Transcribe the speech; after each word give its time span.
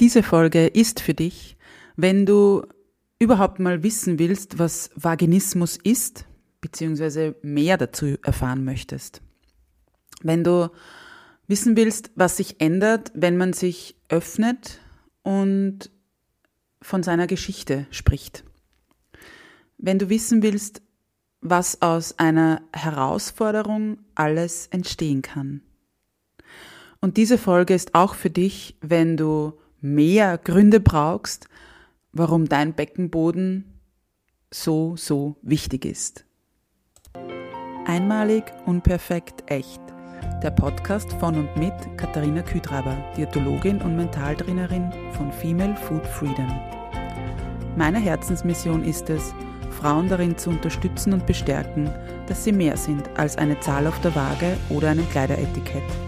Diese 0.00 0.22
Folge 0.22 0.66
ist 0.66 1.00
für 1.00 1.14
dich, 1.14 1.56
wenn 1.96 2.24
du 2.24 2.62
überhaupt 3.18 3.58
mal 3.58 3.82
wissen 3.82 4.20
willst, 4.20 4.58
was 4.60 4.90
Vaginismus 4.94 5.76
ist, 5.76 6.24
beziehungsweise 6.60 7.34
mehr 7.42 7.76
dazu 7.76 8.16
erfahren 8.22 8.64
möchtest. 8.64 9.22
Wenn 10.22 10.44
du 10.44 10.70
wissen 11.48 11.76
willst, 11.76 12.12
was 12.14 12.36
sich 12.36 12.60
ändert, 12.60 13.10
wenn 13.14 13.36
man 13.36 13.52
sich 13.52 13.96
öffnet 14.08 14.80
und 15.22 15.90
von 16.80 17.02
seiner 17.02 17.26
Geschichte 17.26 17.86
spricht. 17.90 18.44
Wenn 19.78 19.98
du 19.98 20.08
wissen 20.08 20.42
willst, 20.42 20.80
was 21.40 21.82
aus 21.82 22.18
einer 22.20 22.62
Herausforderung 22.72 23.98
alles 24.14 24.68
entstehen 24.68 25.22
kann. 25.22 25.62
Und 27.00 27.16
diese 27.16 27.38
Folge 27.38 27.74
ist 27.74 27.94
auch 27.94 28.14
für 28.14 28.30
dich, 28.30 28.76
wenn 28.80 29.16
du 29.16 29.54
mehr 29.80 30.38
Gründe 30.38 30.80
brauchst, 30.80 31.48
warum 32.12 32.48
dein 32.48 32.74
Beckenboden 32.74 33.80
so, 34.50 34.96
so 34.96 35.36
wichtig 35.42 35.84
ist. 35.84 36.24
Einmalig, 37.86 38.44
unperfekt, 38.66 39.44
echt. 39.50 39.80
Der 40.42 40.50
Podcast 40.50 41.12
von 41.14 41.36
und 41.36 41.56
mit 41.56 41.72
Katharina 41.96 42.42
Küdraber, 42.42 42.96
Diätologin 43.16 43.80
und 43.80 43.96
Mentaltrainerin 43.96 44.92
von 45.12 45.32
Female 45.32 45.76
Food 45.76 46.06
Freedom. 46.06 46.48
Meine 47.76 47.98
Herzensmission 47.98 48.84
ist 48.84 49.08
es, 49.10 49.32
Frauen 49.70 50.08
darin 50.08 50.36
zu 50.36 50.50
unterstützen 50.50 51.12
und 51.12 51.26
bestärken, 51.26 51.90
dass 52.26 52.44
sie 52.44 52.52
mehr 52.52 52.76
sind 52.76 53.08
als 53.16 53.38
eine 53.38 53.58
Zahl 53.60 53.86
auf 53.86 54.00
der 54.00 54.14
Waage 54.14 54.56
oder 54.70 54.90
einem 54.90 55.08
Kleideretikett. 55.10 56.07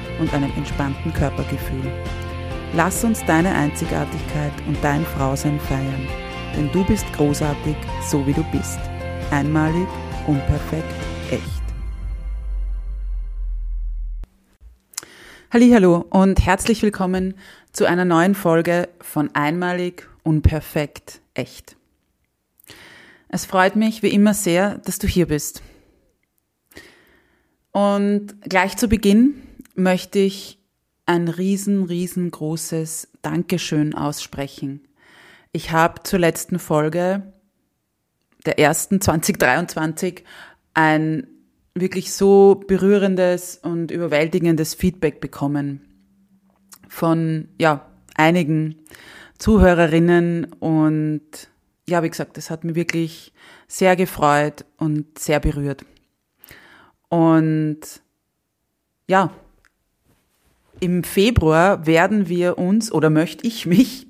und 0.21 0.33
einem 0.33 0.51
entspannten 0.55 1.11
Körpergefühl. 1.13 1.91
Lass 2.73 3.03
uns 3.03 3.25
deine 3.25 3.53
Einzigartigkeit 3.53 4.53
und 4.67 4.77
dein 4.81 5.03
Frausein 5.03 5.59
feiern, 5.59 6.07
denn 6.55 6.71
du 6.71 6.85
bist 6.85 7.05
großartig, 7.13 7.75
so 8.07 8.25
wie 8.25 8.33
du 8.33 8.43
bist. 8.51 8.79
Einmalig, 9.31 9.87
unperfekt, 10.27 10.93
echt. 11.31 11.61
Hallo 15.51 16.05
und 16.09 16.45
herzlich 16.45 16.81
willkommen 16.81 17.33
zu 17.73 17.85
einer 17.85 18.05
neuen 18.05 18.35
Folge 18.35 18.87
von 19.01 19.33
Einmalig, 19.33 20.07
unperfekt, 20.23 21.19
echt. 21.33 21.75
Es 23.27 23.45
freut 23.45 23.75
mich 23.75 24.03
wie 24.03 24.13
immer 24.13 24.33
sehr, 24.33 24.77
dass 24.79 24.99
du 24.99 25.07
hier 25.07 25.27
bist. 25.27 25.61
Und 27.71 28.35
gleich 28.43 28.77
zu 28.77 28.87
Beginn 28.87 29.35
möchte 29.75 30.19
ich 30.19 30.59
ein 31.05 31.27
riesen, 31.27 31.83
riesengroßes 31.83 33.09
Dankeschön 33.21 33.95
aussprechen. 33.95 34.87
Ich 35.51 35.71
habe 35.71 36.03
zur 36.03 36.19
letzten 36.19 36.59
Folge 36.59 37.33
der 38.45 38.59
ersten 38.59 39.01
2023 39.01 40.23
ein 40.73 41.27
wirklich 41.73 42.13
so 42.13 42.63
berührendes 42.67 43.57
und 43.57 43.91
überwältigendes 43.91 44.73
Feedback 44.73 45.21
bekommen 45.21 45.81
von 46.87 47.47
ja 47.57 47.85
einigen 48.15 48.75
Zuhörerinnen 49.37 50.45
und 50.59 51.21
ja, 51.87 52.03
wie 52.03 52.09
gesagt, 52.09 52.37
das 52.37 52.49
hat 52.49 52.63
mich 52.63 52.75
wirklich 52.75 53.33
sehr 53.67 53.95
gefreut 53.95 54.65
und 54.77 55.17
sehr 55.17 55.39
berührt. 55.39 55.83
Und 57.09 57.79
ja, 59.07 59.31
im 60.81 61.03
Februar 61.03 61.85
werden 61.85 62.27
wir 62.27 62.57
uns 62.57 62.91
oder 62.91 63.09
möchte 63.09 63.47
ich 63.47 63.65
mich 63.65 64.07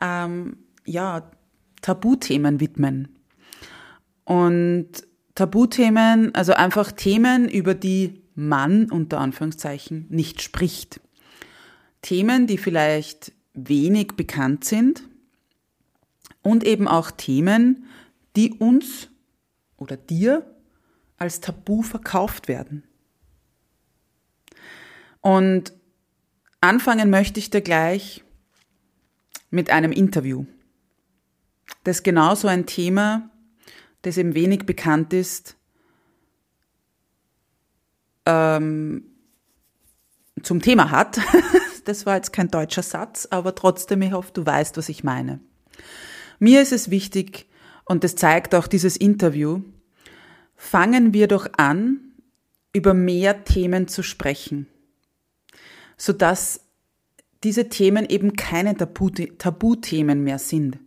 ähm, 0.00 0.58
ja 0.84 1.28
Tabuthemen 1.82 2.60
widmen. 2.60 3.08
Und 4.24 4.88
Tabuthemen, 5.34 6.34
also 6.34 6.52
einfach 6.52 6.92
Themen, 6.92 7.48
über 7.48 7.74
die 7.74 8.22
man 8.34 8.90
unter 8.90 9.18
Anführungszeichen 9.18 10.06
nicht 10.10 10.42
spricht. 10.42 11.00
Themen, 12.02 12.46
die 12.46 12.58
vielleicht 12.58 13.32
wenig 13.54 14.12
bekannt 14.16 14.64
sind 14.64 15.02
und 16.42 16.64
eben 16.64 16.86
auch 16.86 17.10
Themen, 17.10 17.86
die 18.36 18.52
uns 18.52 19.08
oder 19.76 19.96
dir 19.96 20.44
als 21.16 21.40
Tabu 21.40 21.82
verkauft 21.82 22.48
werden. 22.48 22.84
Und 25.20 25.72
Anfangen 26.60 27.08
möchte 27.08 27.40
ich 27.40 27.48
dir 27.48 27.62
gleich 27.62 28.22
mit 29.50 29.70
einem 29.70 29.92
Interview. 29.92 30.44
Das 31.84 32.02
genau 32.02 32.34
so 32.34 32.48
ein 32.48 32.66
Thema, 32.66 33.30
das 34.02 34.18
eben 34.18 34.34
wenig 34.34 34.66
bekannt 34.66 35.14
ist, 35.14 35.56
ähm, 38.26 39.04
zum 40.42 40.60
Thema 40.62 40.90
hat. 40.90 41.20
Das 41.86 42.04
war 42.04 42.14
jetzt 42.14 42.34
kein 42.34 42.50
deutscher 42.50 42.82
Satz, 42.82 43.26
aber 43.30 43.54
trotzdem, 43.54 44.02
ich 44.02 44.12
hoffe, 44.12 44.30
du 44.34 44.44
weißt, 44.44 44.76
was 44.76 44.90
ich 44.90 45.02
meine. 45.02 45.40
Mir 46.38 46.60
ist 46.60 46.72
es 46.72 46.90
wichtig, 46.90 47.48
und 47.86 48.04
das 48.04 48.16
zeigt 48.16 48.54
auch 48.54 48.66
dieses 48.66 48.98
Interview, 48.98 49.62
fangen 50.56 51.14
wir 51.14 51.26
doch 51.26 51.48
an, 51.56 52.12
über 52.74 52.92
mehr 52.92 53.44
Themen 53.44 53.88
zu 53.88 54.02
sprechen 54.02 54.68
sodass 56.00 56.64
diese 57.44 57.68
Themen 57.68 58.06
eben 58.08 58.34
keine 58.34 58.74
Tabuthemen 58.74 60.24
mehr 60.24 60.38
sind 60.38 60.78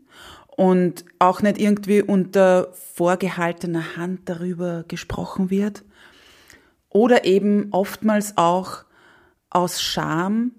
und 0.48 1.06
auch 1.20 1.44
nicht 1.44 1.60
irgendwie 1.60 2.02
unter 2.02 2.74
vorgehaltener 2.74 3.96
Hand 3.96 4.22
darüber 4.26 4.84
gesprochen 4.88 5.52
wird 5.52 5.84
oder 6.90 7.26
eben 7.26 7.68
oftmals 7.72 8.38
auch 8.38 8.86
aus 9.52 9.84
Scham, 9.84 10.52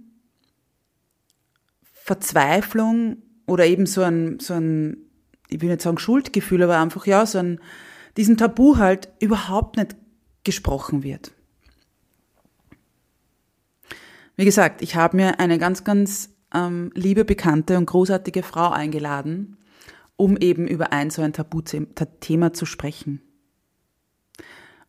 Verzweiflung 1.93 3.17
oder 3.47 3.67
eben 3.67 3.87
so 3.87 4.03
ein, 4.03 4.39
so 4.39 4.55
ein, 4.55 4.99
ich 5.49 5.61
will 5.63 5.71
nicht 5.71 5.83
sagen 5.83 5.99
Schuldgefühl, 5.99 6.63
aber 6.63 6.79
einfach 6.79 7.07
ja, 7.07 7.27
so 7.27 7.39
ein, 7.39 7.61
diesem 8.17 8.37
Tabu 8.37 8.77
halt 8.77 9.09
überhaupt 9.19 9.79
nicht 9.79 9.97
gesprochen 10.45 11.03
wird. 11.03 11.33
Wie 14.37 14.45
gesagt, 14.45 14.83
ich 14.83 14.97
habe 14.97 15.17
mir 15.17 15.39
eine 15.39 15.59
ganz, 15.59 15.85
ganz 15.85 16.35
ähm, 16.53 16.91
liebe, 16.95 17.25
bekannte 17.25 17.79
und 17.79 17.87
großartige 17.87 18.43
Frau 18.43 18.71
eingeladen, 18.71 19.59
um 20.17 20.37
eben 20.37 20.67
über 20.67 20.93
ein 20.93 21.11
so 21.11 21.23
ein 21.23 21.33
Tabuthema 21.33 22.53
zu 22.53 22.67
sprechen. 22.67 23.23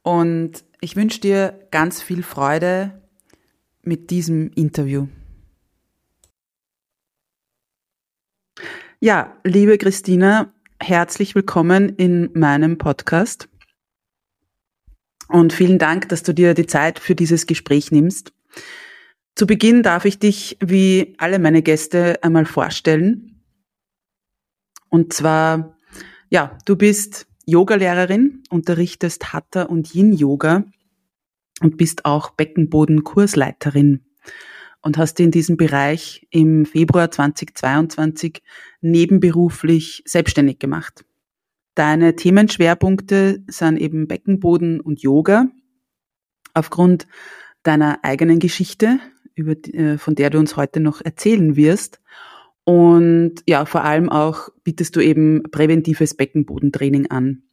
Und 0.02 0.64
ich 0.82 0.96
wünsche 0.96 1.20
dir 1.20 1.68
ganz 1.72 2.02
viel 2.02 2.24
Freude 2.24 3.02
mit 3.84 4.10
diesem 4.10 4.52
Interview. 4.54 5.08
Ja, 9.00 9.36
liebe 9.44 9.78
Christina, 9.78 10.54
herzlich 10.80 11.36
willkommen 11.36 11.90
in 11.90 12.32
meinem 12.34 12.78
Podcast. 12.78 13.48
Und 15.28 15.54
vielen 15.54 15.80
Dank, 15.80 16.10
dass 16.10 16.24
du 16.24 16.34
dir 16.34 16.54
die 16.54 16.66
Zeit 16.66 17.00
für 17.00 17.16
dieses 17.16 17.46
Gespräch 17.46 17.92
nimmst. 17.92 18.32
Zu 19.36 19.48
Beginn 19.48 19.84
darf 19.84 20.06
ich 20.06 20.18
dich, 20.18 20.58
wie 20.62 21.14
alle 21.18 21.40
meine 21.40 21.62
Gäste, 21.62 22.24
einmal 22.24 22.46
vorstellen. 22.46 23.44
Und 24.90 25.12
zwar, 25.12 25.78
ja, 26.30 26.58
du 26.64 26.78
bist 26.78 27.28
Yogalehrerin, 27.46 28.44
unterrichtest 28.50 29.34
Hatha 29.34 29.64
und 29.64 29.94
Yin 29.94 30.14
Yoga 30.14 30.64
und 31.62 31.76
bist 31.76 32.06
auch 32.06 32.30
Beckenboden-Kursleiterin 32.30 34.06
und 34.82 34.98
hast 34.98 35.20
in 35.20 35.32
diesem 35.32 35.58
Bereich 35.58 36.28
im 36.32 36.66
Februar 36.66 37.12
2022 37.12 38.42
nebenberuflich 38.80 40.02
selbstständig 40.06 40.60
gemacht. 40.60 41.04
Deine 41.76 42.16
Themenschwerpunkte 42.16 43.44
sind 43.48 43.78
eben 43.78 44.08
Beckenboden 44.08 44.80
und 44.80 45.02
Yoga. 45.02 45.50
Aufgrund 46.54 47.06
deiner 47.64 48.00
eigenen 48.04 48.40
Geschichte 48.40 49.00
über, 49.36 49.54
äh, 49.74 49.98
von 49.98 50.16
der 50.16 50.30
du 50.30 50.40
uns 50.40 50.56
heute 50.56 50.80
noch 50.80 51.02
erzählen 51.02 51.56
wirst. 51.56 52.02
Und 52.64 53.36
ja, 53.48 53.66
vor 53.66 53.84
allem 53.84 54.10
auch 54.10 54.50
bietest 54.64 54.96
du 54.96 55.00
eben 55.00 55.44
präventives 55.52 56.16
Beckenbodentraining 56.16 57.12
an. 57.12 57.44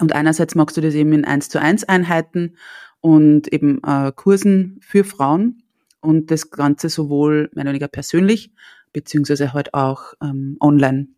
Und 0.00 0.14
einerseits 0.14 0.54
magst 0.54 0.76
du 0.76 0.80
das 0.80 0.94
eben 0.94 1.12
in 1.12 1.24
1 1.24 1.50
zu 1.50 1.60
1 1.60 1.84
Einheiten 1.84 2.56
und 3.00 3.52
eben 3.52 3.82
äh, 3.84 4.10
Kursen 4.14 4.80
für 4.80 5.04
Frauen 5.04 5.62
und 6.00 6.30
das 6.30 6.50
Ganze 6.50 6.88
sowohl 6.88 7.50
mehr 7.52 7.64
oder 7.64 7.70
weniger 7.70 7.88
persönlich, 7.88 8.52
beziehungsweise 8.92 9.52
halt 9.52 9.74
auch 9.74 10.14
ähm, 10.22 10.56
online. 10.60 11.08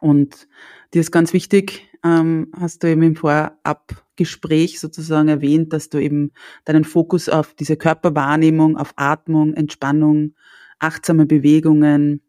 Und 0.00 0.48
dir 0.92 1.00
ist 1.00 1.12
ganz 1.12 1.32
wichtig, 1.32 1.88
ähm, 2.04 2.52
hast 2.58 2.82
du 2.82 2.90
eben 2.90 3.02
im 3.02 3.16
Vorabgespräch 3.16 4.78
sozusagen 4.78 5.28
erwähnt, 5.28 5.72
dass 5.72 5.88
du 5.88 5.98
eben 5.98 6.32
deinen 6.64 6.84
Fokus 6.84 7.28
auf 7.28 7.54
diese 7.54 7.76
Körperwahrnehmung, 7.76 8.76
auf 8.76 8.92
Atmung, 8.96 9.54
Entspannung, 9.54 10.34
achtsame 10.78 11.24
Bewegungen 11.24 12.20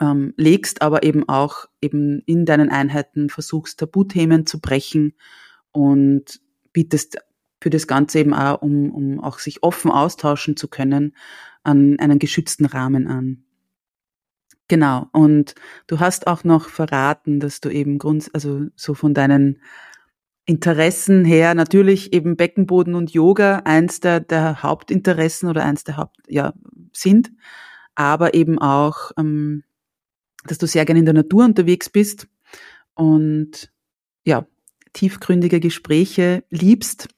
ähm, 0.00 0.32
legst, 0.36 0.80
aber 0.80 1.02
eben 1.02 1.28
auch 1.28 1.66
eben 1.82 2.22
in 2.24 2.46
deinen 2.46 2.70
Einheiten 2.70 3.28
versuchst, 3.28 3.78
Tabuthemen 3.78 4.46
zu 4.46 4.58
brechen 4.58 5.14
und 5.70 6.40
bietest 6.72 7.18
für 7.60 7.70
das 7.70 7.86
Ganze 7.86 8.20
eben 8.20 8.32
auch, 8.32 8.62
um, 8.62 8.90
um 8.90 9.20
auch 9.20 9.38
sich 9.38 9.62
offen 9.62 9.90
austauschen 9.90 10.56
zu 10.56 10.66
können, 10.66 11.14
an 11.62 11.98
einen 12.00 12.18
geschützten 12.18 12.64
Rahmen 12.64 13.06
an. 13.06 13.44
Genau. 14.72 15.10
Und 15.12 15.54
du 15.86 16.00
hast 16.00 16.26
auch 16.26 16.44
noch 16.44 16.70
verraten, 16.70 17.40
dass 17.40 17.60
du 17.60 17.68
eben 17.68 17.98
Grund, 17.98 18.30
also 18.32 18.68
so 18.74 18.94
von 18.94 19.12
deinen 19.12 19.60
Interessen 20.46 21.26
her 21.26 21.54
natürlich 21.54 22.14
eben 22.14 22.38
Beckenboden 22.38 22.94
und 22.94 23.10
Yoga 23.10 23.58
eins 23.66 24.00
der, 24.00 24.20
der 24.20 24.62
Hauptinteressen 24.62 25.50
oder 25.50 25.62
eins 25.62 25.84
der 25.84 25.98
Haupt, 25.98 26.16
ja, 26.26 26.54
sind, 26.90 27.32
aber 27.96 28.32
eben 28.32 28.58
auch, 28.58 29.10
ähm, 29.18 29.62
dass 30.46 30.56
du 30.56 30.66
sehr 30.66 30.86
gerne 30.86 31.00
in 31.00 31.04
der 31.04 31.12
Natur 31.12 31.44
unterwegs 31.44 31.90
bist 31.90 32.28
und 32.94 33.70
ja, 34.24 34.46
tiefgründige 34.94 35.60
Gespräche 35.60 36.44
liebst. 36.48 37.08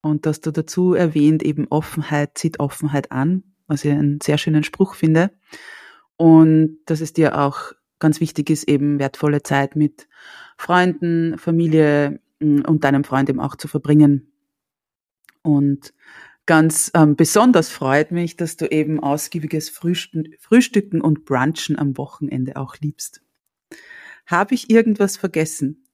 Und 0.00 0.24
dass 0.24 0.40
du 0.40 0.50
dazu 0.50 0.94
erwähnt, 0.94 1.42
eben 1.42 1.66
Offenheit 1.68 2.38
zieht 2.38 2.58
Offenheit 2.58 3.12
an, 3.12 3.42
was 3.66 3.84
ich 3.84 3.92
einen 3.92 4.18
sehr 4.22 4.38
schönen 4.38 4.64
Spruch 4.64 4.94
finde 4.94 5.30
und 6.16 6.78
dass 6.86 7.00
es 7.00 7.12
dir 7.12 7.38
auch 7.38 7.72
ganz 7.98 8.20
wichtig 8.20 8.50
ist, 8.50 8.68
eben 8.68 8.98
wertvolle 8.98 9.42
Zeit 9.42 9.76
mit 9.76 10.08
Freunden, 10.56 11.38
Familie 11.38 12.20
mm, 12.40 12.62
und 12.66 12.84
deinem 12.84 13.04
Freund 13.04 13.30
eben 13.30 13.40
auch 13.40 13.56
zu 13.56 13.68
verbringen. 13.68 14.32
Und 15.42 15.94
ganz 16.46 16.90
ähm, 16.94 17.16
besonders 17.16 17.68
freut 17.68 18.10
mich, 18.10 18.36
dass 18.36 18.56
du 18.56 18.66
eben 18.66 19.00
ausgiebiges 19.00 19.70
Frühstücken 19.70 21.00
und 21.00 21.24
Brunchen 21.24 21.78
am 21.78 21.96
Wochenende 21.96 22.56
auch 22.56 22.76
liebst. 22.78 23.22
Habe 24.26 24.54
ich 24.54 24.70
irgendwas 24.70 25.16
vergessen? 25.16 25.84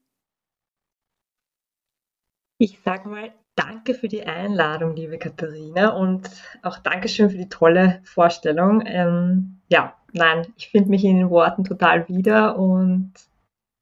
Ich 2.59 2.81
sag 2.85 3.07
mal, 3.07 3.33
danke 3.55 3.95
für 3.95 4.09
die 4.09 4.25
Einladung, 4.25 4.97
liebe 4.97 5.19
Katharina, 5.19 5.91
und 5.91 6.29
auch 6.63 6.79
Dankeschön 6.79 7.31
für 7.31 7.37
die 7.37 7.49
tolle 7.49 8.01
Vorstellung. 8.05 8.83
Ähm, 8.87 9.61
ja, 9.69 9.98
nein, 10.13 10.47
ich 10.57 10.69
finde 10.69 10.91
mich 10.91 11.05
in 11.05 11.17
den 11.17 11.31
Worten 11.31 11.65
total 11.65 12.09
wieder 12.09 12.59
und 12.59 13.13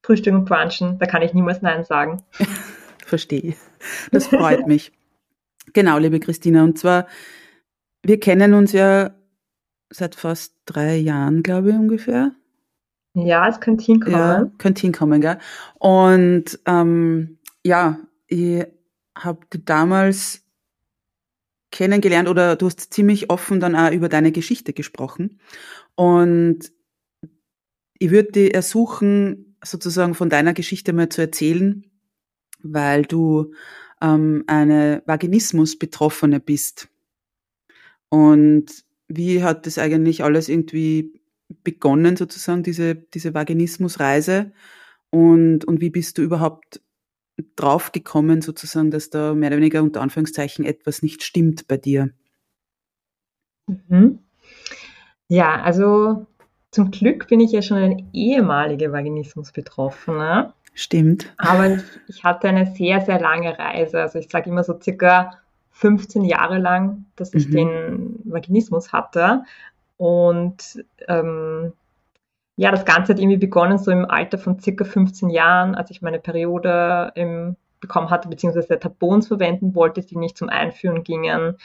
Frühstück 0.02 0.34
und 0.34 0.44
Brunchen, 0.44 0.98
da 0.98 1.06
kann 1.06 1.22
ich 1.22 1.34
niemals 1.34 1.62
Nein 1.62 1.84
sagen. 1.84 2.22
Verstehe. 3.04 3.54
Das 4.10 4.26
freut 4.28 4.66
mich. 4.66 4.92
Genau, 5.72 5.98
liebe 5.98 6.20
Christina. 6.20 6.64
Und 6.64 6.78
zwar, 6.78 7.06
wir 8.02 8.18
kennen 8.20 8.54
uns 8.54 8.72
ja 8.72 9.14
seit 9.90 10.14
fast 10.14 10.54
drei 10.64 10.96
Jahren, 10.96 11.42
glaube 11.42 11.70
ich, 11.70 11.74
ungefähr. 11.74 12.32
Ja, 13.14 13.48
es 13.48 13.60
könnte 13.60 13.84
hinkommen. 13.84 14.18
Ja, 14.18 14.50
könnte 14.58 14.82
hinkommen, 14.82 15.20
gell? 15.20 15.38
Und 15.78 16.58
ähm, 16.66 17.38
ja, 17.64 17.98
ich 18.26 18.64
habe 19.16 19.40
damals 19.64 20.44
kennengelernt 21.70 22.28
oder 22.28 22.56
du 22.56 22.66
hast 22.66 22.92
ziemlich 22.92 23.30
offen 23.30 23.60
dann 23.60 23.74
auch 23.74 23.90
über 23.90 24.08
deine 24.08 24.32
Geschichte 24.32 24.72
gesprochen. 24.72 25.40
Und 25.96 26.72
ich 27.98 28.10
würde 28.10 28.32
dir 28.32 28.54
ersuchen, 28.54 29.56
sozusagen 29.64 30.14
von 30.14 30.30
deiner 30.30 30.54
Geschichte 30.54 30.92
mal 30.92 31.08
zu 31.08 31.22
erzählen, 31.22 31.84
weil 32.62 33.02
du 33.02 33.52
ähm, 34.00 34.44
eine 34.46 35.02
Vaginismus-Betroffene 35.06 36.40
bist. 36.40 36.88
Und 38.08 38.84
wie 39.08 39.42
hat 39.42 39.66
das 39.66 39.78
eigentlich 39.78 40.22
alles 40.22 40.48
irgendwie 40.48 41.20
begonnen, 41.64 42.16
sozusagen, 42.16 42.62
diese, 42.62 42.94
diese 42.94 43.34
Vaginismus-Reise? 43.34 44.52
Und, 45.10 45.64
und 45.64 45.80
wie 45.80 45.90
bist 45.90 46.18
du 46.18 46.22
überhaupt 46.22 46.82
draufgekommen, 47.56 48.42
sozusagen, 48.42 48.90
dass 48.90 49.10
da 49.10 49.34
mehr 49.34 49.48
oder 49.50 49.58
weniger 49.58 49.82
unter 49.82 50.00
Anführungszeichen 50.00 50.64
etwas 50.64 51.02
nicht 51.02 51.22
stimmt 51.22 51.68
bei 51.68 51.76
dir? 51.76 52.10
Mhm. 53.66 54.25
Ja, 55.28 55.60
also 55.62 56.26
zum 56.70 56.90
Glück 56.90 57.28
bin 57.28 57.40
ich 57.40 57.52
ja 57.52 57.62
schon 57.62 57.78
eine 57.78 58.04
ehemalige 58.12 58.92
Vaginismus-Betroffene. 58.92 60.52
Stimmt. 60.74 61.32
Aber 61.38 61.70
ich, 61.70 61.82
ich, 62.06 62.24
hatte 62.24 62.48
eine 62.48 62.66
sehr, 62.66 63.00
sehr 63.00 63.18
lange 63.18 63.58
Reise. 63.58 64.02
Also 64.02 64.18
ich 64.18 64.28
sage 64.28 64.50
immer 64.50 64.62
so 64.62 64.78
circa 64.78 65.38
15 65.70 66.24
Jahre 66.24 66.58
lang, 66.58 67.06
dass 67.16 67.32
ich 67.32 67.48
mhm. 67.48 67.52
den 67.52 68.20
Vaginismus 68.24 68.92
hatte. 68.92 69.44
Und 69.96 70.84
ähm, 71.08 71.72
ja, 72.56 72.70
das 72.70 72.84
Ganze 72.84 73.12
hat 73.12 73.20
irgendwie 73.20 73.38
begonnen 73.38 73.78
so 73.78 73.90
im 73.90 74.04
Alter 74.04 74.38
von 74.38 74.60
circa 74.60 74.84
15 74.84 75.30
Jahren, 75.30 75.74
als 75.74 75.90
ich 75.90 76.02
meine 76.02 76.18
Periode 76.18 77.12
im, 77.14 77.56
bekommen 77.80 78.10
hatte, 78.10 78.28
beziehungsweise 78.28 78.78
Tampons 78.78 79.28
verwenden 79.28 79.74
wollte, 79.74 80.02
die 80.02 80.16
nicht 80.16 80.36
zum 80.36 80.48
Einführen 80.48 81.04
gingen. 81.04 81.56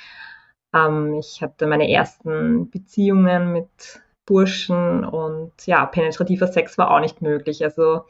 Ähm, 0.73 1.15
ich 1.15 1.41
hatte 1.41 1.67
meine 1.67 1.89
ersten 1.89 2.69
Beziehungen 2.69 3.51
mit 3.51 4.01
Burschen 4.25 5.03
und 5.03 5.51
ja, 5.65 5.85
penetrativer 5.85 6.47
Sex 6.47 6.77
war 6.77 6.91
auch 6.91 6.99
nicht 6.99 7.21
möglich. 7.21 7.63
Also 7.63 8.05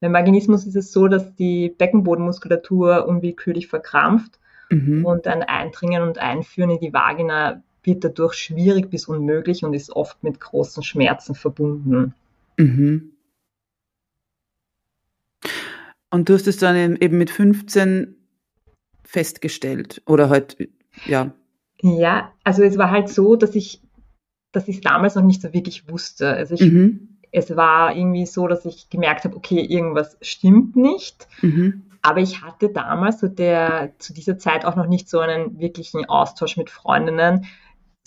beim 0.00 0.12
Vaginismus 0.12 0.66
ist 0.66 0.76
es 0.76 0.92
so, 0.92 1.08
dass 1.08 1.34
die 1.34 1.70
Beckenbodenmuskulatur 1.70 3.06
unwillkürlich 3.06 3.66
verkrampft 3.66 4.38
mhm. 4.70 5.04
und 5.04 5.26
ein 5.26 5.42
Eindringen 5.42 6.02
und 6.02 6.18
Einführen 6.18 6.70
in 6.70 6.80
die 6.80 6.92
Vagina 6.92 7.62
wird 7.82 8.04
dadurch 8.04 8.34
schwierig 8.34 8.90
bis 8.90 9.06
unmöglich 9.06 9.64
und 9.64 9.74
ist 9.74 9.90
oft 9.90 10.22
mit 10.22 10.40
großen 10.40 10.82
Schmerzen 10.82 11.34
verbunden. 11.34 12.14
Mhm. 12.56 13.12
Und 16.10 16.28
du 16.28 16.34
hast 16.34 16.46
es 16.46 16.56
dann 16.58 16.96
eben 16.96 17.18
mit 17.18 17.30
15 17.30 18.14
festgestellt 19.04 20.02
oder 20.06 20.28
halt, 20.28 20.56
ja. 21.06 21.32
Ja, 21.80 22.32
also 22.44 22.62
es 22.62 22.78
war 22.78 22.90
halt 22.90 23.08
so, 23.08 23.36
dass 23.36 23.54
ich, 23.54 23.82
dass 24.52 24.68
ich 24.68 24.76
es 24.76 24.82
damals 24.82 25.14
noch 25.14 25.22
nicht 25.22 25.42
so 25.42 25.52
wirklich 25.52 25.88
wusste. 25.88 26.28
Also 26.28 26.54
ich, 26.54 26.62
mhm. 26.62 27.18
es 27.30 27.56
war 27.56 27.94
irgendwie 27.94 28.26
so, 28.26 28.48
dass 28.48 28.64
ich 28.64 28.90
gemerkt 28.90 29.24
habe, 29.24 29.36
okay, 29.36 29.60
irgendwas 29.60 30.16
stimmt 30.20 30.76
nicht. 30.76 31.28
Mhm. 31.42 31.84
Aber 32.02 32.20
ich 32.20 32.42
hatte 32.42 32.70
damals 32.70 33.18
zu, 33.18 33.28
der, 33.28 33.92
zu 33.98 34.12
dieser 34.12 34.38
Zeit 34.38 34.64
auch 34.64 34.76
noch 34.76 34.86
nicht 34.86 35.08
so 35.08 35.18
einen 35.18 35.58
wirklichen 35.58 36.04
Austausch 36.06 36.56
mit 36.56 36.70
Freundinnen, 36.70 37.46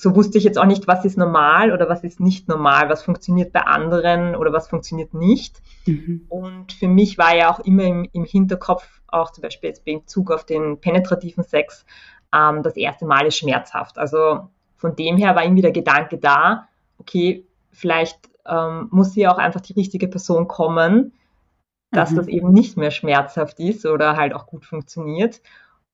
so 0.01 0.15
wusste 0.15 0.39
ich 0.39 0.43
jetzt 0.43 0.57
auch 0.57 0.65
nicht, 0.65 0.87
was 0.87 1.05
ist 1.05 1.15
normal 1.15 1.71
oder 1.71 1.87
was 1.87 2.03
ist 2.03 2.19
nicht 2.19 2.47
normal, 2.47 2.89
was 2.89 3.03
funktioniert 3.03 3.53
bei 3.53 3.61
anderen 3.61 4.35
oder 4.35 4.51
was 4.51 4.67
funktioniert 4.67 5.13
nicht. 5.13 5.61
Mhm. 5.85 6.25
Und 6.27 6.73
für 6.73 6.87
mich 6.87 7.19
war 7.19 7.35
ja 7.35 7.53
auch 7.53 7.59
immer 7.59 7.83
im, 7.83 8.09
im, 8.11 8.25
Hinterkopf, 8.25 9.01
auch 9.07 9.31
zum 9.31 9.43
Beispiel 9.43 9.69
jetzt 9.69 9.85
in 9.85 9.99
Bezug 9.99 10.31
auf 10.31 10.43
den 10.43 10.79
penetrativen 10.79 11.43
Sex, 11.43 11.85
ähm, 12.33 12.63
das 12.63 12.75
erste 12.75 13.05
Mal 13.05 13.25
ist 13.25 13.37
schmerzhaft. 13.37 13.97
Also 13.97 14.49
von 14.77 14.95
dem 14.95 15.17
her 15.17 15.35
war 15.35 15.43
irgendwie 15.43 15.61
der 15.61 15.71
Gedanke 15.71 16.17
da, 16.17 16.67
okay, 16.97 17.45
vielleicht 17.71 18.19
ähm, 18.45 18.87
muss 18.91 19.13
hier 19.13 19.31
auch 19.31 19.37
einfach 19.37 19.61
die 19.61 19.73
richtige 19.73 20.07
Person 20.07 20.47
kommen, 20.47 21.13
dass 21.91 22.11
mhm. 22.11 22.15
das 22.15 22.27
eben 22.27 22.51
nicht 22.51 22.77
mehr 22.77 22.91
schmerzhaft 22.91 23.59
ist 23.59 23.85
oder 23.85 24.15
halt 24.15 24.33
auch 24.33 24.47
gut 24.47 24.65
funktioniert. 24.65 25.41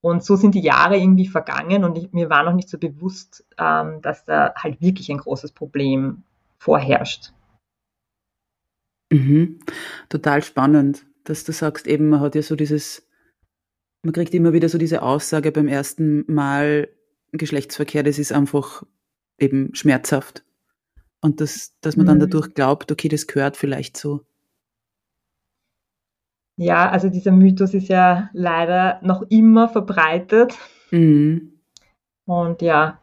Und 0.02 0.24
so 0.24 0.36
sind 0.36 0.54
die 0.54 0.62
Jahre 0.62 0.98
irgendwie 0.98 1.28
vergangen 1.28 1.84
und 1.84 1.98
ich, 1.98 2.14
mir 2.14 2.30
war 2.30 2.44
noch 2.44 2.54
nicht 2.54 2.70
so 2.70 2.78
bewusst, 2.78 3.46
ähm, 3.58 4.02
dass 4.02 4.26
da 4.26 4.54
halt 4.56 4.80
wirklich 4.80 5.10
ein 5.12 5.18
großes 5.18 5.52
Problem 5.52 6.24
vorherrscht. 6.60 7.34
Mhm. 9.12 9.60
Total 10.10 10.44
spannend, 10.44 11.06
dass 11.24 11.44
du 11.44 11.52
sagst, 11.52 11.88
eben 11.88 12.10
man 12.10 12.20
hat 12.20 12.36
ja 12.36 12.42
so 12.42 12.56
dieses, 12.56 13.07
man 14.04 14.14
kriegt 14.14 14.34
immer 14.34 14.54
wieder 14.54 14.70
so 14.70 14.78
diese 14.78 15.02
Aussage 15.02 15.52
beim 15.52 15.68
ersten 15.68 16.24
Mal 16.32 16.90
Geschlechtsverkehr, 17.32 18.04
das 18.04 18.20
ist 18.20 18.32
einfach 18.32 18.84
eben 19.38 19.74
schmerzhaft. 19.76 20.44
Und 21.22 21.42
das, 21.42 21.76
dass 21.82 21.98
man 21.98 22.06
dann 22.06 22.18
mhm. 22.18 22.22
dadurch 22.22 22.54
glaubt, 22.54 22.92
okay, 22.92 23.08
das 23.10 23.28
gehört 23.28 23.58
vielleicht 23.58 23.98
so. 23.98 24.22
Ja, 26.58 26.90
also 26.90 27.10
dieser 27.10 27.32
Mythos 27.32 27.74
ist 27.74 27.88
ja 27.88 28.30
leider 28.34 29.00
noch 29.04 29.24
immer 29.30 29.70
verbreitet. 29.70 30.58
Mhm. 30.92 31.60
Und 32.26 32.62
ja, 32.62 33.00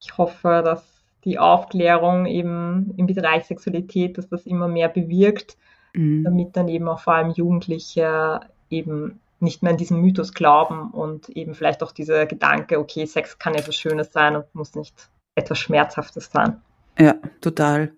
ich 0.00 0.16
hoffe, 0.16 0.62
dass 0.64 1.04
die 1.24 1.38
Aufklärung 1.38 2.26
eben 2.26 2.94
im 2.96 3.06
Bereich 3.06 3.44
Sexualität, 3.44 4.18
dass 4.18 4.28
das 4.28 4.46
immer 4.46 4.68
mehr 4.68 4.88
bewirkt, 4.88 5.56
mhm. 5.94 6.22
damit 6.22 6.56
dann 6.56 6.68
eben 6.68 6.88
auch 6.88 7.00
vor 7.00 7.14
allem 7.14 7.30
Jugendliche 7.30 8.40
eben 8.70 9.20
nicht 9.44 9.62
mehr 9.62 9.72
an 9.72 9.78
diesen 9.78 10.00
Mythos 10.00 10.32
glauben 10.32 10.90
und 10.90 11.28
eben 11.28 11.54
vielleicht 11.54 11.82
auch 11.82 11.92
dieser 11.92 12.26
Gedanke, 12.26 12.78
okay, 12.78 13.06
Sex 13.06 13.38
kann 13.38 13.54
etwas 13.54 13.76
Schönes 13.76 14.12
sein 14.12 14.36
und 14.36 14.52
muss 14.54 14.74
nicht 14.74 15.08
etwas 15.34 15.58
Schmerzhaftes 15.58 16.30
sein. 16.30 16.60
Ja, 16.98 17.14
total. 17.40 17.92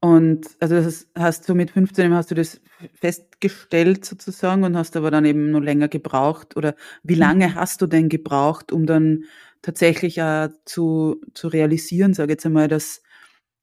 Und 0.00 0.48
also 0.60 0.74
das 0.74 1.06
hast 1.14 1.48
du 1.48 1.54
mit 1.54 1.70
15 1.70 2.12
hast 2.12 2.30
du 2.30 2.34
das 2.34 2.60
festgestellt 2.92 4.04
sozusagen 4.04 4.62
und 4.64 4.76
hast 4.76 4.96
aber 4.96 5.10
dann 5.10 5.24
eben 5.24 5.50
nur 5.50 5.62
länger 5.62 5.88
gebraucht 5.88 6.58
oder 6.58 6.74
wie 7.02 7.14
lange 7.14 7.48
mhm. 7.48 7.54
hast 7.54 7.80
du 7.80 7.86
denn 7.86 8.10
gebraucht, 8.10 8.70
um 8.70 8.84
dann 8.84 9.24
tatsächlich 9.62 10.18
äh, 10.18 10.50
zu, 10.66 11.22
zu 11.32 11.48
realisieren, 11.48 12.12
sage 12.12 12.32
ich 12.32 12.36
jetzt 12.36 12.44
einmal, 12.44 12.68
dass, 12.68 13.02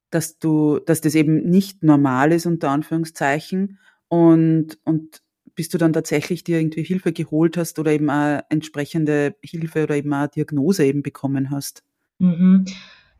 dass 0.10 0.40
du, 0.40 0.80
dass 0.80 1.02
das 1.02 1.14
eben 1.14 1.48
nicht 1.48 1.84
normal 1.84 2.32
ist, 2.32 2.48
unter 2.48 2.72
Anführungszeichen 2.72 3.78
und, 4.08 4.80
und 4.84 5.22
bis 5.62 5.70
du 5.70 5.78
dann 5.78 5.94
tatsächlich 5.94 6.44
dir 6.44 6.60
irgendwie 6.60 6.82
Hilfe 6.82 7.14
geholt 7.14 7.56
hast 7.56 7.78
oder 7.78 7.92
eben 7.92 8.10
auch 8.10 8.40
entsprechende 8.50 9.36
Hilfe 9.44 9.84
oder 9.84 9.96
eben 9.96 10.12
auch 10.12 10.26
Diagnose 10.26 10.84
eben 10.84 11.04
bekommen 11.04 11.52
hast? 11.52 11.84
Mhm. 12.18 12.66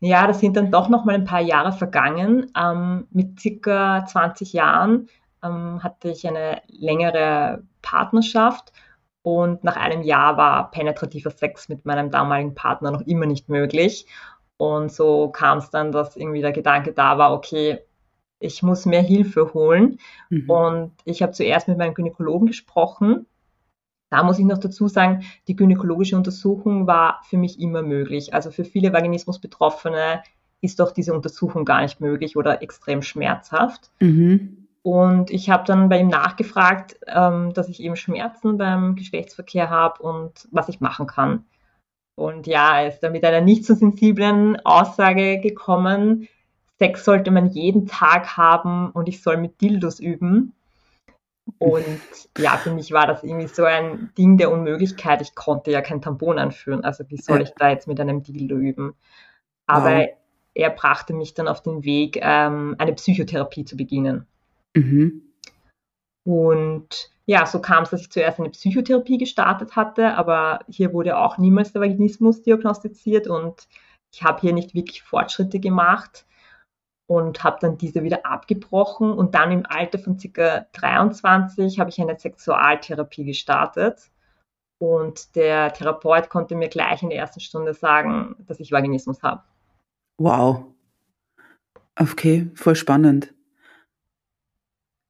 Ja, 0.00 0.26
das 0.26 0.40
sind 0.40 0.56
dann 0.56 0.72
doch 0.72 0.88
noch 0.88 1.04
mal 1.04 1.14
ein 1.14 1.24
paar 1.24 1.40
Jahre 1.40 1.70
vergangen. 1.70 2.50
Ähm, 2.58 3.06
mit 3.12 3.38
circa 3.38 4.04
20 4.04 4.54
Jahren 4.54 5.06
ähm, 5.44 5.84
hatte 5.84 6.08
ich 6.08 6.26
eine 6.26 6.62
längere 6.66 7.62
Partnerschaft 7.80 8.72
und 9.22 9.62
nach 9.62 9.76
einem 9.76 10.02
Jahr 10.02 10.36
war 10.36 10.72
penetrativer 10.72 11.30
Sex 11.30 11.68
mit 11.68 11.86
meinem 11.86 12.10
damaligen 12.10 12.56
Partner 12.56 12.90
noch 12.90 13.02
immer 13.02 13.26
nicht 13.26 13.48
möglich. 13.48 14.08
Und 14.56 14.90
so 14.90 15.28
kam 15.28 15.58
es 15.58 15.70
dann, 15.70 15.92
dass 15.92 16.16
irgendwie 16.16 16.40
der 16.40 16.50
Gedanke 16.50 16.92
da 16.92 17.18
war, 17.18 17.34
okay, 17.34 17.78
ich 18.42 18.62
muss 18.62 18.86
mehr 18.86 19.02
Hilfe 19.02 19.54
holen. 19.54 19.98
Mhm. 20.30 20.50
Und 20.50 20.92
ich 21.04 21.22
habe 21.22 21.32
zuerst 21.32 21.68
mit 21.68 21.78
meinem 21.78 21.94
Gynäkologen 21.94 22.46
gesprochen 22.46 23.26
da 24.12 24.22
muss 24.22 24.38
ich 24.38 24.44
noch 24.44 24.58
dazu 24.58 24.88
sagen, 24.88 25.24
die 25.48 25.56
gynäkologische 25.56 26.18
Untersuchung 26.18 26.86
war 26.86 27.22
für 27.24 27.38
mich 27.38 27.58
immer 27.58 27.80
möglich. 27.80 28.34
Also 28.34 28.50
für 28.50 28.64
viele 28.66 28.92
Vaginismus-Betroffene 28.92 30.22
ist 30.60 30.80
doch 30.80 30.92
diese 30.92 31.14
Untersuchung 31.14 31.64
gar 31.64 31.80
nicht 31.80 32.02
möglich 32.02 32.36
oder 32.36 32.60
extrem 32.60 33.00
schmerzhaft. 33.00 33.90
Mhm. 34.00 34.68
Und 34.82 35.30
ich 35.30 35.48
habe 35.48 35.64
dann 35.66 35.88
bei 35.88 35.98
ihm 35.98 36.08
nachgefragt, 36.08 36.98
ähm, 37.06 37.54
dass 37.54 37.70
ich 37.70 37.82
eben 37.82 37.96
Schmerzen 37.96 38.58
beim 38.58 38.96
Geschlechtsverkehr 38.96 39.70
habe 39.70 40.02
und 40.02 40.46
was 40.50 40.68
ich 40.68 40.80
machen 40.80 41.06
kann. 41.06 41.46
Und 42.14 42.46
ja, 42.46 42.82
er 42.82 42.88
ist 42.88 43.00
dann 43.00 43.12
mit 43.12 43.24
einer 43.24 43.40
nicht 43.40 43.64
so 43.64 43.74
sensiblen 43.74 44.60
Aussage 44.66 45.40
gekommen, 45.40 46.28
Sex 46.78 47.04
sollte 47.04 47.30
man 47.30 47.48
jeden 47.48 47.86
Tag 47.86 48.36
haben 48.36 48.90
und 48.90 49.08
ich 49.08 49.22
soll 49.22 49.36
mit 49.36 49.60
Dildos 49.60 50.00
üben. 50.00 50.52
Und 51.58 52.00
ja, 52.38 52.56
für 52.56 52.72
mich 52.72 52.92
war 52.92 53.06
das 53.06 53.22
irgendwie 53.22 53.48
so 53.48 53.64
ein 53.64 54.10
Ding 54.16 54.36
der 54.36 54.50
Unmöglichkeit. 54.50 55.20
Ich 55.22 55.34
konnte 55.34 55.70
ja 55.70 55.80
kein 55.80 56.00
Tampon 56.00 56.38
anführen. 56.38 56.84
Also 56.84 57.08
wie 57.08 57.16
soll 57.16 57.42
ich 57.42 57.50
da 57.50 57.70
jetzt 57.70 57.88
mit 57.88 58.00
einem 58.00 58.22
Dildo 58.22 58.56
üben? 58.56 58.94
Aber 59.66 59.98
wow. 59.98 60.08
er 60.54 60.70
brachte 60.70 61.14
mich 61.14 61.34
dann 61.34 61.48
auf 61.48 61.62
den 61.62 61.84
Weg, 61.84 62.18
ähm, 62.20 62.76
eine 62.78 62.92
Psychotherapie 62.94 63.64
zu 63.64 63.76
beginnen. 63.76 64.26
Mhm. 64.74 65.22
Und 66.24 67.10
ja, 67.26 67.46
so 67.46 67.60
kam 67.60 67.84
es, 67.84 67.90
dass 67.90 68.02
ich 68.02 68.10
zuerst 68.10 68.38
eine 68.38 68.50
Psychotherapie 68.50 69.18
gestartet 69.18 69.76
hatte, 69.76 70.14
aber 70.14 70.60
hier 70.68 70.92
wurde 70.92 71.18
auch 71.18 71.38
niemals 71.38 71.72
der 71.72 71.82
Vaginismus 71.82 72.42
diagnostiziert 72.42 73.26
und 73.26 73.68
ich 74.12 74.22
habe 74.22 74.40
hier 74.40 74.52
nicht 74.52 74.74
wirklich 74.74 75.02
Fortschritte 75.02 75.58
gemacht 75.58 76.26
und 77.12 77.44
habe 77.44 77.58
dann 77.60 77.76
diese 77.76 78.02
wieder 78.02 78.24
abgebrochen 78.24 79.12
und 79.12 79.34
dann 79.34 79.52
im 79.52 79.66
Alter 79.66 79.98
von 79.98 80.16
ca. 80.16 80.66
23 80.72 81.78
habe 81.78 81.90
ich 81.90 82.00
eine 82.00 82.18
Sexualtherapie 82.18 83.24
gestartet 83.24 84.10
und 84.78 85.36
der 85.36 85.74
Therapeut 85.74 86.30
konnte 86.30 86.54
mir 86.54 86.70
gleich 86.70 87.02
in 87.02 87.10
der 87.10 87.18
ersten 87.18 87.40
Stunde 87.40 87.74
sagen, 87.74 88.36
dass 88.46 88.60
ich 88.60 88.72
Vaginismus 88.72 89.22
habe. 89.22 89.42
Wow. 90.16 90.64
Okay, 91.96 92.50
voll 92.54 92.76
spannend. 92.76 93.34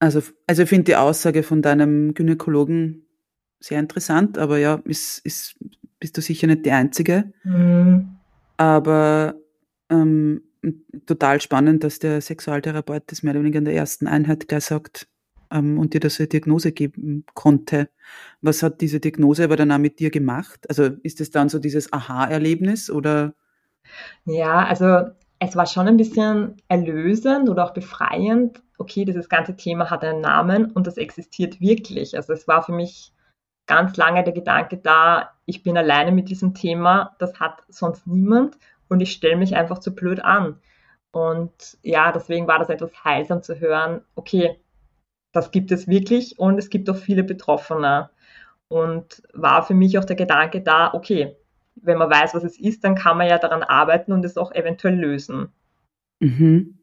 Also, 0.00 0.22
also 0.48 0.64
ich 0.64 0.68
finde 0.68 0.84
die 0.84 0.96
Aussage 0.96 1.44
von 1.44 1.62
deinem 1.62 2.14
Gynäkologen 2.14 3.06
sehr 3.60 3.78
interessant, 3.78 4.38
aber 4.38 4.58
ja, 4.58 4.80
ist, 4.86 5.18
ist, 5.24 5.56
bist 6.00 6.16
du 6.16 6.20
sicher 6.20 6.48
nicht 6.48 6.66
die 6.66 6.72
Einzige. 6.72 7.32
Mhm. 7.44 8.16
Aber 8.56 9.36
ähm, 9.88 10.42
total 11.06 11.40
spannend, 11.40 11.84
dass 11.84 11.98
der 11.98 12.20
Sexualtherapeut 12.20 13.04
das 13.06 13.22
mehr 13.22 13.32
oder 13.32 13.40
weniger 13.40 13.58
in 13.58 13.64
der 13.64 13.74
ersten 13.74 14.06
Einheit 14.06 14.48
gleich 14.48 14.64
sagt 14.64 15.08
ähm, 15.50 15.78
und 15.78 15.94
dir 15.94 16.00
das 16.00 16.18
eine 16.18 16.28
Diagnose 16.28 16.72
geben 16.72 17.24
konnte. 17.34 17.88
Was 18.40 18.62
hat 18.62 18.80
diese 18.80 19.00
Diagnose 19.00 19.44
aber 19.44 19.56
dann 19.56 19.72
auch 19.72 19.78
mit 19.78 19.98
dir 19.98 20.10
gemacht? 20.10 20.68
Also 20.68 20.84
ist 21.02 21.20
es 21.20 21.30
dann 21.30 21.48
so 21.48 21.58
dieses 21.58 21.92
Aha-Erlebnis 21.92 22.90
oder? 22.90 23.34
Ja, 24.24 24.64
also 24.64 25.10
es 25.38 25.56
war 25.56 25.66
schon 25.66 25.88
ein 25.88 25.96
bisschen 25.96 26.56
erlösend 26.68 27.48
oder 27.48 27.64
auch 27.64 27.74
befreiend. 27.74 28.62
Okay, 28.78 29.04
dieses 29.04 29.28
ganze 29.28 29.56
Thema 29.56 29.90
hat 29.90 30.04
einen 30.04 30.20
Namen 30.20 30.70
und 30.70 30.86
das 30.86 30.96
existiert 30.96 31.60
wirklich. 31.60 32.16
Also 32.16 32.32
es 32.32 32.46
war 32.46 32.62
für 32.62 32.72
mich 32.72 33.12
ganz 33.66 33.96
lange 33.96 34.24
der 34.24 34.32
Gedanke 34.32 34.76
da, 34.76 35.30
ich 35.46 35.62
bin 35.62 35.76
alleine 35.76 36.12
mit 36.12 36.28
diesem 36.28 36.54
Thema, 36.54 37.14
das 37.18 37.38
hat 37.40 37.62
sonst 37.68 38.06
niemand 38.06 38.56
und 38.92 39.00
ich 39.00 39.12
stelle 39.12 39.36
mich 39.36 39.56
einfach 39.56 39.78
zu 39.78 39.94
blöd 39.94 40.20
an. 40.20 40.60
Und 41.10 41.78
ja, 41.82 42.12
deswegen 42.12 42.46
war 42.46 42.58
das 42.58 42.68
etwas 42.68 43.04
heilsam 43.04 43.42
zu 43.42 43.58
hören, 43.58 44.02
okay, 44.14 44.56
das 45.32 45.50
gibt 45.50 45.72
es 45.72 45.88
wirklich 45.88 46.38
und 46.38 46.58
es 46.58 46.70
gibt 46.70 46.88
auch 46.88 46.96
viele 46.96 47.24
Betroffene. 47.24 48.10
Und 48.68 49.22
war 49.34 49.62
für 49.62 49.74
mich 49.74 49.98
auch 49.98 50.04
der 50.04 50.16
Gedanke 50.16 50.62
da, 50.62 50.94
okay, 50.94 51.36
wenn 51.74 51.98
man 51.98 52.10
weiß, 52.10 52.34
was 52.34 52.44
es 52.44 52.58
ist, 52.58 52.84
dann 52.84 52.94
kann 52.94 53.18
man 53.18 53.28
ja 53.28 53.38
daran 53.38 53.62
arbeiten 53.62 54.12
und 54.12 54.24
es 54.24 54.38
auch 54.38 54.52
eventuell 54.52 54.94
lösen. 54.94 55.48
Mhm. 56.20 56.78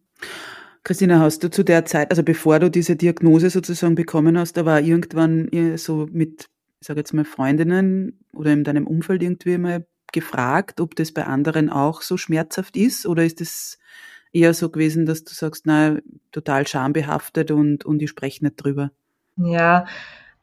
Christina, 0.84 1.20
hast 1.20 1.44
du 1.44 1.50
zu 1.50 1.63
der 1.63 1.86
Zeit, 1.86 2.12
also 2.12 2.24
bevor 2.24 2.60
du 2.60 2.70
diese 2.70 2.96
Diagnose 2.96 3.50
sozusagen 3.50 3.96
bekommen 3.96 4.38
hast, 4.38 4.58
da 4.58 4.66
war 4.66 4.82
irgendwann 4.82 5.50
so 5.78 6.08
mit, 6.12 6.50
ich 6.80 6.88
sage 6.88 7.00
jetzt 7.00 7.13
mal, 7.13 7.25
Freundinnen 7.25 8.20
oder 8.34 8.51
in 8.54 8.63
deinem 8.63 8.88
Umfeld 8.88 9.22
irgendwie 9.22 9.58
mal 9.58 9.86
gefragt, 10.12 10.82
ob 10.82 10.96
das 10.96 11.13
bei 11.13 11.25
anderen 11.25 11.70
auch 11.70 12.01
so 12.01 12.18
schmerzhaft 12.18 12.78
ist 12.78 13.06
oder 13.06 13.24
ist 13.24 13.42
es 13.42 13.80
eher 14.32 14.54
so 14.54 14.70
gewesen, 14.70 15.06
dass 15.06 15.24
du 15.24 15.34
sagst, 15.34 15.66
na, 15.66 15.98
total 16.32 16.68
schambehaftet 16.68 17.51
und, 17.51 17.86
und 17.86 18.01
ich 18.01 18.10
spreche 18.10 18.44
nicht 18.44 18.58
drüber? 18.58 18.92
Ja, 19.38 19.86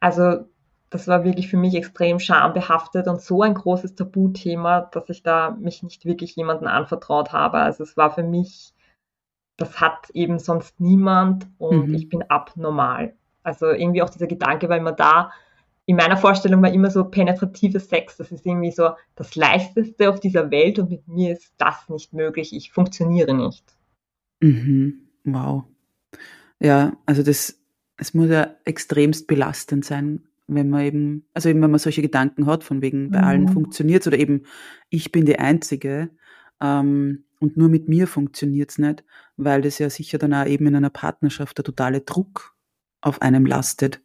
also 0.01 0.47
das 0.91 1.09
war 1.09 1.25
wirklich 1.25 1.49
für 1.49 1.57
mich 1.57 1.75
extrem 1.75 2.19
schambehaftet 2.19 3.09
und 3.09 3.21
so 3.21 3.43
ein 3.43 3.55
großes 3.55 3.95
Tabuthema, 3.95 4.83
dass 4.93 5.09
ich 5.09 5.23
da 5.23 5.51
mich 5.51 5.83
nicht 5.83 6.05
wirklich 6.05 6.37
jemandem 6.37 6.69
anvertraut 6.69 7.33
habe. 7.33 7.59
Also 7.59 7.83
es 7.83 7.97
war 7.97 8.15
für 8.15 8.23
mich, 8.23 8.73
das 9.57 9.81
hat 9.81 10.11
eben 10.11 10.39
sonst 10.39 10.81
niemand 10.81 11.47
und 11.59 11.89
mhm. 11.89 11.95
ich 11.95 12.09
bin 12.09 12.23
abnormal. 12.29 13.15
Also 13.43 13.67
irgendwie 13.67 14.03
auch 14.03 14.11
dieser 14.11 14.27
Gedanke 14.27 14.69
war 14.69 14.77
immer 14.77 14.93
da, 14.93 15.33
in 15.87 15.97
meiner 15.97 16.17
Vorstellung 16.17 16.63
war 16.63 16.73
immer 16.73 16.91
so 16.91 17.05
penetrativer 17.05 17.79
Sex, 17.79 18.17
das 18.17 18.33
ist 18.33 18.45
irgendwie 18.45 18.73
so 18.73 18.91
das 19.15 19.37
Leichteste 19.37 20.11
auf 20.11 20.19
dieser 20.19 20.51
Welt 20.51 20.81
und 20.81 20.91
mit 20.91 21.07
mir 21.07 21.33
ist 21.33 21.55
das 21.59 21.89
nicht 21.89 22.13
möglich. 22.13 22.55
Ich 22.55 22.73
funktioniere 22.73 23.35
nicht. 23.35 23.65
Mhm. 24.41 25.07
Wow. 25.25 25.65
Ja, 26.61 26.97
also 27.07 27.23
das, 27.23 27.61
es 27.97 28.15
muss 28.15 28.29
ja 28.29 28.55
extremst 28.65 29.29
belastend 29.29 29.85
sein, 29.85 30.25
wenn 30.49 30.71
man 30.71 30.83
eben, 30.83 31.27
also 31.35 31.49
eben 31.49 31.63
wenn 31.63 31.71
man 31.71 31.79
solche 31.79 32.03
Gedanken 32.03 32.47
hat, 32.47 32.65
von 32.65 32.83
wegen 32.83 33.11
bei 33.11 33.19
mhm. 33.19 33.25
allen 33.25 33.49
funktioniert 33.49 34.03
es 34.03 34.09
oder 34.09 34.19
eben 34.19 34.43
ich 34.91 35.13
bin 35.13 35.25
die 35.25 35.39
Einzige 35.39 36.11
ähm, 36.61 37.25
und 37.39 37.57
nur 37.57 37.69
mit 37.69 37.89
mir 37.89 38.09
funktioniert 38.09 38.71
es 38.71 38.79
nicht, 38.79 39.05
weil 39.37 39.63
das 39.63 39.79
ja 39.79 39.89
sicher 39.89 40.19
dann 40.19 40.35
auch 40.35 40.47
eben 40.47 40.67
in 40.67 40.75
einer 40.75 40.91
Partnerschaft 40.91 41.59
der 41.59 41.65
totale 41.65 42.01
Druck 42.01 42.57
auf 43.01 43.23
einem 43.23 43.47
lastet. 43.47 44.01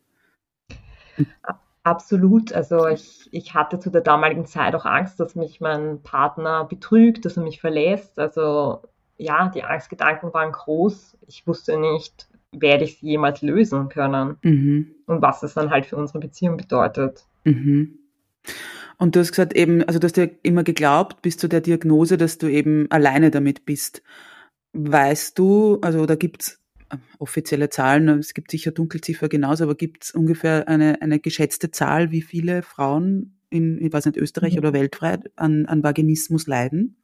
Absolut. 1.84 2.54
Also 2.54 2.88
ich, 2.88 3.28
ich 3.32 3.54
hatte 3.56 3.80
zu 3.80 3.90
der 3.90 4.02
damaligen 4.02 4.46
Zeit 4.46 4.76
auch 4.76 4.86
Angst, 4.86 5.20
dass 5.20 5.36
mich 5.36 5.62
mein 5.62 6.02
Partner 6.04 6.66
betrügt, 6.66 7.26
dass 7.26 7.38
er 7.38 7.44
mich 7.44 7.60
verlässt. 7.60 8.20
Also 8.20 8.82
ja, 9.18 9.50
die 9.50 9.64
Angstgedanken 9.64 10.34
waren 10.34 10.52
groß. 10.52 11.18
Ich 11.28 11.46
wusste 11.48 11.80
nicht, 11.80 12.28
werde 12.52 12.84
ich 12.84 13.00
sie 13.00 13.08
jemals 13.08 13.42
lösen 13.42 13.90
können 13.90 14.38
mhm. 14.42 14.96
und 15.08 15.22
was 15.22 15.42
es 15.44 15.54
dann 15.54 15.72
halt 15.72 15.86
für 15.86 15.96
unsere 15.96 16.20
Beziehung 16.20 16.58
bedeutet. 16.58 17.26
Mhm. 17.46 17.98
Und 18.98 19.16
du 19.16 19.20
hast 19.20 19.32
gesagt 19.32 19.54
eben, 19.54 19.84
also 19.84 20.00
du 20.00 20.06
hast 20.06 20.18
ja 20.18 20.28
immer 20.44 20.64
geglaubt 20.64 21.24
bis 21.24 21.38
zu 21.38 21.48
der 21.48 21.62
Diagnose, 21.62 22.18
dass 22.18 22.38
du 22.38 22.48
eben 22.48 22.86
alleine 22.92 23.32
damit 23.32 23.66
bist. 23.66 24.04
Weißt 24.74 25.40
du, 25.40 25.80
also 25.82 26.06
da 26.06 26.16
gibt's 26.16 26.61
offizielle 27.19 27.69
Zahlen, 27.69 28.10
es 28.19 28.33
gibt 28.33 28.51
sicher 28.51 28.71
Dunkelziffer 28.71 29.29
genauso, 29.29 29.63
aber 29.65 29.75
gibt 29.75 30.05
es 30.05 30.12
ungefähr 30.12 30.67
eine, 30.67 31.01
eine 31.01 31.19
geschätzte 31.19 31.71
Zahl, 31.71 32.12
wie 32.12 32.21
viele 32.21 32.62
Frauen 32.63 33.38
in, 33.50 33.81
ich 33.81 33.91
weiß 33.91 34.05
nicht, 34.05 34.17
Österreich 34.17 34.53
mhm. 34.53 34.60
oder 34.60 34.74
weltweit 34.74 35.31
an, 35.36 35.65
an 35.65 35.83
Vaginismus 35.83 36.48
leiden? 36.48 36.98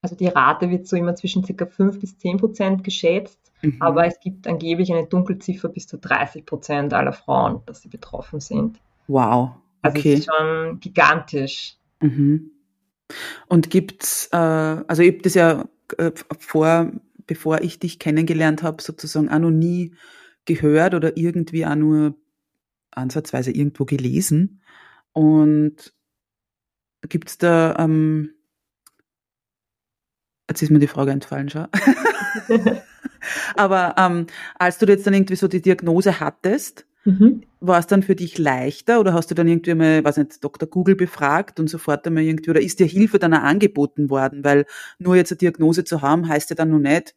Also 0.00 0.14
die 0.14 0.28
Rate 0.28 0.70
wird 0.70 0.86
so 0.86 0.96
immer 0.96 1.16
zwischen 1.16 1.42
ca. 1.42 1.66
5 1.66 1.98
bis 1.98 2.18
10 2.18 2.36
Prozent 2.36 2.84
geschätzt, 2.84 3.40
mhm. 3.62 3.76
aber 3.80 4.06
es 4.06 4.20
gibt 4.20 4.46
angeblich 4.46 4.92
eine 4.92 5.06
Dunkelziffer 5.06 5.68
bis 5.68 5.86
zu 5.86 5.98
30 5.98 6.46
Prozent 6.46 6.94
aller 6.94 7.12
Frauen, 7.12 7.62
dass 7.66 7.82
sie 7.82 7.88
betroffen 7.88 8.40
sind. 8.40 8.78
Wow. 9.08 9.50
Also 9.82 9.98
okay. 9.98 9.98
Also 9.98 10.08
es 10.08 10.18
ist 10.20 10.28
schon 10.32 10.80
gigantisch. 10.80 11.76
Mhm. 12.00 12.50
Und 13.48 13.70
gibt's, 13.70 14.28
äh, 14.32 14.36
also 14.36 15.02
ich 15.02 15.14
habe 15.14 15.22
das 15.22 15.34
ja 15.34 15.64
äh, 15.96 16.12
vor, 16.38 16.92
bevor 17.28 17.60
ich 17.60 17.78
dich 17.78 18.00
kennengelernt 18.00 18.64
habe, 18.64 18.82
sozusagen 18.82 19.28
auch 19.28 19.38
noch 19.38 19.52
nie 19.52 19.94
gehört 20.44 20.94
oder 20.94 21.16
irgendwie 21.16 21.64
auch 21.64 21.76
nur 21.76 22.16
ansatzweise 22.90 23.52
irgendwo 23.52 23.84
gelesen. 23.84 24.62
Und 25.12 25.94
gibt's 27.08 27.38
da, 27.38 27.76
ähm, 27.78 28.30
jetzt 30.48 30.62
ist 30.62 30.70
mir 30.70 30.80
die 30.80 30.88
Frage 30.88 31.12
entfallen, 31.12 31.48
schau. 31.48 31.66
Aber 33.56 33.94
ähm, 33.98 34.26
als 34.58 34.78
du 34.78 34.86
jetzt 34.86 35.06
dann 35.06 35.14
irgendwie 35.14 35.36
so 35.36 35.48
die 35.48 35.62
Diagnose 35.62 36.18
hattest, 36.18 36.86
Mhm. 37.08 37.42
War 37.60 37.78
es 37.78 37.86
dann 37.86 38.02
für 38.02 38.14
dich 38.14 38.36
leichter 38.36 39.00
oder 39.00 39.14
hast 39.14 39.30
du 39.30 39.34
dann 39.34 39.48
irgendwie 39.48 39.74
mal, 39.74 40.04
weiß 40.04 40.18
nicht, 40.18 40.44
Dr. 40.44 40.68
Google 40.68 40.94
befragt 40.94 41.58
und 41.58 41.68
sofort 41.68 42.06
einmal 42.06 42.22
irgendwie, 42.22 42.50
oder 42.50 42.60
ist 42.60 42.80
dir 42.80 42.86
Hilfe 42.86 43.18
dann 43.18 43.32
auch 43.32 43.42
angeboten 43.42 44.10
worden? 44.10 44.44
Weil 44.44 44.66
nur 44.98 45.16
jetzt 45.16 45.32
eine 45.32 45.38
Diagnose 45.38 45.84
zu 45.84 46.02
haben, 46.02 46.28
heißt 46.28 46.50
ja 46.50 46.56
dann 46.56 46.70
noch 46.70 46.78
nicht, 46.78 47.14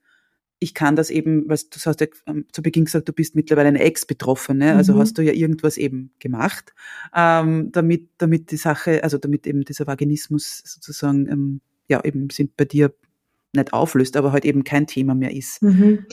ich 0.60 0.74
kann 0.74 0.96
das 0.96 1.10
eben, 1.10 1.50
was 1.50 1.70
du 1.70 1.80
hast 1.84 2.00
ja 2.00 2.08
ähm, 2.28 2.46
zu 2.52 2.62
Beginn 2.62 2.86
gesagt, 2.86 3.10
du 3.10 3.14
bist 3.14 3.36
mittlerweile 3.36 3.68
eine 3.68 3.82
Ex-Betroffene, 3.82 4.76
also 4.76 4.94
mhm. 4.94 5.00
hast 5.00 5.18
du 5.18 5.24
ja 5.24 5.34
irgendwas 5.34 5.76
eben 5.76 6.12
gemacht, 6.20 6.74
ähm, 7.16 7.72
damit, 7.72 8.10
damit 8.18 8.52
die 8.52 8.58
Sache, 8.58 9.04
also 9.04 9.18
damit 9.18 9.46
eben 9.48 9.66
dieser 9.66 9.88
Vaginismus 9.88 10.62
sozusagen, 10.64 11.28
ähm, 11.28 11.62
ja, 11.88 12.02
eben 12.06 12.30
sind 12.30 12.56
bei 12.56 12.66
dir 12.66 12.94
nicht 13.54 13.74
auflöst, 13.74 14.16
aber 14.16 14.32
halt 14.32 14.46
eben 14.46 14.64
kein 14.64 14.88
Thema 14.88 15.16
mehr 15.16 15.34
ist. 15.36 15.62
Mhm. 15.62 16.06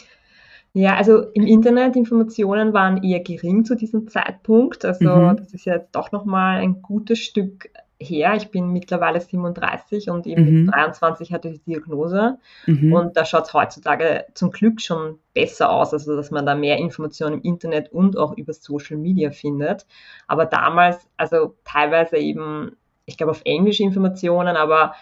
Ja, 0.78 0.94
also 0.94 1.22
im 1.34 1.44
Internet 1.44 1.96
Informationen 1.96 2.72
waren 2.72 3.02
eher 3.02 3.18
gering 3.18 3.64
zu 3.64 3.74
diesem 3.74 4.06
Zeitpunkt. 4.06 4.84
Also 4.84 5.10
mhm. 5.10 5.36
das 5.36 5.52
ist 5.52 5.64
ja 5.64 5.74
jetzt 5.74 5.90
doch 5.90 6.12
nochmal 6.12 6.60
ein 6.60 6.82
gutes 6.82 7.18
Stück 7.18 7.68
her. 7.98 8.36
Ich 8.36 8.52
bin 8.52 8.72
mittlerweile 8.72 9.20
37 9.20 10.08
und 10.08 10.28
eben 10.28 10.44
mhm. 10.44 10.64
mit 10.66 10.74
23 10.74 11.32
hatte 11.32 11.48
ich 11.48 11.64
die 11.64 11.72
Diagnose. 11.72 12.38
Mhm. 12.66 12.92
Und 12.92 13.16
da 13.16 13.24
schaut 13.24 13.46
es 13.46 13.54
heutzutage 13.54 14.26
zum 14.34 14.52
Glück 14.52 14.80
schon 14.80 15.18
besser 15.34 15.68
aus, 15.68 15.92
also 15.92 16.14
dass 16.14 16.30
man 16.30 16.46
da 16.46 16.54
mehr 16.54 16.78
Informationen 16.78 17.40
im 17.40 17.42
Internet 17.42 17.92
und 17.92 18.16
auch 18.16 18.36
über 18.36 18.52
Social 18.52 18.98
Media 18.98 19.32
findet. 19.32 19.84
Aber 20.28 20.46
damals, 20.46 21.08
also 21.16 21.56
teilweise 21.64 22.18
eben, 22.18 22.76
ich 23.04 23.16
glaube 23.16 23.32
auf 23.32 23.42
Englisch 23.44 23.80
Informationen, 23.80 24.54
aber 24.56 24.94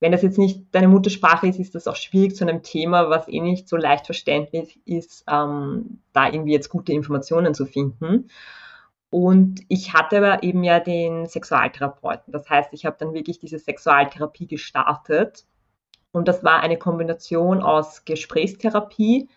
wenn 0.00 0.12
das 0.12 0.22
jetzt 0.22 0.38
nicht 0.38 0.64
deine 0.72 0.88
Muttersprache 0.88 1.46
ist, 1.46 1.60
ist 1.60 1.74
das 1.74 1.86
auch 1.86 1.96
schwierig 1.96 2.34
zu 2.34 2.44
einem 2.44 2.62
Thema, 2.62 3.10
was 3.10 3.28
eh 3.28 3.40
nicht 3.40 3.68
so 3.68 3.76
leicht 3.76 4.06
verständlich 4.06 4.80
ist, 4.86 5.24
ähm, 5.30 6.00
da 6.14 6.26
irgendwie 6.26 6.52
jetzt 6.52 6.70
gute 6.70 6.92
Informationen 6.92 7.54
zu 7.54 7.66
finden. 7.66 8.30
Und 9.10 9.60
ich 9.68 9.92
hatte 9.92 10.18
aber 10.18 10.42
eben 10.42 10.64
ja 10.64 10.80
den 10.80 11.26
Sexualtherapeuten. 11.26 12.32
Das 12.32 12.48
heißt, 12.48 12.72
ich 12.72 12.86
habe 12.86 12.96
dann 12.98 13.12
wirklich 13.12 13.38
diese 13.38 13.58
Sexualtherapie 13.58 14.46
gestartet. 14.46 15.44
Und 16.12 16.28
das 16.28 16.42
war 16.42 16.60
eine 16.60 16.78
Kombination 16.78 17.60
aus 17.60 18.04
Gesprächstherapie 18.04 19.28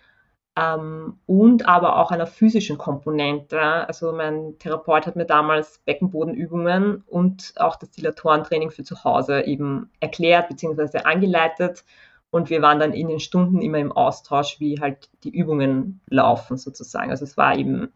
ähm, 0.56 1.18
und 1.26 1.68
aber 1.68 1.98
auch 2.00 2.12
einer 2.12 2.28
physischen 2.28 2.78
Komponente. 2.78 3.60
Also 3.60 4.12
mein 4.12 4.58
Therapeut 4.60 5.08
hat 5.08 5.16
mir 5.16 5.26
damals 5.26 5.80
Beckenbodenübungen 5.86 7.04
und 7.08 7.54
auch 7.58 7.76
das 7.76 7.92
Dilatorentraining 7.92 8.70
für 8.70 8.84
zu 8.84 9.04
Hause 9.04 9.42
eben 9.46 9.90
erklärt 10.00 10.50
bzw. 10.50 11.00
angeleitet. 11.00 11.84
Und 12.30 12.50
wir 12.50 12.62
waren 12.62 12.80
dann 12.80 12.94
in 12.94 13.08
den 13.08 13.20
Stunden 13.20 13.62
immer 13.62 13.78
im 13.78 13.92
Austausch, 13.92 14.60
wie 14.60 14.80
halt 14.80 15.10
die 15.24 15.30
Übungen 15.36 16.02
laufen 16.10 16.58
sozusagen. 16.58 17.12
Also 17.12 17.26
es 17.26 17.38
war 17.38 17.58
eben 17.58 17.90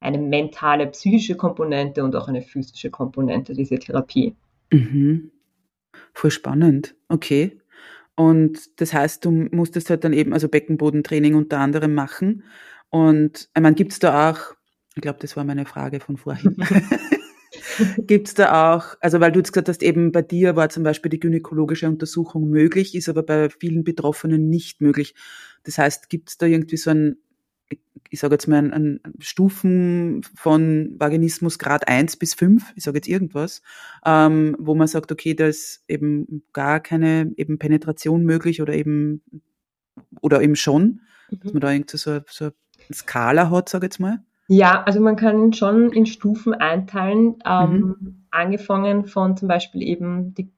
eine 0.00 0.18
mentale, 0.18 0.86
psychische 0.88 1.36
Komponente 1.36 2.04
und 2.04 2.14
auch 2.16 2.28
eine 2.28 2.42
physische 2.42 2.90
Komponente, 2.90 3.54
diese 3.54 3.78
Therapie. 3.78 4.36
Mhm. 4.70 5.30
Voll 6.12 6.30
spannend. 6.30 6.94
Okay. 7.08 7.58
Und 8.16 8.80
das 8.80 8.92
heißt, 8.92 9.24
du 9.24 9.30
musstest 9.30 9.90
halt 9.90 10.04
dann 10.04 10.12
eben, 10.12 10.32
also 10.32 10.48
Beckenbodentraining 10.48 11.34
unter 11.34 11.58
anderem 11.58 11.94
machen. 11.94 12.44
Und 12.90 13.48
ich 13.54 13.62
meine, 13.62 13.74
gibt 13.74 13.92
es 13.92 13.98
da 13.98 14.30
auch, 14.30 14.54
ich 14.94 15.02
glaube, 15.02 15.18
das 15.20 15.36
war 15.36 15.44
meine 15.44 15.66
Frage 15.66 16.00
von 16.00 16.16
vorhin. 16.16 16.56
gibt 17.98 18.28
es 18.28 18.34
da 18.34 18.74
auch, 18.74 18.96
also 19.00 19.20
weil 19.20 19.32
du 19.32 19.40
jetzt 19.40 19.52
gesagt 19.52 19.68
hast, 19.68 19.82
eben 19.82 20.12
bei 20.12 20.22
dir 20.22 20.56
war 20.56 20.68
zum 20.68 20.84
Beispiel 20.84 21.10
die 21.10 21.20
gynäkologische 21.20 21.88
Untersuchung 21.88 22.48
möglich, 22.48 22.94
ist 22.94 23.08
aber 23.08 23.22
bei 23.22 23.50
vielen 23.50 23.84
Betroffenen 23.84 24.48
nicht 24.48 24.80
möglich. 24.80 25.14
Das 25.64 25.78
heißt, 25.78 26.08
gibt 26.08 26.30
es 26.30 26.38
da 26.38 26.46
irgendwie 26.46 26.76
so 26.76 26.90
ein 26.90 27.16
ich 28.10 28.20
sage 28.20 28.34
jetzt 28.34 28.46
mal, 28.46 28.58
ein, 28.58 28.72
ein 28.72 29.00
Stufen 29.18 30.22
von 30.34 30.94
Vaginismus 30.98 31.58
Grad 31.58 31.88
1 31.88 32.16
bis 32.16 32.34
5, 32.34 32.72
ich 32.76 32.84
sage 32.84 32.98
jetzt 32.98 33.08
irgendwas, 33.08 33.62
ähm, 34.04 34.56
wo 34.58 34.74
man 34.74 34.86
sagt, 34.86 35.10
okay, 35.10 35.34
da 35.34 35.46
ist 35.46 35.84
eben 35.88 36.44
gar 36.52 36.80
keine 36.80 37.32
eben 37.36 37.58
Penetration 37.58 38.24
möglich 38.24 38.62
oder 38.62 38.74
eben 38.74 39.22
oder 40.20 40.42
eben 40.42 40.56
schon, 40.56 41.00
mhm. 41.30 41.40
dass 41.42 41.52
man 41.52 41.60
da 41.60 41.72
irgendwie 41.72 41.96
so, 41.96 42.20
so 42.28 42.44
eine 42.44 42.52
Skala 42.92 43.50
hat, 43.50 43.68
sage 43.68 43.86
ich 43.86 43.92
jetzt 43.92 44.00
mal. 44.00 44.22
Ja, 44.46 44.82
also 44.82 45.00
man 45.00 45.16
kann 45.16 45.54
schon 45.54 45.90
in 45.92 46.04
Stufen 46.04 46.52
einteilen, 46.52 47.36
ähm, 47.46 47.72
mhm. 47.72 48.24
angefangen 48.30 49.06
von 49.06 49.36
zum 49.36 49.48
Beispiel 49.48 49.82
eben 49.82 50.34
die 50.34 50.52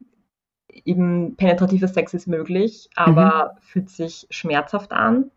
eben 0.85 1.37
penetrativer 1.37 1.89
Sex 1.89 2.13
ist 2.13 2.27
möglich, 2.27 2.91
aber 2.97 3.53
mhm. 3.55 3.59
fühlt 3.61 3.89
sich 3.91 4.27
schmerzhaft 4.31 4.93
an 4.93 5.31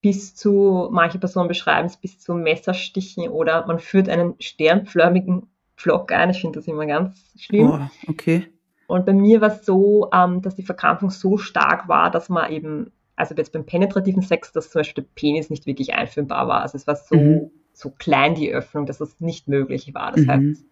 bis 0.00 0.34
zu, 0.34 0.88
manche 0.90 1.18
Personen 1.18 1.48
beschreiben 1.48 1.86
es 1.86 1.96
bis 1.96 2.20
zu 2.20 2.34
Messerstichen 2.34 3.28
oder 3.28 3.66
man 3.66 3.78
führt 3.78 4.08
einen 4.08 4.34
sternförmigen 4.38 5.48
Pflock 5.76 6.12
ein. 6.12 6.30
Ich 6.30 6.40
finde 6.40 6.58
das 6.58 6.68
immer 6.68 6.86
ganz 6.86 7.32
schlimm. 7.36 7.70
Oh, 7.70 8.10
okay. 8.10 8.46
Und 8.86 9.06
bei 9.06 9.12
mir 9.12 9.40
war 9.40 9.48
es 9.48 9.66
so, 9.66 10.08
ähm, 10.12 10.40
dass 10.40 10.54
die 10.54 10.62
Verkrampfung 10.62 11.10
so 11.10 11.36
stark 11.36 11.88
war, 11.88 12.10
dass 12.10 12.28
man 12.28 12.50
eben, 12.50 12.92
also 13.16 13.34
jetzt 13.34 13.52
beim 13.52 13.66
penetrativen 13.66 14.22
Sex, 14.22 14.52
dass 14.52 14.70
zum 14.70 14.80
Beispiel 14.80 15.04
der 15.04 15.10
Penis 15.14 15.50
nicht 15.50 15.66
wirklich 15.66 15.94
einführbar 15.94 16.48
war. 16.48 16.62
Also 16.62 16.76
es 16.76 16.86
war 16.86 16.96
so, 16.96 17.14
mhm. 17.14 17.50
so 17.72 17.90
klein 17.90 18.34
die 18.34 18.52
Öffnung, 18.52 18.86
dass 18.86 18.98
das 18.98 19.20
nicht 19.20 19.46
möglich 19.46 19.92
war. 19.94 20.12
Das 20.12 20.22
mhm. 20.22 20.30
heißt, 20.30 20.64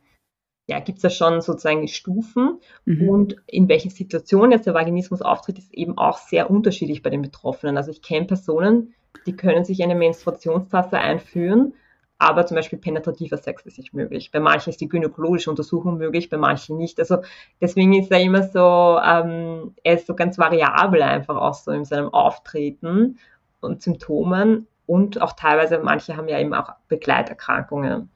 ja, 0.69 0.81
gibt 0.81 0.99
es 0.99 1.03
ja 1.03 1.11
schon 1.11 1.41
sozusagen 1.41 1.87
Stufen 1.89 2.59
mhm. 2.87 3.09
und 3.09 3.37
in 3.47 3.69
welchen 3.69 3.91
Situationen 3.91 4.51
jetzt 4.51 4.67
der 4.67 4.75
Vaginismus 4.75 5.23
auftritt, 5.23 5.59
ist 5.59 5.73
eben 5.73 5.97
auch 5.97 6.19
sehr 6.19 6.51
unterschiedlich 6.51 7.03
bei 7.03 7.11
den 7.11 7.23
Betroffenen. 7.23 7.77
Also 7.77 7.91
ich 7.91 8.03
kenne 8.03 8.27
Personen, 8.27 8.95
die 9.25 9.37
können 9.37 9.65
sich 9.65 9.83
eine 9.83 9.95
Menstruationstasse 9.95 10.99
einführen, 10.99 11.75
aber 12.19 12.47
zum 12.47 12.55
Beispiel 12.55 12.79
penetrativer 12.79 13.37
Sex 13.37 13.67
ist 13.67 13.79
nicht 13.79 13.93
möglich. 13.93 14.31
Bei 14.31 14.41
manchen 14.41 14.71
ist 14.71 14.81
die 14.81 14.89
gynäkologische 14.89 15.51
Untersuchung 15.51 15.99
möglich, 15.99 16.31
bei 16.31 16.39
manchen 16.39 16.79
nicht. 16.79 16.99
Also 16.99 17.19
deswegen 17.61 17.93
ist 17.93 18.11
er 18.11 18.21
immer 18.21 18.43
so, 18.43 18.99
ähm, 19.05 19.75
er 19.83 19.95
ist 19.95 20.07
so 20.07 20.15
ganz 20.15 20.39
variabel 20.39 21.03
einfach 21.03 21.37
auch 21.37 21.55
so 21.55 21.73
in 21.73 21.85
seinem 21.85 22.09
Auftreten 22.13 23.19
und 23.61 23.83
Symptomen 23.83 24.67
und 24.87 25.21
auch 25.21 25.35
teilweise, 25.35 25.79
manche 25.79 26.17
haben 26.17 26.29
ja 26.29 26.41
eben 26.41 26.55
auch 26.55 26.71
Begleiterkrankungen. 26.89 28.09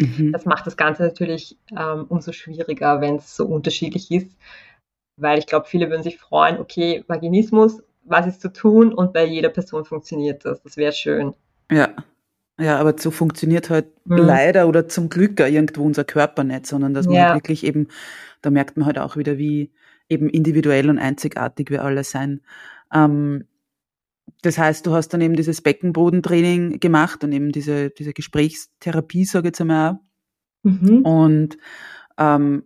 Mhm. 0.00 0.32
Das 0.32 0.44
macht 0.44 0.66
das 0.66 0.76
Ganze 0.76 1.02
natürlich 1.02 1.58
ähm, 1.76 2.06
umso 2.08 2.32
schwieriger, 2.32 3.00
wenn 3.00 3.16
es 3.16 3.36
so 3.36 3.46
unterschiedlich 3.46 4.10
ist, 4.10 4.36
weil 5.16 5.38
ich 5.38 5.46
glaube, 5.46 5.66
viele 5.66 5.90
würden 5.90 6.02
sich 6.02 6.18
freuen, 6.18 6.58
okay, 6.58 7.04
Vaginismus, 7.08 7.82
was 8.04 8.26
ist 8.26 8.40
zu 8.40 8.52
tun 8.52 8.92
und 8.92 9.12
bei 9.12 9.24
jeder 9.24 9.48
Person 9.48 9.84
funktioniert 9.84 10.44
das. 10.44 10.62
Das 10.62 10.76
wäre 10.76 10.92
schön. 10.92 11.34
Ja. 11.70 11.94
Ja, 12.60 12.78
aber 12.78 12.94
so 12.98 13.10
funktioniert 13.10 13.70
halt 13.70 13.86
mhm. 14.04 14.18
leider 14.18 14.68
oder 14.68 14.86
zum 14.86 15.08
Glück 15.08 15.40
irgendwo 15.40 15.84
unser 15.84 16.04
Körper 16.04 16.44
nicht, 16.44 16.66
sondern 16.66 16.92
dass 16.94 17.06
man 17.06 17.14
ja. 17.14 17.24
halt 17.28 17.36
wirklich 17.36 17.64
eben, 17.64 17.88
da 18.42 18.50
merkt 18.50 18.76
man 18.76 18.86
halt 18.86 18.98
auch 18.98 19.16
wieder, 19.16 19.38
wie 19.38 19.72
eben 20.08 20.28
individuell 20.28 20.90
und 20.90 20.98
einzigartig 20.98 21.70
wir 21.70 21.82
alle 21.82 22.04
sein. 22.04 22.42
Ähm, 22.92 23.46
das 24.42 24.58
heißt, 24.58 24.86
du 24.86 24.92
hast 24.92 25.08
dann 25.08 25.20
eben 25.20 25.34
dieses 25.34 25.62
Beckenbodentraining 25.62 26.78
gemacht 26.78 27.24
und 27.24 27.32
eben 27.32 27.52
diese, 27.52 27.90
diese 27.90 28.12
Gesprächstherapie, 28.12 29.24
sage 29.24 29.48
ich 29.48 29.52
jetzt 29.52 29.60
einmal. 29.60 29.98
Mhm. 30.62 31.02
Und 31.02 31.58
ähm, 32.18 32.64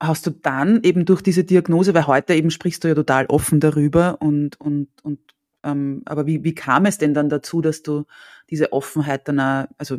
hast 0.00 0.26
du 0.26 0.30
dann 0.30 0.82
eben 0.82 1.04
durch 1.04 1.22
diese 1.22 1.44
Diagnose, 1.44 1.94
weil 1.94 2.06
heute 2.06 2.34
eben 2.34 2.50
sprichst 2.50 2.84
du 2.84 2.88
ja 2.88 2.94
total 2.94 3.26
offen 3.26 3.60
darüber 3.60 4.20
und, 4.20 4.60
und, 4.60 4.88
und 5.02 5.18
ähm, 5.62 6.02
aber 6.04 6.26
wie, 6.26 6.44
wie 6.44 6.54
kam 6.54 6.86
es 6.86 6.98
denn 6.98 7.14
dann 7.14 7.28
dazu, 7.28 7.60
dass 7.60 7.82
du 7.82 8.04
diese 8.50 8.72
Offenheit 8.72 9.26
dann 9.28 9.40
auch, 9.40 9.66
also 9.78 9.98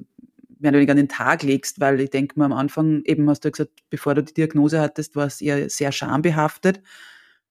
mehr 0.59 0.69
oder 0.69 0.77
weniger 0.77 0.91
an 0.91 0.97
den 0.97 1.09
Tag 1.09 1.43
legst, 1.43 1.79
weil 1.79 1.99
ich 1.99 2.09
denke 2.09 2.39
mal 2.39 2.45
am 2.45 2.53
Anfang 2.53 3.03
eben 3.03 3.29
hast 3.29 3.45
du 3.45 3.51
gesagt, 3.51 3.71
bevor 3.89 4.15
du 4.15 4.23
die 4.23 4.33
Diagnose 4.33 4.79
hattest, 4.79 5.15
war 5.15 5.27
es 5.27 5.41
eher 5.41 5.69
sehr 5.69 5.91
schambehaftet. 5.91 6.81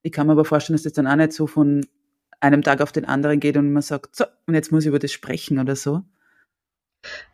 Ich 0.02 0.12
kann 0.12 0.26
mir 0.26 0.32
aber 0.32 0.44
vorstellen, 0.44 0.74
dass 0.76 0.82
das 0.82 0.92
dann 0.92 1.06
auch 1.06 1.16
nicht 1.16 1.32
so 1.32 1.46
von 1.46 1.84
einem 2.40 2.62
Tag 2.62 2.80
auf 2.80 2.92
den 2.92 3.04
anderen 3.04 3.40
geht 3.40 3.56
und 3.56 3.72
man 3.72 3.82
sagt, 3.82 4.16
so, 4.16 4.24
und 4.46 4.54
jetzt 4.54 4.72
muss 4.72 4.84
ich 4.84 4.88
über 4.88 4.98
das 4.98 5.12
sprechen 5.12 5.58
oder 5.58 5.76
so. 5.76 6.02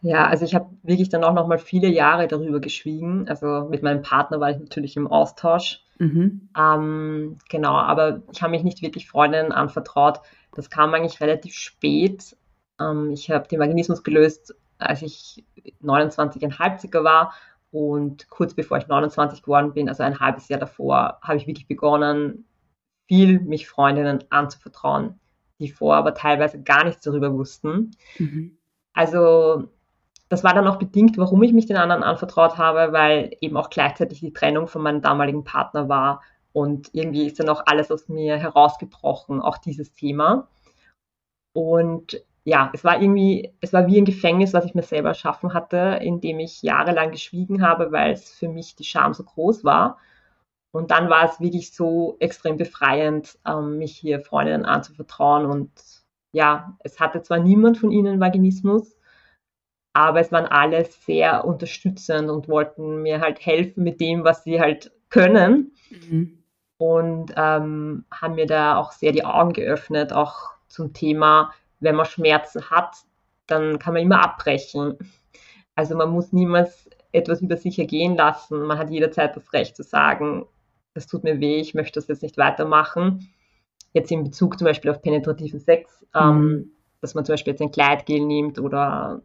Ja, 0.01 0.27
also 0.27 0.45
ich 0.45 0.55
habe 0.55 0.71
wirklich 0.83 1.09
dann 1.09 1.25
auch 1.25 1.35
noch 1.35 1.47
mal 1.47 1.59
viele 1.59 1.89
Jahre 1.89 2.29
darüber 2.29 2.61
geschwiegen. 2.61 3.29
Also 3.29 3.69
mit 3.71 3.83
meinem 3.83 4.03
Partner 4.03 4.41
war 4.41 4.51
ich 4.51 4.59
natürlich 4.59 4.97
im 4.97 5.07
Austausch. 5.07 5.85
Mhm. 5.99 6.49
Ähm, 6.59 7.39
genau, 7.49 7.75
aber 7.75 8.23
ich 8.33 8.43
habe 8.43 8.51
mich 8.51 8.65
nicht 8.65 8.83
wirklich 8.83 9.09
Freundinnen 9.09 9.53
anvertraut. 9.53 10.21
Das 10.55 10.71
kam 10.71 10.93
eigentlich 10.95 11.21
relativ 11.21 11.55
spät. 11.55 12.37
Ähm, 12.81 13.11
ich 13.13 13.31
habe 13.31 13.49
den 13.49 13.61
Vaginismus 13.61 14.03
gelöst, 14.03 14.55
als 14.79 15.03
ich 15.03 15.45
29,5 15.83 16.79
circa 16.81 17.05
war. 17.05 17.35
Und 17.71 18.29
kurz 18.29 18.53
bevor 18.55 18.79
ich 18.79 18.87
29 18.87 19.43
geworden 19.43 19.73
bin, 19.73 19.89
also 19.89 20.03
ein 20.03 20.21
halbes 20.21 20.49
Jahr 20.49 20.61
davor, 20.61 21.19
habe 21.23 21.39
ich 21.39 21.47
wirklich 21.47 21.67
begonnen, 21.67 22.45
viel 23.09 23.41
mich 23.41 23.69
Freundinnen 23.69 24.25
anzuvertrauen, 24.31 25.19
die 25.59 25.71
vorher 25.71 25.99
aber 25.99 26.15
teilweise 26.15 26.63
gar 26.63 26.85
nichts 26.85 27.03
darüber 27.03 27.33
wussten. 27.33 27.93
Mhm. 28.19 28.59
Also 28.93 29.69
das 30.29 30.45
war 30.45 30.55
dann 30.55 30.67
auch 30.67 30.77
bedingt, 30.77 31.19
warum 31.19 31.43
ich 31.43 31.53
mich 31.53 31.67
den 31.67 31.77
anderen 31.77 32.03
anvertraut 32.03 32.57
habe, 32.57 32.93
weil 32.93 33.37
eben 33.41 33.57
auch 33.57 33.71
gleichzeitig 33.71 34.21
die 34.21 34.33
Trennung 34.33 34.67
von 34.67 34.83
meinem 34.83 35.03
damaligen 35.03 35.45
Partner 35.45 35.89
war. 35.89 36.23
Und 36.53 36.91
irgendwie 36.93 37.27
ist 37.27 37.39
dann 37.39 37.49
auch 37.49 37.63
alles 37.67 37.91
aus 37.91 38.09
mir 38.09 38.39
herausgebrochen, 38.39 39.41
auch 39.41 39.59
dieses 39.59 39.93
Thema. 39.93 40.49
Und 41.53 42.23
ja, 42.45 42.71
es 42.73 42.83
war 42.83 43.01
irgendwie, 43.01 43.53
es 43.61 43.73
war 43.73 43.87
wie 43.87 43.99
ein 43.99 44.05
Gefängnis, 44.05 44.53
was 44.53 44.65
ich 44.65 44.75
mir 44.75 44.83
selber 44.83 45.11
erschaffen 45.11 45.55
hatte, 45.55 45.99
in 46.03 46.21
dem 46.21 46.41
ich 46.41 46.63
jahrelang 46.63 47.13
geschwiegen 47.13 47.63
habe, 47.63 47.93
weil 47.93 48.13
es 48.13 48.31
für 48.31 48.49
mich 48.49 48.75
die 48.75 48.85
Scham 48.85 49.15
so 49.15 49.25
groß 49.25 49.65
war. 49.65 49.99
Und 50.73 50.91
dann 50.91 51.11
war 51.11 51.25
es 51.25 51.41
wirklich 51.41 51.73
so 51.75 52.17
extrem 52.19 52.57
befreiend, 52.57 53.39
ähm, 53.47 53.79
mich 53.79 53.97
hier 53.97 54.21
Freundinnen 54.21 54.65
anzuvertrauen. 54.65 55.47
Und 55.47 55.71
ja, 56.33 56.77
es 56.81 56.99
hatte 56.99 57.23
zwar 57.23 57.39
niemand 57.39 57.79
von 57.79 57.91
ihnen 57.91 58.21
Vaginismus, 58.21 58.97
aber 59.93 60.21
es 60.21 60.33
waren 60.33 60.47
alle 60.47 60.85
sehr 60.85 61.45
unterstützend 61.45 62.31
und 62.31 62.49
wollten 62.49 63.03
mir 63.03 63.21
halt 63.21 63.45
helfen 63.45 63.85
mit 63.85 64.01
dem, 64.01 64.25
was 64.25 64.43
sie 64.43 64.61
halt 64.61 64.93
können. 65.11 65.73
Mhm. 65.91 66.39
Und 66.79 67.33
ähm, 67.37 68.07
haben 68.11 68.35
mir 68.35 68.47
da 68.47 68.77
auch 68.77 68.93
sehr 68.93 69.13
die 69.13 69.25
Augen 69.25 69.53
geöffnet, 69.53 70.13
auch 70.13 70.51
zum 70.67 70.95
Thema, 70.95 71.53
wenn 71.79 71.95
man 71.95 72.07
Schmerzen 72.07 72.71
hat, 72.71 72.97
dann 73.47 73.79
kann 73.79 73.95
man 73.95 74.03
immer 74.03 74.23
abbrechen. 74.25 74.97
Also 75.75 75.95
man 75.95 76.11
muss 76.11 76.33
niemals 76.33 76.89
etwas 77.13 77.43
über 77.43 77.57
sich 77.57 77.79
ergehen 77.79 78.17
lassen. 78.17 78.63
Man 78.63 78.79
hat 78.79 78.91
jederzeit 78.91 79.37
das 79.37 79.53
Recht 79.53 79.77
zu 79.77 79.83
sagen, 79.83 80.47
das 80.95 81.07
tut 81.07 81.25
mir 81.25 81.41
weh, 81.41 81.61
ich 81.61 81.75
möchte 81.75 82.01
das 82.01 82.09
jetzt 82.09 82.23
nicht 82.23 82.39
weitermachen. 82.39 83.29
Jetzt 83.93 84.11
in 84.11 84.25
Bezug 84.25 84.59
zum 84.59 84.67
Beispiel 84.67 84.91
auf 84.91 85.03
penetrativen 85.03 85.61
Sex, 85.61 86.05
ähm, 86.15 86.41
mhm. 86.41 86.73
dass 87.01 87.15
man 87.15 87.25
zum 87.25 87.35
Beispiel 87.35 87.53
jetzt 87.53 87.63
ein 87.63 87.71
Gleitgel 87.71 88.21
nimmt 88.21 88.59
oder 88.59 89.23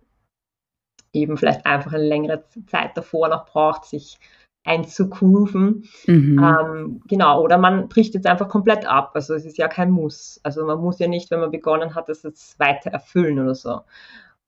eben 1.13 1.37
vielleicht 1.37 1.65
einfach 1.65 1.93
eine 1.93 2.03
längere 2.03 2.43
Zeit 2.67 2.95
davor 2.95 3.29
noch 3.29 3.45
braucht, 3.45 3.85
sich 3.85 4.19
einzugrooven. 4.67 5.87
Mhm. 6.05 6.43
Ähm, 6.43 7.01
genau, 7.07 7.41
oder 7.41 7.57
man 7.57 7.87
bricht 7.87 8.13
jetzt 8.13 8.27
einfach 8.27 8.49
komplett 8.49 8.85
ab. 8.85 9.11
Also 9.13 9.33
es 9.33 9.45
ist 9.45 9.57
ja 9.57 9.67
kein 9.69 9.89
Muss. 9.89 10.39
Also 10.43 10.65
man 10.65 10.79
muss 10.79 10.99
ja 10.99 11.07
nicht, 11.07 11.31
wenn 11.31 11.39
man 11.39 11.51
begonnen 11.51 11.95
hat, 11.95 12.09
das 12.09 12.23
jetzt 12.23 12.59
weiter 12.59 12.91
erfüllen 12.91 13.39
oder 13.39 13.55
so. 13.55 13.81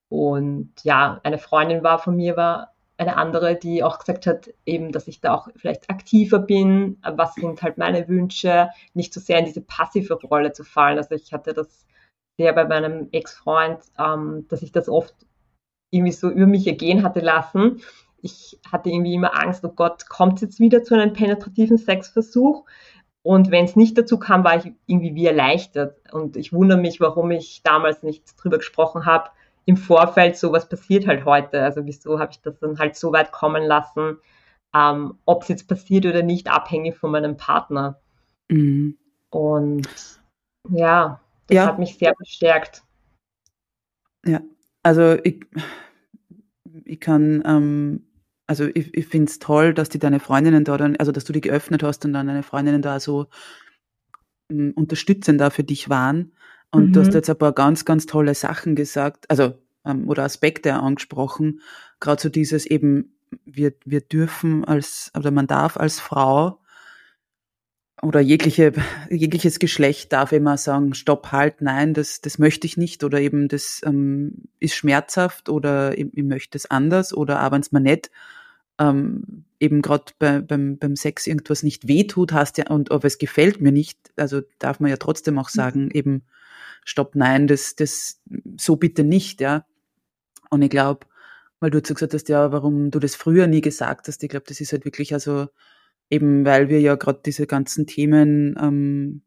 Und 0.09 0.73
ja, 0.83 1.21
eine 1.23 1.37
Freundin 1.37 1.83
war 1.83 1.99
von 1.99 2.15
mir, 2.15 2.35
war 2.35 2.73
eine 2.99 3.15
andere, 3.15 3.55
die 3.55 3.83
auch 3.83 3.97
gesagt 3.97 4.27
hat, 4.27 4.49
eben, 4.65 4.91
dass 4.91 5.07
ich 5.07 5.21
da 5.21 5.33
auch 5.33 5.47
vielleicht 5.55 5.89
aktiver 5.89 6.39
bin, 6.39 6.97
was 7.01 7.33
sind 7.35 7.61
halt 7.61 7.77
meine 7.77 8.07
Wünsche, 8.09 8.69
nicht 8.93 9.13
so 9.13 9.21
sehr 9.21 9.39
in 9.39 9.45
diese 9.45 9.61
passive 9.61 10.15
Rolle 10.15 10.51
zu 10.51 10.65
fallen. 10.65 10.97
Also 10.97 11.15
ich 11.15 11.31
hatte 11.31 11.53
das 11.53 11.85
sehr 12.37 12.51
bei 12.51 12.65
meinem 12.65 13.07
Ex-Freund, 13.11 13.79
ähm, 13.97 14.45
dass 14.49 14.61
ich 14.61 14.73
das 14.73 14.89
oft 14.89 15.15
irgendwie 15.91 16.11
so 16.11 16.29
über 16.29 16.45
mich 16.45 16.67
ergehen 16.67 17.03
hatte 17.03 17.21
lassen. 17.21 17.81
Ich 18.21 18.59
hatte 18.69 18.89
irgendwie 18.89 19.13
immer 19.13 19.33
Angst, 19.33 19.63
oh 19.63 19.69
Gott, 19.69 20.09
kommt 20.09 20.35
es 20.35 20.41
jetzt 20.41 20.59
wieder 20.59 20.83
zu 20.83 20.93
einem 20.93 21.13
penetrativen 21.13 21.77
Sexversuch? 21.77 22.65
Und 23.21 23.49
wenn 23.49 23.65
es 23.65 23.77
nicht 23.77 23.97
dazu 23.97 24.19
kam, 24.19 24.43
war 24.43 24.57
ich 24.57 24.73
irgendwie 24.87 25.15
wie 25.15 25.25
erleichtert. 25.25 25.97
Und 26.13 26.35
ich 26.35 26.51
wundere 26.51 26.79
mich, 26.79 26.99
warum 26.99 27.31
ich 27.31 27.61
damals 27.63 28.03
nicht 28.03 28.25
drüber 28.41 28.57
gesprochen 28.57 29.05
habe, 29.05 29.29
im 29.69 29.77
Vorfeld 29.77 30.35
so, 30.35 30.51
was 30.51 30.67
passiert 30.67 31.05
halt 31.05 31.25
heute. 31.25 31.61
Also 31.61 31.85
wieso 31.85 32.19
habe 32.19 32.31
ich 32.31 32.41
das 32.41 32.57
dann 32.57 32.79
halt 32.79 32.95
so 32.95 33.11
weit 33.13 33.31
kommen 33.31 33.63
lassen, 33.63 34.17
ähm, 34.75 35.19
ob 35.25 35.43
es 35.43 35.49
jetzt 35.49 35.67
passiert 35.67 36.07
oder 36.07 36.23
nicht, 36.23 36.47
abhängig 36.47 36.97
von 36.97 37.11
meinem 37.11 37.37
Partner. 37.37 38.01
Mhm. 38.49 38.97
Und 39.29 39.87
ja, 40.71 41.21
das 41.45 41.55
ja. 41.55 41.67
hat 41.67 41.77
mich 41.77 41.99
sehr 41.99 42.15
bestärkt. 42.15 42.81
Ja, 44.25 44.41
also 44.81 45.19
ich, 45.23 45.45
ich 46.85 46.99
kann, 46.99 47.43
ähm, 47.45 48.07
also 48.47 48.65
ich, 48.73 48.91
ich 48.97 49.05
finde 49.05 49.29
es 49.29 49.37
toll, 49.37 49.75
dass 49.75 49.89
die 49.89 49.99
deine 49.99 50.19
Freundinnen 50.19 50.63
da 50.63 50.77
dann, 50.77 50.95
also 50.95 51.11
dass 51.11 51.25
du 51.25 51.33
die 51.33 51.41
geöffnet 51.41 51.83
hast 51.83 52.03
und 52.05 52.13
dann 52.13 52.25
deine 52.25 52.41
Freundinnen 52.41 52.81
da 52.81 52.99
so 52.99 53.27
ähm, 54.49 54.73
unterstützend 54.75 55.39
da 55.39 55.51
für 55.51 55.63
dich 55.63 55.89
waren. 55.89 56.31
Und 56.71 56.89
mhm. 56.89 56.93
du 56.93 56.99
hast 57.01 57.07
mhm. 57.09 57.15
jetzt 57.15 57.29
ein 57.29 57.37
paar 57.37 57.53
ganz, 57.53 57.85
ganz 57.85 58.05
tolle 58.05 58.35
Sachen 58.35 58.75
gesagt, 58.75 59.29
also 59.29 59.53
ähm, 59.85 60.07
oder 60.07 60.23
Aspekte 60.23 60.73
angesprochen. 60.73 61.61
Gerade 61.99 62.21
so 62.21 62.29
dieses 62.29 62.65
eben, 62.65 63.13
wir, 63.45 63.73
wir 63.85 64.01
dürfen 64.01 64.65
als, 64.65 65.11
oder 65.17 65.31
man 65.31 65.47
darf 65.47 65.77
als 65.77 65.99
Frau 65.99 66.59
oder 68.01 68.19
jegliche, 68.19 68.73
jegliches 69.09 69.59
Geschlecht 69.59 70.13
darf 70.13 70.31
immer 70.31 70.57
sagen, 70.57 70.93
stopp, 70.93 71.31
halt, 71.31 71.61
nein, 71.61 71.93
das, 71.93 72.21
das 72.21 72.39
möchte 72.39 72.67
ich 72.67 72.77
nicht 72.77 73.03
oder 73.03 73.19
eben 73.19 73.47
das 73.47 73.81
ähm, 73.85 74.43
ist 74.59 74.75
schmerzhaft 74.75 75.49
oder 75.49 75.97
ich, 75.97 76.07
ich 76.13 76.23
möchte 76.23 76.57
es 76.57 76.69
anders 76.69 77.13
oder 77.13 77.39
aber 77.39 77.59
es 77.59 77.71
mir 77.71 77.81
nicht 77.81 78.11
ähm, 78.79 79.43
eben 79.59 79.81
gerade 79.81 80.13
bei, 80.19 80.39
beim, 80.39 80.77
beim 80.77 80.95
Sex 80.95 81.27
irgendwas 81.27 81.63
nicht 81.63 81.87
wehtut, 81.87 82.31
hast 82.31 82.57
ja, 82.57 82.69
und 82.69 82.91
aber 82.91 83.05
es 83.05 83.17
gefällt 83.17 83.59
mir 83.59 83.73
nicht, 83.73 83.97
also 84.15 84.41
darf 84.57 84.79
man 84.79 84.89
ja 84.89 84.97
trotzdem 84.97 85.37
auch 85.37 85.49
sagen, 85.49 85.85
mhm. 85.85 85.91
eben 85.91 86.23
stopp, 86.85 87.15
nein, 87.15 87.47
das, 87.47 87.75
das 87.75 88.21
so 88.57 88.75
bitte 88.75 89.03
nicht, 89.03 89.41
ja. 89.41 89.65
Und 90.49 90.61
ich 90.61 90.69
glaube, 90.69 91.07
weil 91.59 91.71
du 91.71 91.77
jetzt 91.77 91.93
gesagt 91.93 92.13
hast, 92.13 92.29
ja, 92.29 92.51
warum 92.51 92.91
du 92.91 92.99
das 92.99 93.15
früher 93.15 93.47
nie 93.47 93.61
gesagt 93.61 94.07
hast, 94.07 94.23
ich 94.23 94.29
glaube, 94.29 94.45
das 94.47 94.61
ist 94.61 94.71
halt 94.71 94.85
wirklich 94.85 95.13
also 95.13 95.47
eben 96.09 96.45
weil 96.45 96.69
wir 96.69 96.79
ja 96.81 96.95
gerade 96.95 97.21
diese 97.25 97.47
ganzen 97.47 97.87
Themen, 97.87 98.55
ähm, 98.59 99.21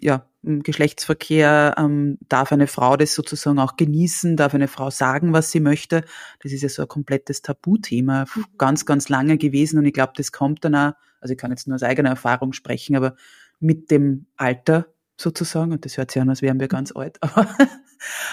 ja, 0.00 0.28
Geschlechtsverkehr, 0.42 1.74
ähm, 1.78 2.18
darf 2.28 2.52
eine 2.52 2.66
Frau 2.66 2.96
das 2.96 3.14
sozusagen 3.14 3.58
auch 3.58 3.76
genießen, 3.76 4.36
darf 4.36 4.54
eine 4.54 4.68
Frau 4.68 4.90
sagen, 4.90 5.32
was 5.32 5.50
sie 5.50 5.60
möchte. 5.60 6.04
Das 6.42 6.52
ist 6.52 6.62
ja 6.62 6.68
so 6.68 6.82
ein 6.82 6.88
komplettes 6.88 7.40
Tabuthema, 7.40 8.26
mhm. 8.34 8.44
ganz, 8.58 8.84
ganz 8.84 9.08
lange 9.08 9.38
gewesen 9.38 9.78
und 9.78 9.86
ich 9.86 9.94
glaube, 9.94 10.12
das 10.16 10.32
kommt 10.32 10.64
dann 10.64 10.74
auch, 10.74 10.92
also 11.20 11.32
ich 11.32 11.38
kann 11.38 11.50
jetzt 11.50 11.66
nur 11.66 11.76
aus 11.76 11.82
eigener 11.82 12.10
Erfahrung 12.10 12.52
sprechen, 12.52 12.96
aber 12.96 13.16
mit 13.60 13.90
dem 13.90 14.26
Alter 14.36 14.86
sozusagen, 15.20 15.72
und 15.72 15.84
das 15.84 15.96
hört 15.96 16.10
sich 16.10 16.20
an, 16.20 16.28
als 16.28 16.42
wären 16.42 16.60
wir 16.60 16.68
ganz 16.68 16.94
alt, 16.94 17.18
aber, 17.22 17.48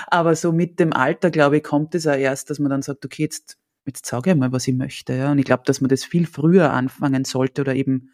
aber 0.07 0.35
so 0.35 0.51
mit 0.51 0.79
dem 0.79 0.93
Alter, 0.93 1.31
glaube 1.31 1.57
ich, 1.57 1.63
kommt 1.63 1.95
es 1.95 2.07
auch 2.07 2.15
erst, 2.15 2.49
dass 2.49 2.59
man 2.59 2.69
dann 2.69 2.81
sagt, 2.81 3.05
okay, 3.05 3.23
jetzt 3.23 3.57
jetzt 3.85 4.05
sage 4.05 4.31
ich 4.31 4.37
mal, 4.37 4.51
was 4.51 4.67
ich 4.67 4.75
möchte. 4.75 5.13
Ja? 5.13 5.31
Und 5.31 5.39
ich 5.39 5.45
glaube, 5.45 5.63
dass 5.65 5.81
man 5.81 5.89
das 5.89 6.03
viel 6.03 6.25
früher 6.25 6.71
anfangen 6.71 7.25
sollte 7.25 7.61
oder 7.61 7.75
eben 7.75 8.11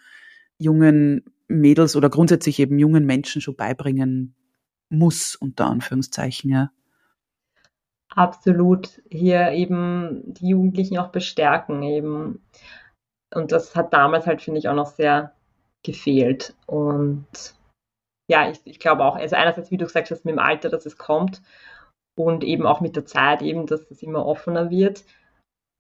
jungen 0.58 1.26
Mädels 1.48 1.96
oder 1.96 2.10
grundsätzlich 2.10 2.60
eben 2.60 2.80
jungen 2.80 3.06
Menschen 3.06 3.42
schon 3.42 3.56
beibringen 3.56 4.36
muss, 4.90 5.36
unter 5.36 5.68
Anführungszeichen, 5.68 6.50
ja. 6.52 6.72
Absolut. 8.10 9.02
Hier 9.10 9.52
eben 9.52 10.24
die 10.26 10.50
Jugendlichen 10.50 10.98
auch 10.98 11.10
bestärken 11.10 11.84
eben. 11.84 12.42
Und 13.34 13.52
das 13.52 13.76
hat 13.76 13.94
damals 13.94 14.26
halt, 14.26 14.42
finde 14.42 14.60
ich, 14.60 14.70
auch 14.70 14.76
noch 14.76 14.88
sehr 14.88 15.34
gefehlt. 15.84 16.56
Und 16.66 17.28
ja, 18.28 18.50
ich, 18.50 18.60
ich 18.66 18.80
glaube 18.80 19.04
auch, 19.04 19.16
also 19.16 19.36
einerseits, 19.36 19.72
wie 19.72 19.78
du 19.78 19.86
gesagt 19.86 20.12
hast, 20.12 20.26
mit 20.26 20.34
dem 20.34 20.40
Alter, 20.40 20.70
dass 20.70 20.86
es 20.86 20.98
kommt 20.98 21.42
und 22.16 22.44
eben 22.44 22.66
auch 22.66 22.82
mit 22.82 22.96
der 22.96 23.06
Zeit 23.06 23.42
eben, 23.42 23.66
dass 23.66 23.90
es 23.90 24.04
immer 24.04 24.26
offener 24.26 24.70
wird. 24.70 25.04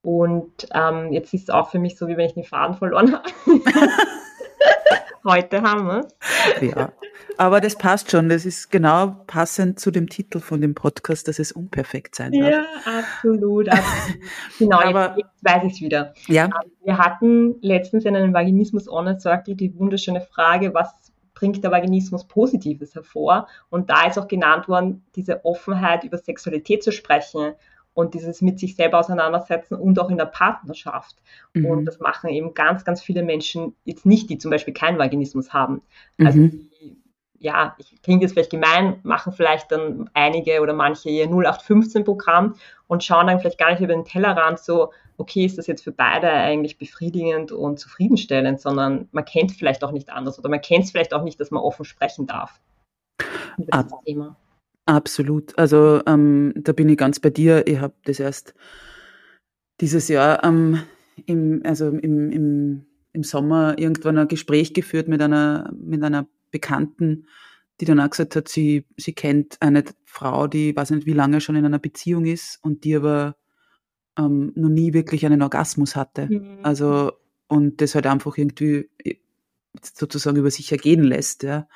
Und 0.01 0.67
ähm, 0.73 1.11
jetzt 1.11 1.33
ist 1.33 1.43
es 1.43 1.49
auch 1.49 1.69
für 1.69 1.79
mich 1.79 1.97
so, 1.97 2.07
wie 2.07 2.15
wenn 2.15 2.27
ich 2.27 2.35
den 2.35 2.43
Faden 2.43 2.77
verloren 2.77 3.13
habe. 3.13 3.29
Heute 5.25 5.61
haben 5.61 5.87
wir 5.87 6.07
es. 6.07 6.61
Ja, 6.61 6.93
aber 7.37 7.59
das 7.59 7.77
passt 7.77 8.11
schon. 8.11 8.29
Das 8.29 8.45
ist 8.45 8.71
genau 8.71 9.17
passend 9.27 9.79
zu 9.79 9.91
dem 9.91 10.07
Titel 10.07 10.39
von 10.39 10.61
dem 10.61 10.73
Podcast, 10.73 11.27
dass 11.27 11.39
es 11.39 11.51
unperfekt 11.51 12.15
sein 12.15 12.31
darf. 12.31 12.49
Ja, 12.49 12.65
absolut. 12.85 13.67
absolut. 13.67 14.19
genau, 14.59 14.79
aber, 14.79 15.15
jetzt, 15.17 15.17
jetzt 15.17 15.43
weiß 15.43 15.63
ich 15.65 15.73
es 15.73 15.81
wieder. 15.81 16.13
Ja. 16.27 16.45
Ähm, 16.45 16.71
wir 16.83 16.97
hatten 16.97 17.55
letztens 17.61 18.05
in 18.05 18.15
einem 18.15 18.33
Vaginismus 18.33 18.87
Honor 18.87 19.19
Circle 19.19 19.55
die 19.55 19.77
wunderschöne 19.77 20.21
Frage, 20.21 20.73
was 20.73 21.06
bringt 21.37 21.63
der 21.63 21.71
Vaginismus 21.71 22.27
Positives 22.27 22.95
hervor? 22.95 23.47
Und 23.69 23.89
da 23.89 24.07
ist 24.07 24.17
auch 24.17 24.27
genannt 24.27 24.67
worden, 24.67 25.05
diese 25.15 25.45
Offenheit 25.45 26.03
über 26.03 26.17
Sexualität 26.17 26.83
zu 26.83 26.91
sprechen 26.91 27.53
und 27.93 28.13
dieses 28.13 28.41
mit 28.41 28.59
sich 28.59 28.75
selber 28.75 28.99
auseinandersetzen 28.99 29.75
und 29.75 29.99
auch 29.99 30.09
in 30.09 30.17
der 30.17 30.25
Partnerschaft. 30.25 31.15
Mhm. 31.53 31.65
Und 31.65 31.85
das 31.85 31.99
machen 31.99 32.29
eben 32.29 32.53
ganz, 32.53 32.85
ganz 32.85 33.01
viele 33.01 33.23
Menschen 33.23 33.75
jetzt 33.85 34.05
nicht, 34.05 34.29
die 34.29 34.37
zum 34.37 34.51
Beispiel 34.51 34.73
keinen 34.73 34.97
Vaginismus 34.99 35.53
haben. 35.53 35.81
Also 36.19 36.39
mhm. 36.39 36.69
die 36.81 36.97
ja, 37.39 37.75
ich 37.77 38.01
klingt 38.01 38.21
jetzt 38.21 38.33
vielleicht 38.33 38.51
gemein, 38.51 38.99
machen 39.03 39.31
vielleicht 39.31 39.71
dann 39.71 40.09
einige 40.13 40.61
oder 40.61 40.73
manche 40.73 41.09
ihr 41.09 41.27
0815-Programm 41.27 42.55
und 42.87 43.03
schauen 43.03 43.27
dann 43.27 43.39
vielleicht 43.39 43.59
gar 43.59 43.71
nicht 43.71 43.81
über 43.81 43.93
den 43.93 44.05
Tellerrand 44.05 44.59
so, 44.59 44.91
okay, 45.17 45.45
ist 45.45 45.57
das 45.57 45.67
jetzt 45.67 45.83
für 45.83 45.91
beide 45.91 46.29
eigentlich 46.29 46.77
befriedigend 46.77 47.51
und 47.51 47.79
zufriedenstellend, 47.79 48.61
sondern 48.61 49.09
man 49.11 49.25
kennt 49.25 49.51
vielleicht 49.51 49.83
auch 49.83 49.91
nicht 49.91 50.09
anders 50.11 50.37
oder 50.39 50.49
man 50.49 50.61
kennt 50.61 50.85
es 50.85 50.91
vielleicht 50.91 51.13
auch 51.13 51.23
nicht, 51.23 51.39
dass 51.39 51.51
man 51.51 51.63
offen 51.63 51.85
sprechen 51.85 52.27
darf. 52.27 52.61
Ab, 53.71 53.89
absolut. 54.85 55.57
Also 55.57 56.01
ähm, 56.05 56.53
da 56.55 56.71
bin 56.71 56.87
ich 56.89 56.97
ganz 56.97 57.19
bei 57.19 57.31
dir. 57.31 57.65
Ich 57.65 57.79
habe 57.79 57.95
das 58.05 58.19
erst 58.19 58.53
dieses 59.81 60.07
Jahr 60.07 60.43
ähm, 60.43 60.83
im, 61.25 61.61
also 61.65 61.89
im, 61.89 62.31
im, 62.31 62.85
im 63.13 63.23
Sommer 63.23 63.77
irgendwann 63.79 64.19
ein 64.19 64.27
Gespräch 64.27 64.75
geführt 64.75 65.07
mit 65.07 65.21
einer, 65.21 65.71
mit 65.75 66.03
einer 66.03 66.27
Bekannten, 66.51 67.25
die 67.81 67.85
dann 67.85 67.99
auch 67.99 68.09
gesagt 68.09 68.35
hat, 68.35 68.47
sie, 68.47 68.85
sie 68.97 69.13
kennt 69.13 69.57
eine 69.61 69.83
Frau, 70.05 70.47
die 70.47 70.75
weiß 70.75 70.91
nicht 70.91 71.07
wie 71.07 71.13
lange 71.13 71.41
schon 71.41 71.55
in 71.55 71.65
einer 71.65 71.79
Beziehung 71.79 72.25
ist 72.25 72.59
und 72.63 72.83
die 72.83 72.95
aber 72.95 73.35
ähm, 74.17 74.51
noch 74.55 74.69
nie 74.69 74.93
wirklich 74.93 75.25
einen 75.25 75.41
Orgasmus 75.41 75.95
hatte. 75.95 76.27
Mhm. 76.27 76.59
Also, 76.63 77.13
und 77.47 77.81
das 77.81 77.95
halt 77.95 78.07
einfach 78.07 78.37
irgendwie 78.37 78.89
sozusagen 79.81 80.37
über 80.37 80.51
sich 80.51 80.71
ergehen 80.71 81.03
lässt, 81.03 81.43
ja. 81.43 81.67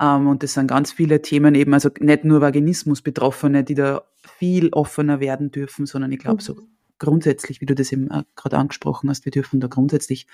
Ähm, 0.00 0.26
und 0.26 0.42
das 0.42 0.54
sind 0.54 0.66
ganz 0.66 0.92
viele 0.92 1.22
Themen 1.22 1.54
eben, 1.54 1.74
also 1.74 1.90
nicht 2.00 2.24
nur 2.24 2.40
Vaginismus-Betroffene, 2.40 3.62
die 3.64 3.74
da 3.74 4.02
viel 4.38 4.70
offener 4.70 5.20
werden 5.20 5.50
dürfen, 5.50 5.86
sondern 5.86 6.12
ich 6.12 6.18
glaube 6.18 6.36
mhm. 6.36 6.46
so 6.46 6.56
grundsätzlich, 6.98 7.60
wie 7.60 7.66
du 7.66 7.74
das 7.74 7.92
eben 7.92 8.08
gerade 8.36 8.58
angesprochen 8.58 9.10
hast, 9.10 9.24
wir 9.24 9.32
dürfen 9.32 9.60
da 9.60 9.66
grundsätzlich 9.66 10.26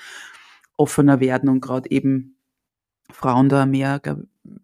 offener 0.76 1.18
werden 1.18 1.48
und 1.48 1.60
gerade 1.60 1.90
eben 1.90 2.36
Frauen 3.10 3.48
da 3.48 3.64
mehr 3.66 4.00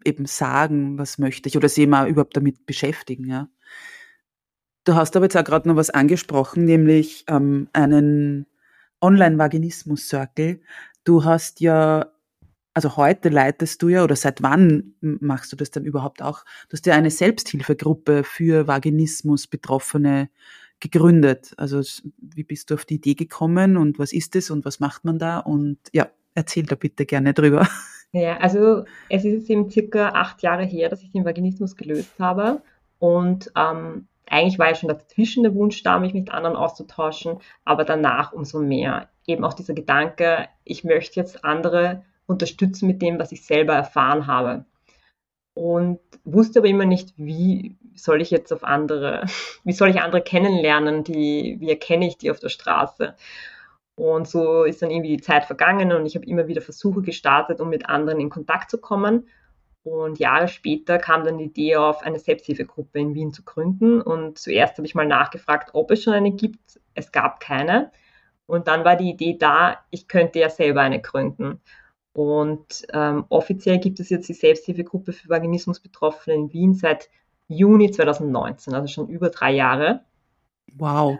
eben 0.03 0.25
sagen, 0.25 0.97
was 0.97 1.17
möchte 1.17 1.49
ich 1.49 1.57
oder 1.57 1.67
sie 1.67 1.87
mal 1.87 2.07
überhaupt 2.07 2.37
damit 2.37 2.65
beschäftigen, 2.65 3.25
ja. 3.25 3.49
Du 4.85 4.93
hast 4.93 5.15
aber 5.15 5.25
jetzt 5.25 5.35
auch 5.35 5.43
gerade 5.43 5.67
noch 5.67 5.75
was 5.75 5.89
angesprochen, 5.89 6.63
nämlich 6.63 7.25
ähm, 7.27 7.67
einen 7.73 8.45
Online-Vaginismus-Circle. 9.01 10.61
Du 11.03 11.23
hast 11.23 11.59
ja, 11.59 12.11
also 12.75 12.95
heute 12.95 13.29
leitest 13.29 13.81
du 13.81 13.89
ja, 13.89 14.03
oder 14.03 14.15
seit 14.15 14.43
wann 14.43 14.93
machst 15.01 15.51
du 15.51 15.55
das 15.55 15.71
dann 15.71 15.85
überhaupt 15.85 16.21
auch? 16.21 16.43
Du 16.69 16.73
hast 16.73 16.85
ja 16.85 16.93
eine 16.93 17.09
Selbsthilfegruppe 17.09 18.23
für 18.23 18.67
Vaginismus-Betroffene 18.67 20.29
gegründet. 20.79 21.55
Also 21.57 21.81
wie 22.19 22.43
bist 22.43 22.69
du 22.69 22.75
auf 22.75 22.85
die 22.85 22.95
Idee 22.95 23.15
gekommen 23.15 23.77
und 23.77 23.97
was 23.97 24.13
ist 24.13 24.35
es 24.35 24.51
und 24.51 24.65
was 24.65 24.79
macht 24.79 25.03
man 25.03 25.17
da? 25.17 25.39
Und 25.39 25.79
ja, 25.93 26.09
erzähl 26.35 26.65
da 26.67 26.75
bitte 26.75 27.07
gerne 27.07 27.33
drüber. 27.33 27.67
Ja, 28.11 28.37
also 28.37 28.85
es 29.09 29.25
ist 29.25 29.49
eben 29.49 29.69
circa 29.69 30.09
acht 30.09 30.41
Jahre 30.41 30.63
her, 30.63 30.89
dass 30.89 31.01
ich 31.01 31.11
den 31.11 31.25
Vaginismus 31.25 31.75
gelöst 31.75 32.13
habe. 32.17 32.61
Und 32.97 33.51
ähm, 33.57 34.07
eigentlich 34.29 34.59
war 34.59 34.69
ja 34.69 34.75
schon 34.75 34.89
dazwischen 34.89 35.43
der 35.43 35.55
Wunsch 35.55 35.83
da, 35.83 35.99
mich 35.99 36.13
mit 36.13 36.31
anderen 36.31 36.55
auszutauschen, 36.55 37.39
aber 37.63 37.83
danach 37.83 38.33
umso 38.33 38.59
mehr. 38.59 39.09
Eben 39.27 39.43
auch 39.43 39.53
dieser 39.53 39.73
Gedanke, 39.73 40.47
ich 40.63 40.83
möchte 40.83 41.19
jetzt 41.19 41.43
andere 41.43 42.03
unterstützen 42.25 42.87
mit 42.87 43.01
dem, 43.01 43.19
was 43.19 43.31
ich 43.31 43.45
selber 43.45 43.73
erfahren 43.73 44.27
habe. 44.27 44.65
Und 45.53 45.99
wusste 46.25 46.59
aber 46.59 46.67
immer 46.67 46.85
nicht, 46.85 47.13
wie 47.17 47.77
soll 47.95 48.21
ich 48.21 48.29
jetzt 48.31 48.51
auf 48.51 48.63
andere, 48.63 49.25
wie 49.63 49.73
soll 49.73 49.89
ich 49.89 50.01
andere 50.01 50.21
kennenlernen, 50.21 51.03
die, 51.03 51.57
wie 51.59 51.69
erkenne 51.69 52.07
ich 52.07 52.17
die 52.17 52.31
auf 52.31 52.39
der 52.39 52.49
Straße? 52.49 53.15
Und 53.95 54.27
so 54.27 54.65
ist 54.65 54.81
dann 54.81 54.91
irgendwie 54.91 55.15
die 55.15 55.23
Zeit 55.23 55.45
vergangen 55.45 55.93
und 55.93 56.05
ich 56.05 56.15
habe 56.15 56.25
immer 56.25 56.47
wieder 56.47 56.61
Versuche 56.61 57.01
gestartet, 57.01 57.61
um 57.61 57.69
mit 57.69 57.87
anderen 57.87 58.19
in 58.19 58.29
Kontakt 58.29 58.69
zu 58.69 58.77
kommen. 58.77 59.27
Und 59.85 60.17
Jahre 60.17 60.47
später 60.47 60.97
kam 60.97 61.23
dann 61.23 61.37
die 61.37 61.45
Idee 61.45 61.75
auf, 61.75 62.01
eine 62.01 62.17
Selbsthilfegruppe 62.17 62.97
in 62.97 63.13
Wien 63.13 63.31
zu 63.31 63.43
gründen. 63.43 64.01
Und 64.01 64.39
zuerst 64.39 64.77
habe 64.77 64.87
ich 64.87 64.95
mal 64.95 65.05
nachgefragt, 65.05 65.69
ob 65.73 65.91
es 65.91 66.01
schon 66.01 66.13
eine 66.13 66.31
gibt. 66.31 66.79
Es 66.95 67.11
gab 67.11 67.39
keine. 67.39 67.91
Und 68.47 68.67
dann 68.67 68.83
war 68.83 68.95
die 68.95 69.11
Idee 69.11 69.37
da, 69.37 69.77
ich 69.91 70.07
könnte 70.07 70.39
ja 70.39 70.49
selber 70.49 70.81
eine 70.81 70.99
gründen. 70.99 71.61
Und 72.13 72.87
ähm, 72.93 73.25
offiziell 73.29 73.77
gibt 73.77 73.99
es 73.99 74.09
jetzt 74.09 74.27
die 74.27 74.33
Selbsthilfegruppe 74.33 75.13
für 75.13 75.29
Vaginismus-Betroffene 75.29 76.35
in 76.35 76.51
Wien 76.51 76.73
seit 76.73 77.07
Juni 77.47 77.91
2019, 77.91 78.73
also 78.73 78.87
schon 78.87 79.07
über 79.07 79.29
drei 79.29 79.51
Jahre. 79.51 80.01
Wow. 80.73 81.19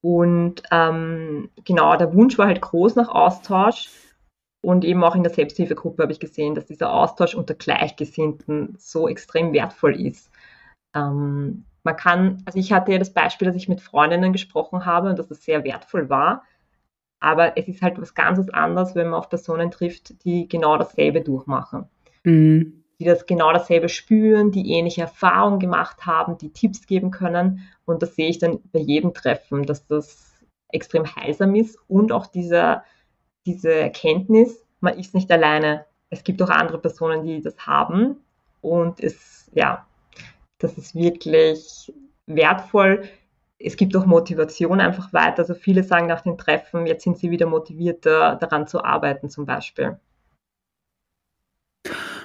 Und 0.00 0.64
ähm, 0.72 1.48
genau, 1.64 1.96
der 1.96 2.12
Wunsch 2.12 2.38
war 2.38 2.48
halt 2.48 2.60
groß 2.60 2.96
nach 2.96 3.08
Austausch. 3.08 3.88
Und 4.62 4.84
eben 4.84 5.02
auch 5.02 5.14
in 5.14 5.22
der 5.22 5.32
Selbsthilfegruppe 5.32 6.02
habe 6.02 6.12
ich 6.12 6.20
gesehen, 6.20 6.54
dass 6.54 6.66
dieser 6.66 6.92
Austausch 6.92 7.34
unter 7.34 7.54
Gleichgesinnten 7.54 8.76
so 8.78 9.08
extrem 9.08 9.52
wertvoll 9.52 9.98
ist. 9.98 10.30
Ähm, 10.94 11.64
man 11.82 11.96
kann, 11.96 12.42
also 12.44 12.58
ich 12.58 12.72
hatte 12.72 12.92
ja 12.92 12.98
das 12.98 13.14
Beispiel, 13.14 13.46
dass 13.46 13.56
ich 13.56 13.68
mit 13.68 13.80
Freundinnen 13.80 14.32
gesprochen 14.32 14.84
habe 14.84 15.08
und 15.08 15.18
dass 15.18 15.28
das 15.28 15.42
sehr 15.42 15.64
wertvoll 15.64 16.10
war. 16.10 16.44
Aber 17.20 17.56
es 17.56 17.68
ist 17.68 17.82
halt 17.82 18.00
was 18.00 18.14
ganz 18.14 18.48
anderes, 18.50 18.94
wenn 18.94 19.08
man 19.08 19.18
auf 19.18 19.28
Personen 19.28 19.70
trifft, 19.70 20.24
die 20.24 20.48
genau 20.48 20.76
dasselbe 20.76 21.22
durchmachen. 21.22 21.88
Mhm 22.24 22.80
die 23.00 23.06
das 23.06 23.24
genau 23.24 23.50
dasselbe 23.52 23.88
spüren, 23.88 24.50
die 24.50 24.72
ähnliche 24.72 25.00
Erfahrungen 25.00 25.58
gemacht 25.58 26.04
haben, 26.04 26.36
die 26.36 26.52
Tipps 26.52 26.86
geben 26.86 27.10
können. 27.10 27.66
Und 27.86 28.02
das 28.02 28.14
sehe 28.14 28.28
ich 28.28 28.38
dann 28.38 28.60
bei 28.72 28.78
jedem 28.78 29.14
Treffen, 29.14 29.64
dass 29.64 29.86
das 29.86 30.34
extrem 30.68 31.06
heilsam 31.16 31.54
ist 31.54 31.78
und 31.88 32.12
auch 32.12 32.26
diese, 32.26 32.82
diese 33.46 33.72
Erkenntnis, 33.72 34.64
man 34.80 34.98
ist 34.98 35.14
nicht 35.14 35.30
alleine. 35.30 35.86
Es 36.10 36.24
gibt 36.24 36.42
auch 36.42 36.50
andere 36.50 36.78
Personen, 36.78 37.24
die 37.24 37.40
das 37.40 37.56
haben. 37.66 38.16
Und 38.60 39.00
es, 39.00 39.50
ja, 39.54 39.86
das 40.58 40.76
ist 40.76 40.94
wirklich 40.94 41.92
wertvoll. 42.26 43.08
Es 43.58 43.76
gibt 43.76 43.96
auch 43.96 44.06
Motivation 44.06 44.80
einfach 44.80 45.12
weiter. 45.12 45.40
Also 45.40 45.54
viele 45.54 45.82
sagen 45.82 46.06
nach 46.06 46.22
den 46.22 46.38
Treffen, 46.38 46.86
jetzt 46.86 47.04
sind 47.04 47.18
sie 47.18 47.30
wieder 47.30 47.46
motivierter, 47.46 48.36
daran 48.36 48.66
zu 48.66 48.82
arbeiten 48.82 49.28
zum 49.28 49.46
Beispiel. 49.46 49.98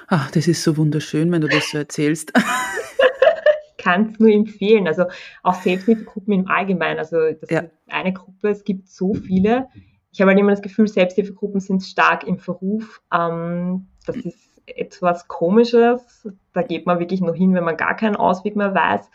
Ach, 0.08 0.30
das 0.30 0.46
ist 0.46 0.62
so 0.62 0.76
wunderschön, 0.76 1.30
wenn 1.32 1.40
du 1.40 1.48
das 1.48 1.70
so 1.70 1.78
erzählst. 1.78 2.32
ich 3.70 3.84
kann 3.84 4.12
es 4.12 4.20
nur 4.20 4.30
empfehlen. 4.30 4.86
Also 4.86 5.06
auch 5.42 5.54
Selbsthilfegruppen 5.54 6.32
im 6.32 6.48
Allgemeinen. 6.48 6.98
Also 6.98 7.32
das 7.32 7.50
ja. 7.50 7.60
ist 7.60 7.72
eine 7.88 8.12
Gruppe, 8.12 8.48
es 8.48 8.64
gibt 8.64 8.88
so 8.88 9.14
viele. 9.14 9.68
Ich 10.16 10.22
habe 10.22 10.30
halt 10.30 10.40
immer 10.40 10.52
das 10.52 10.62
Gefühl, 10.62 10.88
Selbsthilfegruppen 10.88 11.60
sind 11.60 11.82
stark 11.82 12.26
im 12.26 12.38
Verruf. 12.38 13.02
Ähm, 13.12 13.88
das 14.06 14.16
ist 14.16 14.62
etwas 14.64 15.28
Komisches. 15.28 16.26
Da 16.54 16.62
geht 16.62 16.86
man 16.86 16.98
wirklich 16.98 17.20
nur 17.20 17.34
hin, 17.34 17.52
wenn 17.52 17.64
man 17.64 17.76
gar 17.76 17.94
keinen 17.94 18.16
Ausweg 18.16 18.56
mehr 18.56 18.74
weiß. 18.74 19.10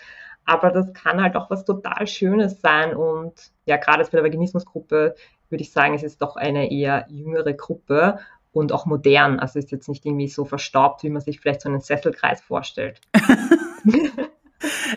Aber 0.45 0.69
das 0.69 0.93
kann 0.93 1.19
halt 1.19 1.35
auch 1.35 1.49
was 1.49 1.65
total 1.65 2.05
Schönes 2.05 2.61
sein. 2.61 2.95
Und 2.95 3.33
ja, 3.65 3.77
gerade 3.77 4.03
bei 4.03 4.09
der 4.11 4.23
Vaginismusgruppe 4.23 5.15
würde 5.49 5.63
ich 5.63 5.71
sagen, 5.71 5.95
es 5.95 6.03
ist 6.03 6.21
doch 6.21 6.35
eine 6.35 6.71
eher 6.71 7.07
jüngere 7.09 7.53
Gruppe 7.53 8.19
und 8.51 8.71
auch 8.71 8.85
modern. 8.85 9.39
Also 9.39 9.57
ist 9.57 9.71
jetzt 9.71 9.89
nicht 9.89 10.05
irgendwie 10.05 10.27
so 10.27 10.45
verstaubt, 10.45 11.01
wie 11.01 11.09
man 11.09 11.23
sich 11.23 11.39
vielleicht 11.39 11.61
so 11.61 11.69
einen 11.69 11.81
Sesselkreis 11.81 12.41
vorstellt. 12.41 13.01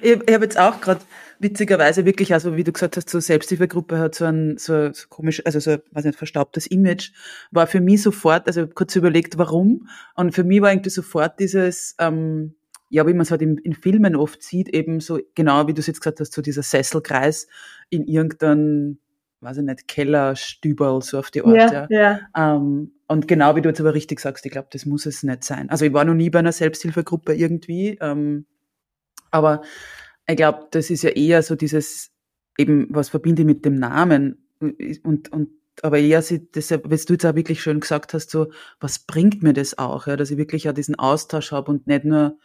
ich, 0.02 0.20
ich 0.26 0.34
habe 0.34 0.44
jetzt 0.44 0.58
auch 0.58 0.80
gerade 0.80 1.00
witzigerweise 1.38 2.04
wirklich, 2.04 2.32
also 2.32 2.56
wie 2.56 2.64
du 2.64 2.72
gesagt 2.72 2.96
hast, 2.96 3.10
so 3.10 3.20
Selbsthilfegruppe 3.20 3.98
hat 3.98 4.14
so 4.14 4.24
ein 4.24 4.56
so, 4.58 4.92
so 4.92 5.08
komisch, 5.08 5.42
also 5.44 5.60
so, 5.60 5.76
weiß 5.90 6.04
nicht, 6.04 6.18
verstaubtes 6.18 6.66
Image, 6.66 7.12
war 7.50 7.66
für 7.66 7.80
mich 7.80 8.02
sofort, 8.02 8.46
also 8.46 8.66
kurz 8.66 8.96
überlegt, 8.96 9.38
warum. 9.38 9.88
Und 10.14 10.34
für 10.34 10.44
mich 10.44 10.60
war 10.60 10.70
irgendwie 10.70 10.90
sofort 10.90 11.40
dieses, 11.40 11.96
ähm, 11.98 12.54
ja, 12.88 13.06
wie 13.06 13.12
man 13.12 13.22
es 13.22 13.30
halt 13.30 13.42
in, 13.42 13.58
in 13.58 13.74
Filmen 13.74 14.16
oft 14.16 14.42
sieht, 14.42 14.68
eben 14.68 15.00
so, 15.00 15.20
genau 15.34 15.66
wie 15.66 15.74
du 15.74 15.80
es 15.80 15.86
jetzt 15.86 16.00
gesagt 16.00 16.20
hast, 16.20 16.32
so 16.32 16.42
dieser 16.42 16.62
Sesselkreis 16.62 17.48
in 17.90 18.06
irgendeinem 18.06 18.98
weiß 19.44 19.58
ich 19.58 19.64
nicht, 19.64 19.86
Kellerstüberl, 19.86 21.02
so 21.02 21.18
auf 21.18 21.30
die 21.30 21.44
Art. 21.44 21.54
Ja, 21.54 21.86
ja. 21.90 22.20
ja. 22.34 22.56
Ähm, 22.56 22.92
und 23.06 23.28
genau 23.28 23.54
wie 23.54 23.60
du 23.60 23.68
jetzt 23.68 23.80
aber 23.80 23.94
richtig 23.94 24.18
sagst, 24.20 24.44
ich 24.46 24.52
glaube, 24.52 24.68
das 24.72 24.86
muss 24.86 25.06
es 25.06 25.22
nicht 25.22 25.44
sein. 25.44 25.70
Also 25.70 25.84
ich 25.84 25.92
war 25.92 26.04
noch 26.04 26.14
nie 26.14 26.30
bei 26.30 26.38
einer 26.38 26.52
Selbsthilfegruppe 26.52 27.34
irgendwie, 27.34 27.98
ähm, 28.00 28.46
aber 29.34 29.62
ich 30.28 30.36
glaube, 30.36 30.68
das 30.70 30.90
ist 30.90 31.02
ja 31.02 31.10
eher 31.10 31.42
so 31.42 31.56
dieses, 31.56 32.12
eben, 32.56 32.86
was 32.90 33.08
verbinde 33.08 33.42
ich 33.42 33.46
mit 33.46 33.64
dem 33.64 33.74
Namen 33.74 34.46
und, 34.60 35.32
und 35.32 35.50
aber 35.82 35.98
eher, 35.98 36.22
sie, 36.22 36.48
das, 36.52 36.70
was 36.70 37.04
du 37.04 37.14
jetzt 37.14 37.26
auch 37.26 37.34
wirklich 37.34 37.60
schön 37.60 37.80
gesagt 37.80 38.14
hast, 38.14 38.30
so, 38.30 38.52
was 38.78 39.00
bringt 39.00 39.42
mir 39.42 39.52
das 39.52 39.76
auch, 39.76 40.06
ja, 40.06 40.16
dass 40.16 40.30
ich 40.30 40.38
wirklich 40.38 40.68
auch 40.68 40.72
diesen 40.72 40.94
Austausch 40.94 41.50
habe 41.50 41.72
und 41.72 41.88
nicht 41.88 42.04
nur, 42.04 42.38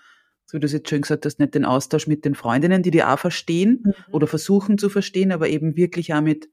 so 0.47 0.55
wie 0.55 0.59
du 0.59 0.65
es 0.65 0.73
jetzt 0.73 0.89
schön 0.89 1.03
gesagt 1.03 1.27
hast, 1.27 1.37
nicht 1.37 1.53
den 1.53 1.63
Austausch 1.63 2.07
mit 2.07 2.25
den 2.25 2.33
Freundinnen, 2.33 2.81
die 2.81 2.89
die 2.89 3.03
auch 3.03 3.19
verstehen 3.19 3.83
mhm. 3.83 3.93
oder 4.11 4.25
versuchen 4.25 4.79
zu 4.79 4.89
verstehen, 4.89 5.31
aber 5.31 5.47
eben 5.47 5.75
wirklich 5.75 6.11
auch 6.15 6.21
mit 6.21 6.49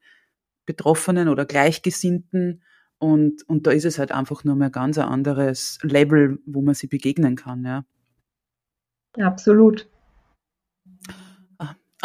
Betroffenen 0.66 1.28
oder 1.28 1.46
Gleichgesinnten. 1.46 2.62
Und, 2.98 3.48
und 3.48 3.66
da 3.66 3.70
ist 3.70 3.86
es 3.86 3.98
halt 3.98 4.12
einfach 4.12 4.44
nur 4.44 4.54
mehr 4.54 4.70
ganz 4.70 4.98
ein 4.98 5.08
anderes 5.08 5.78
Level, 5.82 6.38
wo 6.44 6.60
man 6.60 6.74
sie 6.74 6.88
begegnen 6.88 7.36
kann, 7.36 7.64
ja. 7.64 7.86
Absolut. 9.18 9.88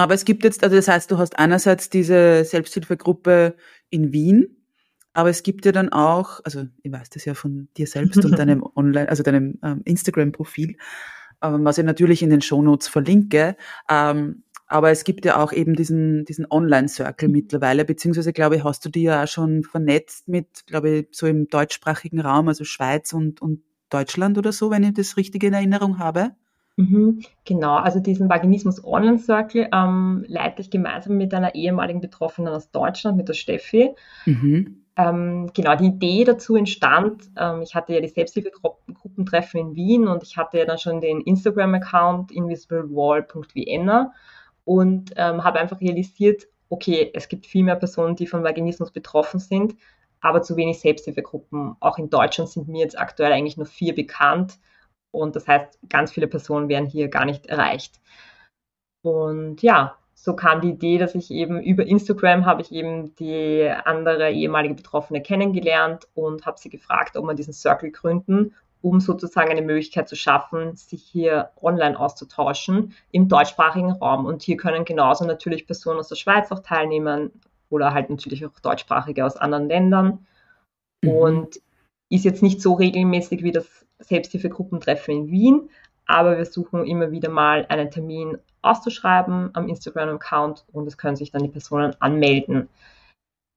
Aber 0.01 0.15
es 0.15 0.25
gibt 0.25 0.43
jetzt, 0.43 0.63
also 0.63 0.75
das 0.75 0.87
heißt, 0.87 1.11
du 1.11 1.19
hast 1.19 1.37
einerseits 1.37 1.89
diese 1.91 2.43
Selbsthilfegruppe 2.43 3.55
in 3.91 4.11
Wien, 4.11 4.57
Aber 5.13 5.29
es 5.29 5.43
gibt 5.43 5.65
ja 5.65 5.71
dann 5.71 5.89
auch, 5.89 6.39
also 6.43 6.65
ich 6.81 6.91
weiß 6.91 7.09
das 7.11 7.25
ja 7.25 7.35
von 7.35 7.67
dir 7.77 7.85
selbst 7.85 8.25
und 8.25 8.39
deinem 8.39 8.63
Online, 8.75 9.09
also 9.09 9.21
deinem 9.23 9.59
ähm, 9.63 9.81
Instagram-Profil, 9.85 10.77
ähm, 11.43 11.65
was 11.65 11.77
ich 11.77 11.85
natürlich 11.85 12.23
in 12.23 12.31
den 12.31 12.41
Shownotes 12.41 12.87
verlinke. 12.87 13.57
Ähm, 13.89 14.43
aber 14.67 14.89
es 14.89 15.03
gibt 15.03 15.25
ja 15.25 15.37
auch 15.37 15.51
eben 15.53 15.75
diesen, 15.75 16.25
diesen 16.25 16.47
Online-Circle 16.49 17.29
mittlerweile, 17.29 17.85
beziehungsweise 17.85 18.33
glaube 18.33 18.55
ich, 18.55 18.63
hast 18.63 18.83
du 18.85 18.89
die 18.89 19.03
ja 19.03 19.23
auch 19.23 19.27
schon 19.27 19.63
vernetzt 19.63 20.29
mit, 20.29 20.65
glaube 20.65 20.89
ich, 20.89 21.07
so 21.11 21.27
im 21.27 21.47
deutschsprachigen 21.47 22.21
Raum, 22.21 22.47
also 22.47 22.63
Schweiz 22.63 23.13
und, 23.13 23.41
und 23.41 23.61
Deutschland 23.89 24.37
oder 24.39 24.51
so, 24.51 24.71
wenn 24.71 24.83
ich 24.83 24.93
das 24.93 25.17
richtig 25.17 25.43
in 25.43 25.53
Erinnerung 25.53 25.99
habe. 25.99 26.31
Mhm, 26.77 27.21
genau, 27.45 27.75
also 27.75 27.99
diesen 27.99 28.29
Vaginismus 28.29 28.83
Online 28.83 29.19
Circle 29.19 29.69
ähm, 29.73 30.23
leite 30.27 30.61
ich 30.61 30.71
gemeinsam 30.71 31.17
mit 31.17 31.33
einer 31.33 31.53
ehemaligen 31.53 32.01
Betroffenen 32.01 32.53
aus 32.53 32.71
Deutschland, 32.71 33.17
mit 33.17 33.27
der 33.27 33.33
Steffi. 33.33 33.93
Mhm. 34.25 34.83
Ähm, 34.97 35.51
genau, 35.53 35.75
die 35.75 35.87
Idee 35.87 36.23
dazu 36.23 36.55
entstand, 36.55 37.29
ähm, 37.37 37.61
ich 37.61 37.75
hatte 37.75 37.93
ja 37.93 38.01
die 38.01 38.07
Selbsthilfegruppentreffen 38.07 39.59
in 39.59 39.75
Wien 39.75 40.07
und 40.07 40.23
ich 40.23 40.37
hatte 40.37 40.57
ja 40.59 40.65
dann 40.65 40.77
schon 40.77 41.01
den 41.01 41.21
Instagram-Account 41.21 42.31
invisiblewall.vienna 42.31 44.13
und 44.65 45.11
ähm, 45.15 45.43
habe 45.43 45.59
einfach 45.59 45.81
realisiert, 45.81 46.47
okay, 46.69 47.11
es 47.13 47.27
gibt 47.27 47.45
viel 47.45 47.63
mehr 47.63 47.75
Personen, 47.75 48.15
die 48.15 48.27
von 48.27 48.43
Vaginismus 48.43 48.91
betroffen 48.91 49.39
sind, 49.39 49.75
aber 50.21 50.41
zu 50.41 50.55
wenig 50.55 50.79
Selbsthilfegruppen. 50.79 51.75
Auch 51.79 51.97
in 51.97 52.09
Deutschland 52.09 52.49
sind 52.49 52.67
mir 52.67 52.81
jetzt 52.81 52.97
aktuell 52.97 53.33
eigentlich 53.33 53.57
nur 53.57 53.65
vier 53.65 53.93
bekannt 53.95 54.57
und 55.11 55.35
das 55.35 55.47
heißt, 55.47 55.79
ganz 55.89 56.11
viele 56.11 56.27
Personen 56.27 56.69
werden 56.69 56.87
hier 56.87 57.09
gar 57.09 57.25
nicht 57.25 57.47
erreicht. 57.47 57.99
Und 59.03 59.61
ja, 59.61 59.97
so 60.13 60.35
kam 60.35 60.61
die 60.61 60.69
Idee, 60.69 60.97
dass 60.97 61.15
ich 61.15 61.31
eben 61.31 61.59
über 61.61 61.85
Instagram 61.85 62.45
habe 62.45 62.61
ich 62.61 62.71
eben 62.71 63.15
die 63.15 63.67
andere 63.85 64.31
ehemalige 64.31 64.75
Betroffene 64.75 65.21
kennengelernt 65.21 66.07
und 66.13 66.45
habe 66.45 66.59
sie 66.59 66.69
gefragt, 66.69 67.17
ob 67.17 67.25
wir 67.25 67.33
diesen 67.33 67.53
Circle 67.53 67.91
gründen, 67.91 68.53
um 68.81 68.99
sozusagen 68.99 69.49
eine 69.49 69.63
Möglichkeit 69.63 70.07
zu 70.07 70.15
schaffen, 70.15 70.75
sich 70.75 71.01
hier 71.03 71.49
online 71.61 71.99
auszutauschen 71.99 72.93
im 73.11 73.27
deutschsprachigen 73.27 73.91
Raum. 73.93 74.25
Und 74.25 74.43
hier 74.43 74.57
können 74.57 74.85
genauso 74.85 75.25
natürlich 75.25 75.65
Personen 75.65 75.99
aus 75.99 76.09
der 76.09 76.15
Schweiz 76.15 76.51
auch 76.51 76.59
teilnehmen 76.59 77.31
oder 77.69 77.93
halt 77.93 78.09
natürlich 78.09 78.45
auch 78.45 78.59
deutschsprachige 78.59 79.25
aus 79.25 79.37
anderen 79.37 79.67
Ländern. 79.67 80.25
Mhm. 81.03 81.09
Und 81.09 81.61
ist 82.09 82.25
jetzt 82.25 82.43
nicht 82.43 82.61
so 82.61 82.73
regelmäßig 82.73 83.41
wie 83.41 83.51
das 83.51 83.85
Selbsthilfegruppentreffen 84.01 85.13
in 85.15 85.31
Wien, 85.31 85.69
aber 86.05 86.37
wir 86.37 86.45
suchen 86.45 86.85
immer 86.85 87.11
wieder 87.11 87.29
mal 87.29 87.65
einen 87.69 87.91
Termin 87.91 88.37
auszuschreiben 88.61 89.49
am 89.53 89.67
Instagram-Account 89.67 90.65
und 90.71 90.87
es 90.87 90.97
können 90.97 91.15
sich 91.15 91.31
dann 91.31 91.43
die 91.43 91.49
Personen 91.49 91.95
anmelden. 91.99 92.69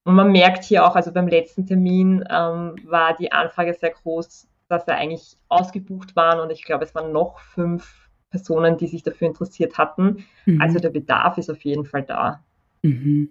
Und 0.05 0.15
man 0.15 0.33
merkt 0.33 0.65
hier 0.65 0.87
auch, 0.87 0.97
also 0.97 1.13
beim 1.13 1.29
letzten 1.29 1.67
Termin 1.67 2.25
ähm, 2.31 2.77
war 2.85 3.17
die 3.17 3.33
Anfrage 3.33 3.75
sehr 3.75 3.91
groß, 3.91 4.47
dass 4.69 4.87
er 4.87 4.97
eigentlich 4.97 5.37
ausgebucht 5.49 6.15
waren 6.17 6.41
und 6.41 6.51
ich 6.51 6.65
glaube, 6.65 6.85
es 6.85 6.95
waren 6.95 7.13
noch 7.13 7.41
fünf 7.41 8.09
Personen, 8.31 8.77
die 8.77 8.89
sich 8.89 9.03
dafür 9.03 9.29
interessiert 9.29 9.79
hatten. 9.79 10.25
Mhm. 10.45 10.61
Also 10.61 10.79
der 10.79 10.91
Bedarf 10.91 11.39
ist 11.39 11.51
auf 11.51 11.65
jeden 11.65 11.85
Fall 11.85 12.03
da. 12.03 12.45
Mhm. 12.83 13.31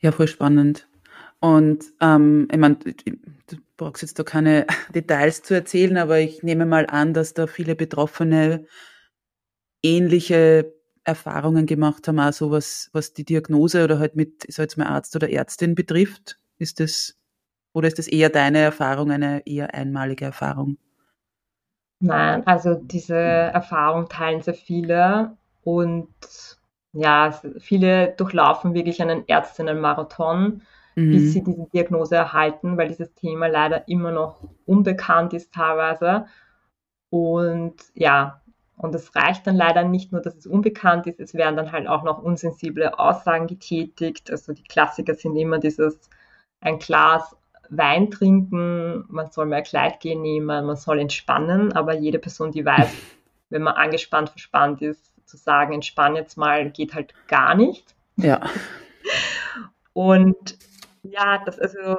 Ja, 0.00 0.12
voll 0.12 0.28
spannend. 0.28 0.86
Und 1.40 1.84
ähm, 2.00 2.48
ich 2.50 2.58
meine, 2.58 2.76
brauchst 3.76 4.02
jetzt 4.02 4.18
da 4.18 4.22
keine 4.22 4.66
Details 4.94 5.42
zu 5.42 5.54
erzählen, 5.54 5.96
aber 5.96 6.18
ich 6.18 6.42
nehme 6.42 6.66
mal 6.66 6.86
an, 6.86 7.14
dass 7.14 7.34
da 7.34 7.46
viele 7.46 7.74
Betroffene 7.74 8.66
ähnliche 9.82 10.72
Erfahrungen 11.04 11.66
gemacht 11.66 12.08
haben, 12.08 12.18
auch 12.18 12.32
so 12.32 12.50
was, 12.50 12.90
was 12.92 13.12
die 13.12 13.24
Diagnose 13.24 13.84
oder 13.84 13.98
halt 13.98 14.16
mit, 14.16 14.44
ich 14.46 14.56
sag 14.56 14.64
jetzt 14.64 14.76
mal 14.76 14.86
Arzt 14.86 15.14
oder 15.14 15.30
Ärztin 15.30 15.74
betrifft. 15.74 16.38
Ist 16.58 16.80
das, 16.80 17.16
oder 17.72 17.86
ist 17.86 17.98
das 17.98 18.08
eher 18.08 18.28
deine 18.28 18.58
Erfahrung, 18.58 19.12
eine 19.12 19.46
eher 19.46 19.72
einmalige 19.72 20.24
Erfahrung? 20.24 20.78
Nein, 22.00 22.46
also 22.46 22.74
diese 22.74 23.16
Erfahrung 23.16 24.08
teilen 24.08 24.42
sehr 24.42 24.54
viele 24.54 25.36
und 25.62 26.08
ja, 26.92 27.38
viele 27.58 28.14
durchlaufen 28.16 28.74
wirklich 28.74 29.00
einen 29.00 29.24
Ärztinnenmarathon, 29.26 30.62
mhm. 30.96 31.12
bis 31.12 31.32
sie 31.32 31.44
diese 31.44 31.68
Diagnose 31.72 32.16
erhalten, 32.16 32.76
weil 32.76 32.88
dieses 32.88 33.14
Thema 33.14 33.46
leider 33.46 33.86
immer 33.88 34.10
noch 34.10 34.42
unbekannt 34.64 35.32
ist 35.32 35.52
teilweise. 35.52 36.26
Und 37.10 37.76
ja, 37.94 38.42
und 38.76 38.94
es 38.94 39.14
reicht 39.14 39.46
dann 39.46 39.56
leider 39.56 39.84
nicht 39.84 40.12
nur, 40.12 40.20
dass 40.20 40.36
es 40.36 40.46
unbekannt 40.46 41.06
ist, 41.06 41.20
es 41.20 41.34
werden 41.34 41.56
dann 41.56 41.72
halt 41.72 41.86
auch 41.86 42.02
noch 42.02 42.22
unsensible 42.22 42.98
Aussagen 42.98 43.46
getätigt. 43.46 44.30
Also 44.30 44.52
die 44.52 44.64
Klassiker 44.64 45.14
sind 45.14 45.36
immer 45.36 45.58
dieses 45.58 46.10
ein 46.60 46.78
Glas 46.78 47.36
Wein 47.68 48.10
trinken, 48.10 49.04
man 49.08 49.30
soll 49.30 49.46
mehr 49.46 49.62
Kleidgel 49.62 50.16
nehmen, 50.16 50.66
man 50.66 50.76
soll 50.76 51.00
entspannen, 51.00 51.72
aber 51.72 51.94
jede 51.94 52.18
Person, 52.18 52.52
die 52.52 52.64
weiß, 52.64 52.88
wenn 53.50 53.62
man 53.62 53.74
angespannt, 53.74 54.30
verspannt 54.30 54.82
ist, 54.82 55.12
zu 55.26 55.36
sagen, 55.36 55.72
entspann 55.72 56.14
jetzt 56.14 56.36
mal, 56.36 56.70
geht 56.70 56.94
halt 56.94 57.12
gar 57.26 57.54
nicht. 57.54 57.94
Ja. 58.16 58.40
Und 59.92 60.58
ja, 61.10 61.42
das 61.44 61.58
also 61.58 61.96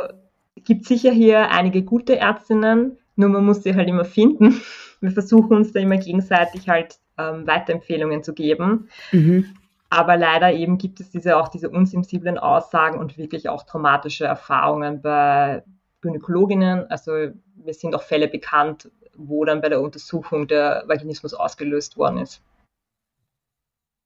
gibt 0.56 0.86
sicher 0.86 1.12
hier 1.12 1.52
einige 1.52 1.84
gute 1.84 2.17
Ärztinnen, 2.17 2.98
nur 3.15 3.30
man 3.30 3.46
muss 3.46 3.63
sie 3.63 3.76
halt 3.76 3.88
immer 3.88 4.06
finden. 4.06 4.62
Wir 5.02 5.12
versuchen 5.12 5.56
uns 5.56 5.72
da 5.74 5.80
immer 5.80 5.98
gegenseitig 5.98 6.67
halt 6.70 6.98
ähm, 7.17 7.46
Weiterempfehlungen 7.46 8.24
zu 8.24 8.34
geben. 8.34 8.89
Mhm. 9.12 9.56
Aber 9.89 10.17
leider 10.17 10.52
eben 10.52 10.78
gibt 10.78 11.00
es 11.00 11.12
diese 11.12 11.38
auch 11.38 11.48
diese 11.48 11.70
unsensiblen 11.70 12.38
Aussagen 12.38 13.00
und 13.00 13.17
wirklich 13.17 13.48
auch 13.48 13.63
traumatische 13.63 14.26
Erfahrungen 14.26 15.02
bei 15.02 15.63
Gynäkologinnen. 16.02 16.89
Also 16.89 17.12
mir 17.12 17.74
sind 17.74 17.96
auch 17.96 18.02
Fälle 18.02 18.28
bekannt, 18.28 18.91
wo 19.15 19.46
dann 19.46 19.62
bei 19.62 19.70
der 19.70 19.82
Untersuchung 19.82 20.48
der 20.48 20.84
Vaginismus 20.88 21.34
ausgelöst 21.34 21.98
worden 21.98 22.17
ist. 22.17 22.41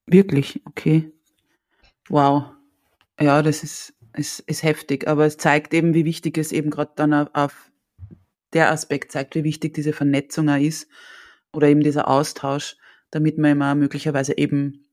Wirklich, 0.07 0.61
okay. 0.65 1.11
Wow. 2.09 2.43
Ja, 3.19 3.41
das 3.41 3.63
ist, 3.63 3.93
ist, 4.15 4.39
ist 4.41 4.63
heftig, 4.63 5.07
aber 5.07 5.25
es 5.25 5.37
zeigt 5.37 5.73
eben, 5.73 5.93
wie 5.93 6.05
wichtig 6.05 6.37
es 6.37 6.51
eben 6.51 6.69
gerade 6.69 6.91
dann 6.95 7.13
auf, 7.13 7.29
auf 7.33 7.71
der 8.53 8.71
Aspekt 8.71 9.11
zeigt, 9.11 9.35
wie 9.35 9.43
wichtig 9.43 9.73
diese 9.73 9.93
Vernetzung 9.93 10.49
auch 10.49 10.57
ist 10.57 10.87
oder 11.53 11.67
eben 11.67 11.81
dieser 11.81 12.07
Austausch, 12.07 12.77
damit 13.09 13.37
man 13.37 13.51
immer 13.51 13.75
möglicherweise 13.75 14.37
eben 14.37 14.85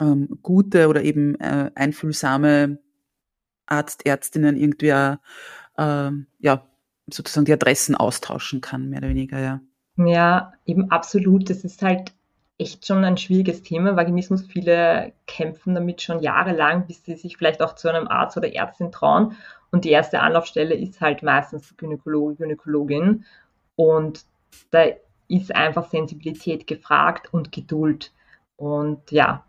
ähm, 0.00 0.38
gute 0.42 0.88
oder 0.88 1.02
eben 1.02 1.38
äh, 1.40 1.70
einfühlsame 1.74 2.78
Arzt, 3.66 4.06
Ärztinnen 4.06 4.56
irgendwie 4.56 4.92
auch, 4.92 5.16
äh, 5.76 6.10
ja, 6.38 6.66
sozusagen 7.10 7.44
die 7.44 7.52
Adressen 7.52 7.94
austauschen 7.94 8.60
kann, 8.60 8.88
mehr 8.88 8.98
oder 8.98 9.08
weniger, 9.08 9.40
ja. 9.40 9.60
Ja, 9.96 10.54
eben 10.64 10.90
absolut. 10.90 11.50
Das 11.50 11.64
ist 11.64 11.82
halt 11.82 12.12
echt 12.62 12.86
schon 12.86 13.04
ein 13.04 13.16
schwieriges 13.16 13.62
Thema. 13.62 13.96
Vaginismus, 13.96 14.46
viele 14.46 15.12
kämpfen 15.26 15.74
damit 15.74 16.00
schon 16.00 16.20
jahrelang, 16.20 16.86
bis 16.86 17.04
sie 17.04 17.16
sich 17.16 17.36
vielleicht 17.36 17.60
auch 17.60 17.74
zu 17.74 17.88
einem 17.88 18.08
Arzt 18.08 18.36
oder 18.36 18.54
Ärztin 18.54 18.92
trauen. 18.92 19.36
Und 19.70 19.84
die 19.84 19.90
erste 19.90 20.20
Anlaufstelle 20.20 20.74
ist 20.74 21.00
halt 21.00 21.22
meistens 21.22 21.76
Gynäkologe, 21.76 22.36
Gynäkologin. 22.36 23.24
Und 23.76 24.24
da 24.70 24.84
ist 25.28 25.54
einfach 25.54 25.88
Sensibilität 25.90 26.66
gefragt 26.66 27.32
und 27.32 27.52
Geduld. 27.52 28.12
Und 28.56 29.10
ja, 29.10 29.44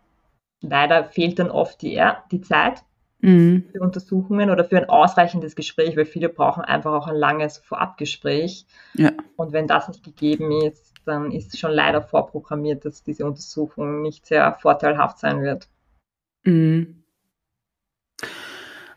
leider 0.61 1.05
fehlt 1.05 1.39
dann 1.39 1.51
oft 1.51 1.81
die, 1.81 2.01
die 2.31 2.41
Zeit 2.41 2.83
mhm. 3.23 3.63
für 3.71 3.79
Untersuchungen 3.79 4.49
oder 4.49 4.65
für 4.65 4.77
ein 4.77 4.89
ausreichendes 4.89 5.55
Gespräch, 5.55 5.97
weil 5.97 6.05
viele 6.05 6.29
brauchen 6.29 6.63
einfach 6.63 6.91
auch 6.91 7.07
ein 7.07 7.15
langes 7.15 7.57
Vorabgespräch. 7.57 8.65
Ja. 8.93 9.11
Und 9.35 9.53
wenn 9.53 9.67
das 9.67 9.87
nicht 9.87 10.03
gegeben 10.03 10.51
ist, 10.63 10.93
dann 11.05 11.31
ist 11.31 11.57
schon 11.57 11.71
leider 11.71 12.01
vorprogrammiert, 12.01 12.85
dass 12.85 13.03
diese 13.03 13.25
Untersuchung 13.25 14.01
nicht 14.01 14.25
sehr 14.25 14.57
vorteilhaft 14.61 15.19
sein 15.19 15.41
wird. 15.41 15.67
Mhm. 16.43 17.03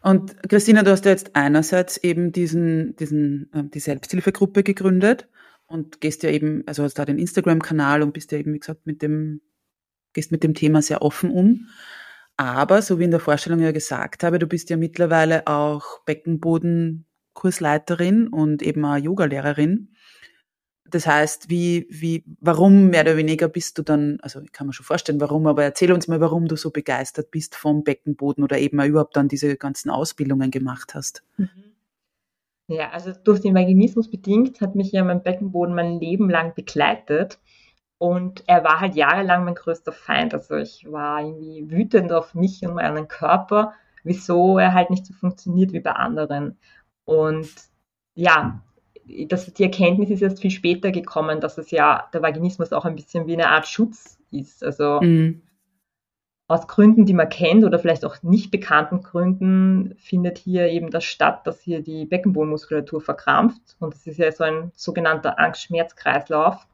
Und 0.03 0.49
Christina, 0.49 0.83
du 0.83 0.93
hast 0.93 1.05
ja 1.05 1.11
jetzt 1.11 1.35
einerseits 1.35 1.97
eben 1.97 2.31
diesen, 2.31 2.95
diesen, 2.97 3.51
äh, 3.53 3.65
die 3.65 3.81
Selbsthilfegruppe 3.81 4.63
gegründet 4.63 5.29
und 5.67 6.01
gehst 6.01 6.23
ja 6.23 6.31
eben, 6.31 6.63
also 6.67 6.85
hast 6.85 6.95
da 6.95 7.05
den 7.05 7.19
Instagram-Kanal 7.19 8.03
und 8.03 8.13
bist 8.13 8.31
ja 8.31 8.39
eben, 8.39 8.55
wie 8.55 8.61
gesagt, 8.61 8.87
mit 8.87 9.03
dem 9.03 9.41
gehst 10.13 10.33
mit 10.33 10.43
dem 10.43 10.55
Thema 10.55 10.81
sehr 10.81 11.03
offen 11.03 11.31
um. 11.31 11.69
Aber, 12.39 12.83
so 12.83 12.99
wie 12.99 13.05
in 13.05 13.11
der 13.11 13.21
Vorstellung 13.21 13.61
ja 13.61 13.73
gesagt 13.73 14.23
habe, 14.23 14.39
du 14.39 14.47
bist 14.47 14.69
ja 14.69 14.77
mittlerweile 14.77 15.47
auch 15.47 16.01
Beckenboden-Kursleiterin 16.05 18.29
und 18.29 18.63
eben 18.63 18.85
auch 18.85 18.97
Yogalehrerin. 18.97 19.89
Das 20.89 21.07
heißt, 21.07 21.51
wie, 21.51 21.87
wie, 21.91 22.25
warum 22.41 22.89
mehr 22.89 23.03
oder 23.03 23.17
weniger 23.17 23.49
bist 23.49 23.79
du 23.79 23.83
dann, 23.83 24.19
also 24.21 24.41
ich 24.41 24.53
kann 24.53 24.67
mir 24.67 24.73
schon 24.73 24.87
vorstellen, 24.87 25.21
warum, 25.21 25.47
aber 25.47 25.65
erzähl 25.65 25.93
uns 25.93 26.09
mal, 26.09 26.21
warum 26.21 26.47
du 26.47 26.57
so 26.57 26.71
begeistert 26.71 27.31
bist 27.31 27.57
vom 27.57 27.83
Beckenboden 27.83 28.45
oder 28.45 28.59
eben 28.59 28.79
auch 28.81 28.85
überhaupt 28.85 29.17
dann 29.17 29.29
diese 29.29 29.57
ganzen 29.57 29.91
Ausbildungen 29.91 30.51
gemacht 30.51 30.95
hast. 30.95 31.25
Mhm. 31.39 31.49
Ja, 32.69 32.91
also 32.91 33.13
durch 33.13 33.41
den 33.41 33.55
Vaginismus 33.55 34.11
bedingt 34.11 34.61
hat 34.61 34.75
mich 34.75 34.93
ja 34.93 35.05
mein 35.05 35.23
Beckenboden 35.23 35.75
mein 35.75 36.01
Leben 36.01 36.29
lang 36.29 36.55
begleitet. 36.55 37.39
Und 37.99 38.45
er 38.47 38.63
war 38.63 38.81
halt 38.81 38.95
jahrelang 38.95 39.45
mein 39.45 39.55
größter 39.55 39.93
Feind. 39.93 40.35
Also 40.35 40.57
ich 40.57 40.91
war 40.91 41.21
irgendwie 41.21 41.71
wütend 41.71 42.13
auf 42.13 42.35
mich 42.35 42.63
und 42.63 42.75
meinen 42.75 43.09
Körper, 43.09 43.73
wieso 44.05 44.59
er 44.59 44.75
halt 44.75 44.91
nicht 44.91 45.07
so 45.07 45.15
funktioniert 45.15 45.73
wie 45.73 45.81
bei 45.81 45.93
anderen. 45.93 46.59
Und 47.05 47.49
ja, 48.15 48.63
das, 49.29 49.53
die 49.53 49.63
Erkenntnis 49.63 50.11
ist 50.11 50.23
erst 50.23 50.41
viel 50.41 50.51
später 50.51 50.91
gekommen, 50.91 51.41
dass 51.41 51.59
es 51.59 51.71
ja 51.71 52.09
der 52.13 52.23
Vaginismus 52.23 52.73
auch 52.73 52.85
ein 52.85 52.97
bisschen 52.97 53.27
wie 53.27 53.35
eine 53.35 53.49
Art 53.49 53.67
Schutz 53.67 54.19
ist. 54.31 54.65
Also 54.65 55.01
mhm. 55.01 55.43
aus 56.49 56.67
Gründen, 56.67 57.07
die 57.07 57.15
man 57.15 57.29
kennt 57.29 57.65
oder 57.65 57.79
vielleicht 57.79 58.05
auch 58.05 58.23
nicht 58.23 58.51
bekannten 58.51 59.03
Gründen, 59.03 59.95
findet 59.99 60.39
hier 60.39 60.69
eben 60.69 60.91
das 60.91 61.05
statt, 61.05 61.47
dass 61.47 61.61
hier 61.61 61.83
die 61.83 62.05
Beckenbodenmuskulatur 62.05 63.01
verkrampft. 63.01 63.77
Und 63.79 63.95
das 63.95 64.07
ist 64.07 64.19
ja 64.19 64.31
so 64.33 64.45
ein 64.45 64.73
sogenannter 64.75 65.39
Angst-Schmerz-Kreislauf, 65.39 66.67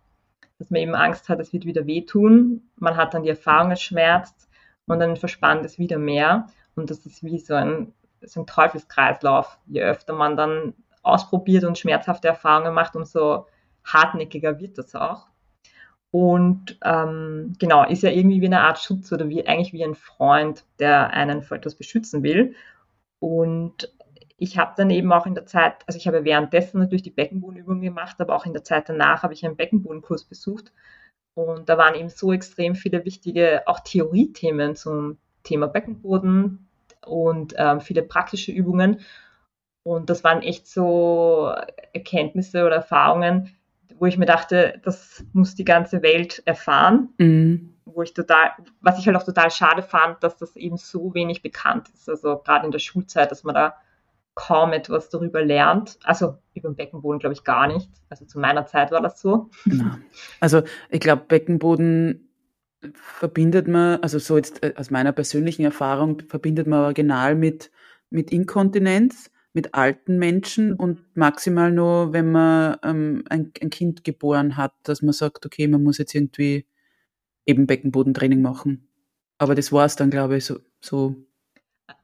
dass 0.62 0.70
man 0.70 0.80
eben 0.80 0.94
Angst 0.94 1.28
hat, 1.28 1.40
es 1.40 1.52
wird 1.52 1.64
wieder 1.64 1.86
wehtun. 1.86 2.70
Man 2.76 2.96
hat 2.96 3.14
dann 3.14 3.24
die 3.24 3.30
Erfahrung, 3.30 3.72
es 3.72 3.82
schmerzt 3.82 4.48
und 4.86 5.00
dann 5.00 5.16
verspannt 5.16 5.64
es 5.64 5.78
wieder 5.78 5.98
mehr. 5.98 6.46
Und 6.76 6.88
das 6.88 7.04
ist 7.04 7.24
wie 7.24 7.40
so 7.40 7.54
ein, 7.54 7.92
so 8.20 8.40
ein 8.40 8.46
Teufelskreislauf. 8.46 9.58
Je 9.66 9.82
öfter 9.82 10.12
man 10.14 10.36
dann 10.36 10.74
ausprobiert 11.02 11.64
und 11.64 11.78
schmerzhafte 11.78 12.28
Erfahrungen 12.28 12.74
macht, 12.74 12.94
umso 12.94 13.46
hartnäckiger 13.84 14.60
wird 14.60 14.78
das 14.78 14.94
auch. 14.94 15.26
Und 16.12 16.78
ähm, 16.84 17.54
genau, 17.58 17.84
ist 17.84 18.04
ja 18.04 18.10
irgendwie 18.10 18.40
wie 18.40 18.46
eine 18.46 18.60
Art 18.60 18.78
Schutz 18.78 19.10
oder 19.10 19.28
wie 19.28 19.44
eigentlich 19.44 19.72
wie 19.72 19.84
ein 19.84 19.96
Freund, 19.96 20.64
der 20.78 21.10
einen 21.10 21.42
vor 21.42 21.56
etwas 21.56 21.74
beschützen 21.74 22.22
will. 22.22 22.54
Und 23.18 23.92
ich 24.42 24.58
habe 24.58 24.72
dann 24.76 24.90
eben 24.90 25.12
auch 25.12 25.24
in 25.24 25.36
der 25.36 25.46
Zeit, 25.46 25.84
also 25.86 25.96
ich 25.96 26.08
habe 26.08 26.24
währenddessen 26.24 26.80
natürlich 26.80 27.04
die 27.04 27.10
Beckenbodenübungen 27.10 27.80
gemacht, 27.80 28.20
aber 28.20 28.34
auch 28.34 28.44
in 28.44 28.52
der 28.52 28.64
Zeit 28.64 28.88
danach 28.88 29.22
habe 29.22 29.34
ich 29.34 29.46
einen 29.46 29.56
Beckenbodenkurs 29.56 30.24
besucht. 30.24 30.72
Und 31.34 31.68
da 31.68 31.78
waren 31.78 31.94
eben 31.94 32.08
so 32.08 32.32
extrem 32.32 32.74
viele 32.74 33.04
wichtige, 33.04 33.62
auch 33.66 33.78
Theoriethemen 33.80 34.74
zum 34.74 35.18
Thema 35.44 35.68
Beckenboden 35.68 36.68
und 37.06 37.54
ähm, 37.56 37.80
viele 37.80 38.02
praktische 38.02 38.50
Übungen. 38.50 38.98
Und 39.84 40.10
das 40.10 40.24
waren 40.24 40.42
echt 40.42 40.66
so 40.66 41.54
Erkenntnisse 41.92 42.66
oder 42.66 42.76
Erfahrungen, 42.76 43.54
wo 43.96 44.06
ich 44.06 44.18
mir 44.18 44.26
dachte, 44.26 44.80
das 44.82 45.24
muss 45.32 45.54
die 45.54 45.64
ganze 45.64 46.02
Welt 46.02 46.42
erfahren. 46.46 47.10
Mhm. 47.18 47.74
Wo 47.84 48.02
ich 48.02 48.12
total, 48.12 48.50
was 48.80 48.98
ich 48.98 49.06
halt 49.06 49.16
auch 49.16 49.24
total 49.24 49.52
schade 49.52 49.82
fand, 49.82 50.20
dass 50.24 50.36
das 50.36 50.56
eben 50.56 50.78
so 50.78 51.14
wenig 51.14 51.42
bekannt 51.42 51.90
ist. 51.94 52.08
Also 52.08 52.38
gerade 52.38 52.66
in 52.66 52.72
der 52.72 52.80
Schulzeit, 52.80 53.30
dass 53.30 53.44
man 53.44 53.54
da 53.54 53.76
kaum 54.34 54.72
etwas 54.72 55.08
darüber 55.08 55.44
lernt. 55.44 55.98
Also 56.04 56.38
über 56.54 56.70
den 56.70 56.76
Beckenboden 56.76 57.18
glaube 57.18 57.34
ich 57.34 57.44
gar 57.44 57.66
nicht. 57.66 57.90
Also 58.08 58.24
zu 58.24 58.38
meiner 58.38 58.66
Zeit 58.66 58.90
war 58.90 59.00
das 59.00 59.20
so. 59.20 59.50
Ja. 59.66 59.98
Also 60.40 60.62
ich 60.90 61.00
glaube, 61.00 61.24
Beckenboden 61.28 62.28
verbindet 62.94 63.68
man, 63.68 64.00
also 64.02 64.18
so 64.18 64.36
jetzt 64.36 64.62
äh, 64.62 64.74
aus 64.76 64.90
meiner 64.90 65.12
persönlichen 65.12 65.64
Erfahrung, 65.64 66.20
verbindet 66.28 66.66
man 66.66 66.80
original 66.80 67.34
mit, 67.34 67.70
mit 68.10 68.30
Inkontinenz 68.32 69.30
mit 69.54 69.74
alten 69.74 70.18
Menschen 70.18 70.72
und 70.72 71.00
maximal 71.14 71.70
nur, 71.70 72.12
wenn 72.12 72.32
man 72.32 72.78
ähm, 72.82 73.24
ein, 73.28 73.52
ein, 73.60 73.70
Kind 73.70 74.04
geboren 74.04 74.56
hat, 74.56 74.72
dass 74.82 75.02
man 75.02 75.12
sagt, 75.12 75.44
okay, 75.44 75.68
man 75.68 75.82
muss 75.82 75.98
jetzt 75.98 76.14
irgendwie 76.14 76.66
eben 77.44 77.66
Beckenbodentraining 77.66 78.40
machen. 78.40 78.88
Aber 79.38 79.54
das 79.54 79.72
war 79.72 79.84
es 79.84 79.96
dann, 79.96 80.10
glaube 80.10 80.36
ich, 80.38 80.44
so, 80.44 80.58
so. 80.80 81.16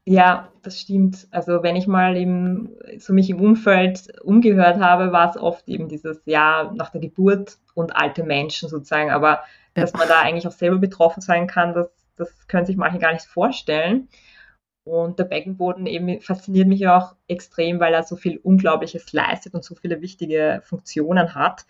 Ja, 0.04 0.50
das 0.62 0.80
stimmt. 0.80 1.28
Also 1.30 1.62
wenn 1.62 1.76
ich 1.76 1.86
mal 1.86 2.16
eben 2.16 2.76
so 2.98 3.12
mich 3.12 3.28
im 3.30 3.40
Umfeld 3.40 4.20
umgehört 4.22 4.80
habe, 4.80 5.12
war 5.12 5.30
es 5.30 5.36
oft 5.36 5.68
eben 5.68 5.88
dieses 5.88 6.24
Jahr 6.24 6.72
nach 6.74 6.90
der 6.90 7.00
Geburt 7.00 7.58
und 7.74 7.94
alte 7.94 8.24
Menschen 8.24 8.68
sozusagen. 8.68 9.10
Aber 9.10 9.42
ja. 9.76 9.82
dass 9.82 9.92
man 9.92 10.08
da 10.08 10.20
eigentlich 10.20 10.46
auch 10.46 10.52
selber 10.52 10.78
betroffen 10.78 11.20
sein 11.20 11.46
kann, 11.46 11.74
das, 11.74 11.90
das 12.16 12.48
können 12.48 12.66
sich 12.66 12.76
manche 12.76 12.98
gar 12.98 13.12
nicht 13.12 13.26
vorstellen. 13.26 14.08
Und 14.84 15.18
der 15.18 15.24
Beckenboden 15.24 15.86
eben 15.86 16.20
fasziniert 16.22 16.66
mich 16.66 16.88
auch 16.88 17.14
extrem, 17.26 17.78
weil 17.78 17.92
er 17.92 18.02
so 18.02 18.16
viel 18.16 18.38
Unglaubliches 18.38 19.12
leistet 19.12 19.52
und 19.52 19.62
so 19.62 19.74
viele 19.74 20.00
wichtige 20.00 20.62
Funktionen 20.64 21.34
hat. 21.34 21.66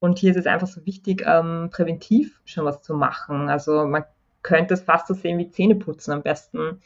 Und 0.00 0.18
hier 0.18 0.32
ist 0.32 0.36
es 0.36 0.46
einfach 0.46 0.66
so 0.66 0.84
wichtig, 0.84 1.24
ähm, 1.26 1.70
präventiv 1.72 2.42
schon 2.44 2.66
was 2.66 2.82
zu 2.82 2.94
machen. 2.94 3.48
Also 3.48 3.86
man 3.86 4.04
könnte 4.42 4.74
es 4.74 4.82
fast 4.82 5.06
so 5.06 5.14
sehen 5.14 5.38
wie 5.38 5.50
Zähneputzen 5.50 6.12
am 6.12 6.22
besten 6.22 6.82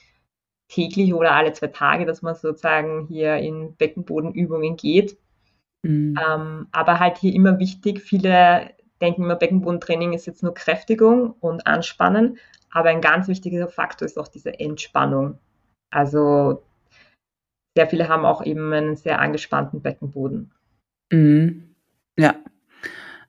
täglich 0.69 1.15
oder 1.15 1.33
alle 1.33 1.53
zwei 1.53 1.69
Tage, 1.69 2.07
dass 2.07 2.23
man 2.23 2.35
sozusagen 2.35 3.07
hier 3.09 3.37
in 3.37 3.75
Beckenbodenübungen 3.77 4.77
geht. 4.77 5.19
Mhm. 5.83 6.17
Ähm, 6.25 6.69
aber 6.73 7.01
halt 7.01 7.19
hier 7.19 7.35
immer 7.35 7.59
wichtig, 7.59 8.01
viele 8.01 8.71
denken 9.01 9.25
immer, 9.25 9.37
Beckenbodentraining 9.37 10.13
ist 10.13 10.27
jetzt 10.27 10.43
nur 10.43 10.55
Kräftigung 10.55 11.33
und 11.41 11.67
Anspannen, 11.67 12.39
aber 12.71 12.91
ein 12.91 13.01
ganz 13.01 13.29
wichtiger 13.29 13.69
Faktor 13.69 14.07
ist 14.07 14.19
auch 14.19 14.29
diese 14.29 14.59
Entspannung. 14.59 15.39
Also 15.91 16.63
sehr 17.77 17.87
viele 17.89 18.09
haben 18.09 18.25
auch 18.25 18.45
eben 18.45 18.73
einen 18.73 18.97
sehr 18.97 19.21
angespannten 19.21 19.81
Beckenboden. 19.81 20.53
Mhm. 21.13 21.75
Ja. 22.19 22.35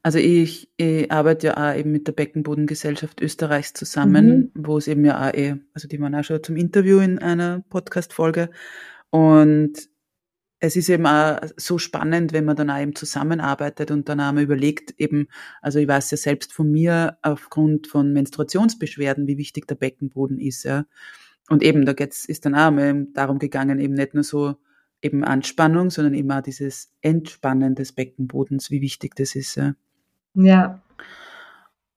Also 0.02 0.18
ich, 0.18 0.72
ich, 0.78 1.12
arbeite 1.12 1.48
ja 1.48 1.72
auch 1.72 1.78
eben 1.78 1.92
mit 1.92 2.08
der 2.08 2.14
Beckenbodengesellschaft 2.14 3.22
Österreichs 3.22 3.74
zusammen, 3.74 4.52
mhm. 4.54 4.66
wo 4.66 4.78
es 4.78 4.88
eben 4.88 5.04
ja 5.04 5.28
auch 5.28 5.34
eh, 5.34 5.56
also 5.74 5.88
die 5.88 6.00
waren 6.00 6.16
auch 6.16 6.24
schon 6.24 6.44
zum 6.44 6.56
Interview 6.56 7.00
in 7.00 7.20
einer 7.20 7.64
Podcast-Folge. 7.70 8.50
Und 9.10 9.90
es 10.60 10.76
ist 10.76 10.90
eben 10.90 11.06
auch 11.06 11.40
so 11.58 11.78
spannend, 11.78 12.34
wenn 12.34 12.46
man 12.46 12.56
dann 12.56 12.70
auch 12.70 12.80
eben 12.80 12.96
zusammenarbeitet 12.96 13.92
und 13.92 14.10
dann 14.10 14.20
auch 14.20 14.32
mal 14.32 14.44
überlegt, 14.44 14.94
eben, 14.98 15.28
also 15.62 15.80
ich 15.80 15.88
weiß 15.88 16.12
ja 16.12 16.18
selbst 16.18 16.54
von 16.54 16.72
mir 16.72 17.18
aufgrund 17.22 17.88
von 17.88 18.12
Menstruationsbeschwerden, 18.14 19.28
wie 19.28 19.38
wichtig 19.38 19.68
der 19.68 19.76
Beckenboden 19.76 20.40
ist, 20.40 20.64
ja. 20.64 20.86
Und 21.50 21.64
eben, 21.64 21.86
da 21.86 21.94
geht's, 21.94 22.26
ist 22.26 22.46
dann 22.46 22.54
auch 22.56 22.72
mal 22.72 23.08
darum 23.14 23.40
gegangen, 23.40 23.80
eben 23.80 23.96
nicht 23.96 24.14
nur 24.14 24.24
so 24.24 24.56
eben 25.02 25.24
Anspannung, 25.24 25.90
sondern 25.90 26.14
eben 26.14 26.32
auch 26.32 26.42
dieses 26.42 26.94
Entspannen 27.02 27.74
des 27.74 27.94
Beckenbodens, 27.94 28.70
wie 28.70 28.82
wichtig 28.82 29.16
das 29.16 29.36
ist. 29.36 29.56
Ja. 29.56 29.74
Ja. 30.34 30.82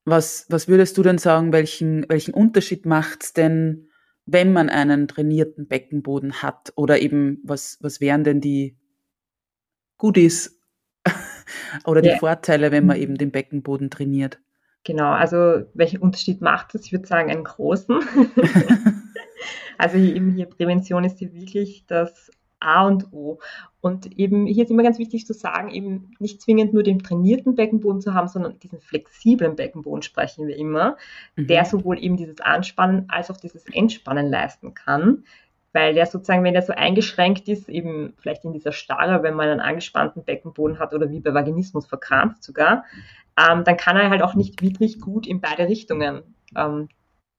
Was, 0.05 0.47
was 0.49 0.68
würdest 0.68 0.99
du 0.99 1.03
denn 1.03 1.18
sagen, 1.18 1.53
welchen, 1.53 2.07
welchen 2.09 2.35
Unterschied 2.35 2.87
macht's 2.87 3.33
denn, 3.33 3.89
wenn 4.26 4.53
man 4.53 4.68
einen 4.68 5.07
trainierten 5.07 5.68
Beckenboden 5.68 6.43
hat? 6.43 6.72
Oder 6.76 7.01
eben, 7.01 7.41
was, 7.45 7.78
was 7.80 8.01
wären 8.01 8.24
denn 8.24 8.41
die 8.41 8.76
Goodies 9.99 10.61
oder 11.85 12.03
die 12.03 12.09
ja. 12.09 12.18
Vorteile, 12.18 12.72
wenn 12.72 12.87
man 12.87 12.97
eben 12.97 13.16
den 13.16 13.30
Beckenboden 13.30 13.91
trainiert? 13.91 14.41
Genau, 14.85 15.12
also 15.12 15.62
welchen 15.74 16.01
Unterschied 16.01 16.41
macht 16.41 16.74
es? 16.74 16.87
Ich 16.87 16.93
würde 16.93 17.07
sagen, 17.07 17.30
einen 17.30 17.45
großen. 17.45 18.01
Also 19.78 19.99
hier, 19.99 20.14
eben 20.14 20.30
hier 20.30 20.47
Prävention 20.47 21.05
ist 21.05 21.18
hier 21.18 21.33
wirklich 21.35 21.87
das 21.87 22.30
A 22.62 22.86
und 22.86 23.12
O. 23.12 23.38
Und 23.80 24.18
eben 24.18 24.46
hier 24.46 24.64
ist 24.64 24.70
immer 24.70 24.82
ganz 24.82 24.98
wichtig 24.98 25.26
zu 25.26 25.34
sagen, 25.34 25.70
eben 25.70 26.12
nicht 26.18 26.40
zwingend 26.40 26.72
nur 26.72 26.82
den 26.82 27.00
trainierten 27.00 27.54
Beckenboden 27.54 28.00
zu 28.00 28.14
haben, 28.14 28.28
sondern 28.28 28.58
diesen 28.60 28.80
flexiblen 28.80 29.56
Beckenboden 29.56 30.02
sprechen 30.02 30.46
wir 30.46 30.56
immer, 30.56 30.96
mhm. 31.36 31.48
der 31.48 31.64
sowohl 31.64 31.98
eben 31.98 32.16
dieses 32.16 32.40
Anspannen 32.40 33.06
als 33.08 33.30
auch 33.30 33.36
dieses 33.36 33.66
Entspannen 33.66 34.28
leisten 34.28 34.74
kann. 34.74 35.24
Weil 35.74 35.94
der 35.94 36.04
sozusagen, 36.04 36.44
wenn 36.44 36.52
der 36.52 36.62
so 36.62 36.74
eingeschränkt 36.74 37.48
ist, 37.48 37.68
eben 37.68 38.12
vielleicht 38.18 38.44
in 38.44 38.52
dieser 38.52 38.72
Starre, 38.72 39.22
wenn 39.22 39.34
man 39.34 39.48
einen 39.48 39.60
angespannten 39.60 40.22
Beckenboden 40.22 40.78
hat 40.78 40.92
oder 40.92 41.10
wie 41.10 41.20
bei 41.20 41.32
Vaginismus 41.32 41.86
verkrampft 41.86 42.44
sogar, 42.44 42.84
ähm, 43.38 43.64
dann 43.64 43.76
kann 43.78 43.96
er 43.96 44.10
halt 44.10 44.22
auch 44.22 44.34
nicht 44.34 44.60
wirklich 44.62 45.00
gut 45.00 45.26
in 45.26 45.40
beide 45.40 45.68
Richtungen 45.68 46.22
ähm, 46.54 46.88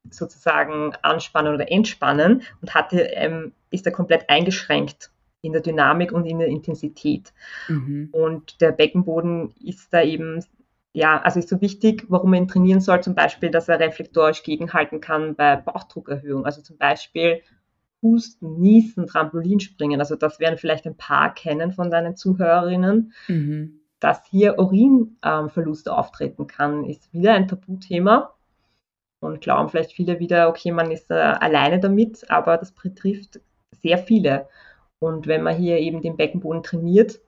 sozusagen 0.10 0.94
anspannen 1.02 1.54
oder 1.54 1.72
entspannen 1.72 2.44
und 2.62 2.74
hatte, 2.74 3.02
ähm, 3.02 3.54
ist 3.72 3.86
er 3.86 3.92
komplett 3.92 4.30
eingeschränkt 4.30 5.12
in 5.42 5.54
der 5.54 5.62
Dynamik 5.62 6.12
und 6.12 6.26
in 6.26 6.40
der 6.40 6.48
Intensität. 6.48 7.34
Mhm. 7.68 8.10
Und 8.12 8.62
der 8.62 8.72
Beckenboden 8.72 9.54
ist 9.62 9.94
da 9.94 10.02
eben, 10.02 10.44
ja, 10.94 11.22
also 11.22 11.40
ist 11.40 11.50
so 11.50 11.60
wichtig, 11.62 12.06
warum 12.08 12.32
man 12.32 12.44
ihn 12.44 12.48
trainieren 12.48 12.80
soll, 12.80 13.02
zum 13.02 13.16
Beispiel, 13.16 13.52
dass 13.52 13.68
er 13.68 13.80
reflektorisch 13.80 14.44
gegenhalten 14.44 15.02
kann 15.02 15.36
bei 15.36 15.58
Bauchdruckerhöhung. 15.58 16.46
Also 16.46 16.62
zum 16.62 16.78
Beispiel 16.78 17.42
Husten, 18.02 18.60
Niesen, 18.60 19.08
Trampolinspringen. 19.08 20.00
Also 20.00 20.16
das 20.16 20.40
werden 20.40 20.58
vielleicht 20.58 20.86
ein 20.86 20.98
paar 20.98 21.34
kennen 21.34 21.72
von 21.72 21.90
deinen 21.90 22.16
Zuhörerinnen. 22.16 23.14
Mhm. 23.28 23.80
Dass 24.00 24.26
hier 24.26 24.60
Urinverlust 24.60 25.88
ähm, 25.88 25.94
auftreten 25.94 26.48
kann, 26.48 26.84
ist 26.84 27.14
wieder 27.14 27.34
ein 27.34 27.48
Tabuthema 27.48 28.34
und 29.24 29.42
glauben 29.42 29.70
vielleicht 29.70 29.94
viele 29.94 30.20
wieder, 30.20 30.50
okay, 30.50 30.72
man 30.72 30.92
ist 30.92 31.10
äh, 31.12 31.16
alleine 31.16 31.80
damit, 31.80 32.30
aber 32.30 32.58
das 32.58 32.72
betrifft 32.72 33.40
sehr 33.82 33.98
viele. 33.98 34.48
Und 35.00 35.28
wenn 35.28 35.44
man 35.44 35.56
hier 35.56 35.80
eben 35.80 36.02
den 36.02 36.18
Beckenboden 36.18 36.64
trainiert, 36.64 37.20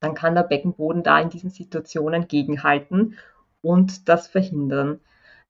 dann 0.00 0.14
kann 0.14 0.34
der 0.34 0.42
Beckenboden 0.42 1.02
da 1.02 1.18
in 1.20 1.30
diesen 1.30 1.50
Situationen 1.50 2.28
gegenhalten 2.28 3.16
und 3.62 4.08
das 4.08 4.26
verhindern. 4.26 5.00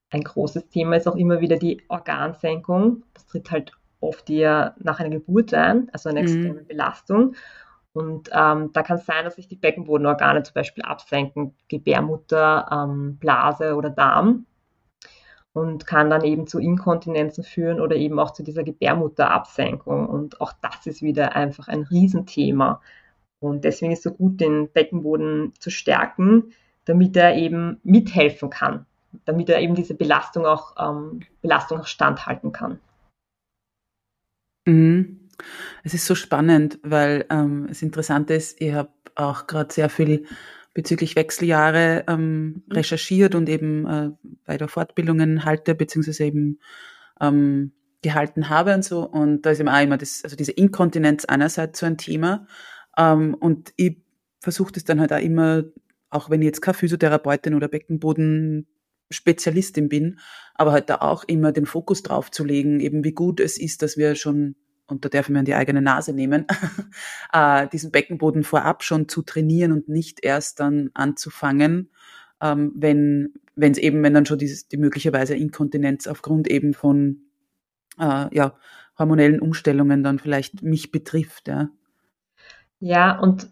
Ein 0.09 0.23
großes 0.23 0.69
Thema 0.69 0.95
ist 0.95 1.07
auch 1.07 1.15
immer 1.15 1.41
wieder 1.41 1.57
die 1.57 1.83
Organsenkung. 1.89 3.03
Das 3.13 3.25
tritt 3.25 3.51
halt 3.51 3.73
oft 3.99 4.29
eher 4.29 4.75
nach 4.79 4.99
einer 4.99 5.09
Geburt 5.09 5.53
ein, 5.53 5.89
also 5.91 6.09
eine 6.09 6.21
extreme 6.21 6.61
mhm. 6.61 6.67
Belastung. 6.67 7.35
Und 7.93 8.29
ähm, 8.31 8.71
da 8.73 8.83
kann 8.83 8.97
es 8.97 9.05
sein, 9.05 9.25
dass 9.25 9.35
sich 9.35 9.47
die 9.47 9.55
Beckenbodenorgane 9.55 10.43
zum 10.43 10.53
Beispiel 10.53 10.83
absenken, 10.83 11.55
Gebärmutter, 11.67 12.67
ähm, 12.71 13.17
Blase 13.17 13.75
oder 13.75 13.89
Darm. 13.89 14.45
Und 15.57 15.87
kann 15.87 16.09
dann 16.09 16.23
eben 16.23 16.45
zu 16.45 16.59
Inkontinenzen 16.59 17.43
führen 17.43 17.79
oder 17.79 17.95
eben 17.95 18.19
auch 18.19 18.31
zu 18.31 18.43
dieser 18.43 18.63
Gebärmutterabsenkung. 18.63 20.07
Und 20.07 20.39
auch 20.39 20.53
das 20.61 20.85
ist 20.85 21.01
wieder 21.01 21.35
einfach 21.35 21.67
ein 21.67 21.81
Riesenthema. 21.81 22.81
Und 23.39 23.63
deswegen 23.63 23.91
ist 23.91 23.99
es 23.99 24.03
so 24.03 24.11
gut, 24.11 24.39
den 24.39 24.69
Beckenboden 24.69 25.53
zu 25.59 25.69
stärken, 25.71 26.53
damit 26.85 27.17
er 27.17 27.35
eben 27.35 27.79
mithelfen 27.83 28.49
kann, 28.49 28.85
damit 29.25 29.49
er 29.49 29.59
eben 29.59 29.75
diese 29.75 29.95
Belastung 29.95 30.45
auch, 30.45 30.75
ähm, 30.79 31.21
Belastung 31.41 31.79
auch 31.79 31.87
standhalten 31.87 32.51
kann. 32.51 32.79
Mhm. 34.65 35.29
Es 35.83 35.93
ist 35.93 36.05
so 36.05 36.15
spannend, 36.15 36.79
weil 36.83 37.25
ähm, 37.29 37.65
das 37.67 37.81
Interessante 37.81 38.33
ist, 38.33 38.59
ich 38.61 38.73
habe 38.73 38.89
auch 39.15 39.47
gerade 39.47 39.73
sehr 39.73 39.89
viel 39.89 40.25
bezüglich 40.77 41.15
Wechseljahre 41.15 42.05
ähm, 42.07 42.63
mhm. 42.67 42.71
recherchiert 42.71 43.33
und 43.33 43.49
eben 43.49 43.87
äh, 43.87 44.11
bei 44.45 44.57
der 44.57 44.67
Fortbildungen 44.67 45.43
halte, 45.43 45.73
beziehungsweise 45.73 46.25
eben 46.25 46.59
ähm, 47.19 47.71
gehalten 48.03 48.49
habe 48.49 48.75
und 48.75 48.85
so. 48.85 49.03
Und 49.03 49.41
da 49.41 49.49
ist 49.49 49.59
eben 49.59 49.69
auch 49.69 49.81
immer 49.81 49.97
das, 49.97 50.23
also 50.23 50.35
diese 50.35 50.51
Inkontinenz 50.51 51.25
einerseits 51.25 51.79
so 51.79 51.87
ein 51.87 51.97
Thema. 51.97 52.45
Ähm, 52.95 53.33
und 53.33 53.73
ich 53.75 54.03
versuche 54.39 54.71
das 54.71 54.83
dann 54.83 54.99
halt 54.99 55.11
auch 55.11 55.17
immer, 55.17 55.63
auch 56.11 56.29
wenn 56.29 56.43
ich 56.43 56.45
jetzt 56.45 56.61
keine 56.61 56.77
Physiotherapeutin 56.77 57.55
oder 57.55 57.69
Beckenboden-Spezialistin 57.69 59.89
bin, 59.89 60.19
aber 60.53 60.73
halt 60.73 60.91
da 60.91 60.97
auch 60.97 61.23
immer 61.23 61.51
den 61.51 61.65
Fokus 61.65 62.03
drauf 62.03 62.29
zu 62.29 62.43
legen, 62.43 62.81
eben 62.81 63.03
wie 63.03 63.13
gut 63.13 63.39
es 63.39 63.57
ist, 63.57 63.81
dass 63.81 63.97
wir 63.97 64.13
schon 64.13 64.55
und 64.87 65.05
da 65.05 65.09
darf 65.09 65.29
man 65.29 65.45
die 65.45 65.55
eigene 65.55 65.81
Nase 65.81 66.13
nehmen, 66.13 66.45
äh, 67.33 67.67
diesen 67.67 67.91
Beckenboden 67.91 68.43
vorab 68.43 68.83
schon 68.83 69.07
zu 69.07 69.21
trainieren 69.21 69.71
und 69.71 69.89
nicht 69.89 70.23
erst 70.23 70.59
dann 70.59 70.89
anzufangen, 70.93 71.91
ähm, 72.41 72.71
wenn 72.75 73.33
wenn 73.57 73.71
es 73.71 73.79
eben, 73.79 74.03
wenn 74.03 74.13
dann 74.13 74.25
schon 74.25 74.37
dieses, 74.37 74.67
die 74.67 74.77
möglicherweise 74.77 75.35
Inkontinenz 75.35 76.07
aufgrund 76.07 76.47
eben 76.47 76.73
von 76.73 77.23
äh, 77.99 78.33
ja, 78.33 78.55
hormonellen 78.97 79.41
Umstellungen 79.41 80.03
dann 80.03 80.19
vielleicht 80.19 80.61
mich 80.61 80.91
betrifft. 80.91 81.47
Ja, 81.47 81.69
ja 82.79 83.19
und 83.19 83.49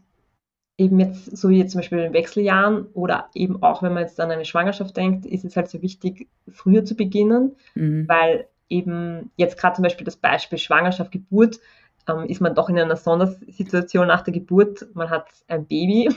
eben 0.77 0.99
jetzt, 0.99 1.35
so 1.35 1.49
wie 1.49 1.57
jetzt 1.57 1.71
zum 1.71 1.79
Beispiel 1.79 1.99
in 1.99 2.13
Wechseljahren 2.13 2.85
oder 2.93 3.29
eben 3.33 3.63
auch, 3.63 3.81
wenn 3.81 3.93
man 3.93 4.03
jetzt 4.03 4.19
an 4.19 4.31
eine 4.31 4.45
Schwangerschaft 4.45 4.95
denkt, 4.95 5.25
ist 5.25 5.43
es 5.43 5.55
halt 5.55 5.69
so 5.69 5.81
wichtig, 5.81 6.29
früher 6.47 6.85
zu 6.85 6.95
beginnen, 6.95 7.55
mhm. 7.73 8.07
weil 8.07 8.47
eben 8.69 9.31
jetzt 9.35 9.57
gerade 9.57 9.75
zum 9.75 9.83
Beispiel 9.83 10.05
das 10.05 10.17
Beispiel 10.17 10.57
Schwangerschaft, 10.57 11.11
Geburt, 11.11 11.59
ähm, 12.07 12.25
ist 12.25 12.41
man 12.41 12.55
doch 12.55 12.69
in 12.69 12.79
einer 12.79 12.95
Sondersituation 12.95 14.07
nach 14.07 14.21
der 14.21 14.33
Geburt. 14.33 14.87
Man 14.93 15.09
hat 15.09 15.27
ein 15.47 15.65
Baby. 15.65 16.09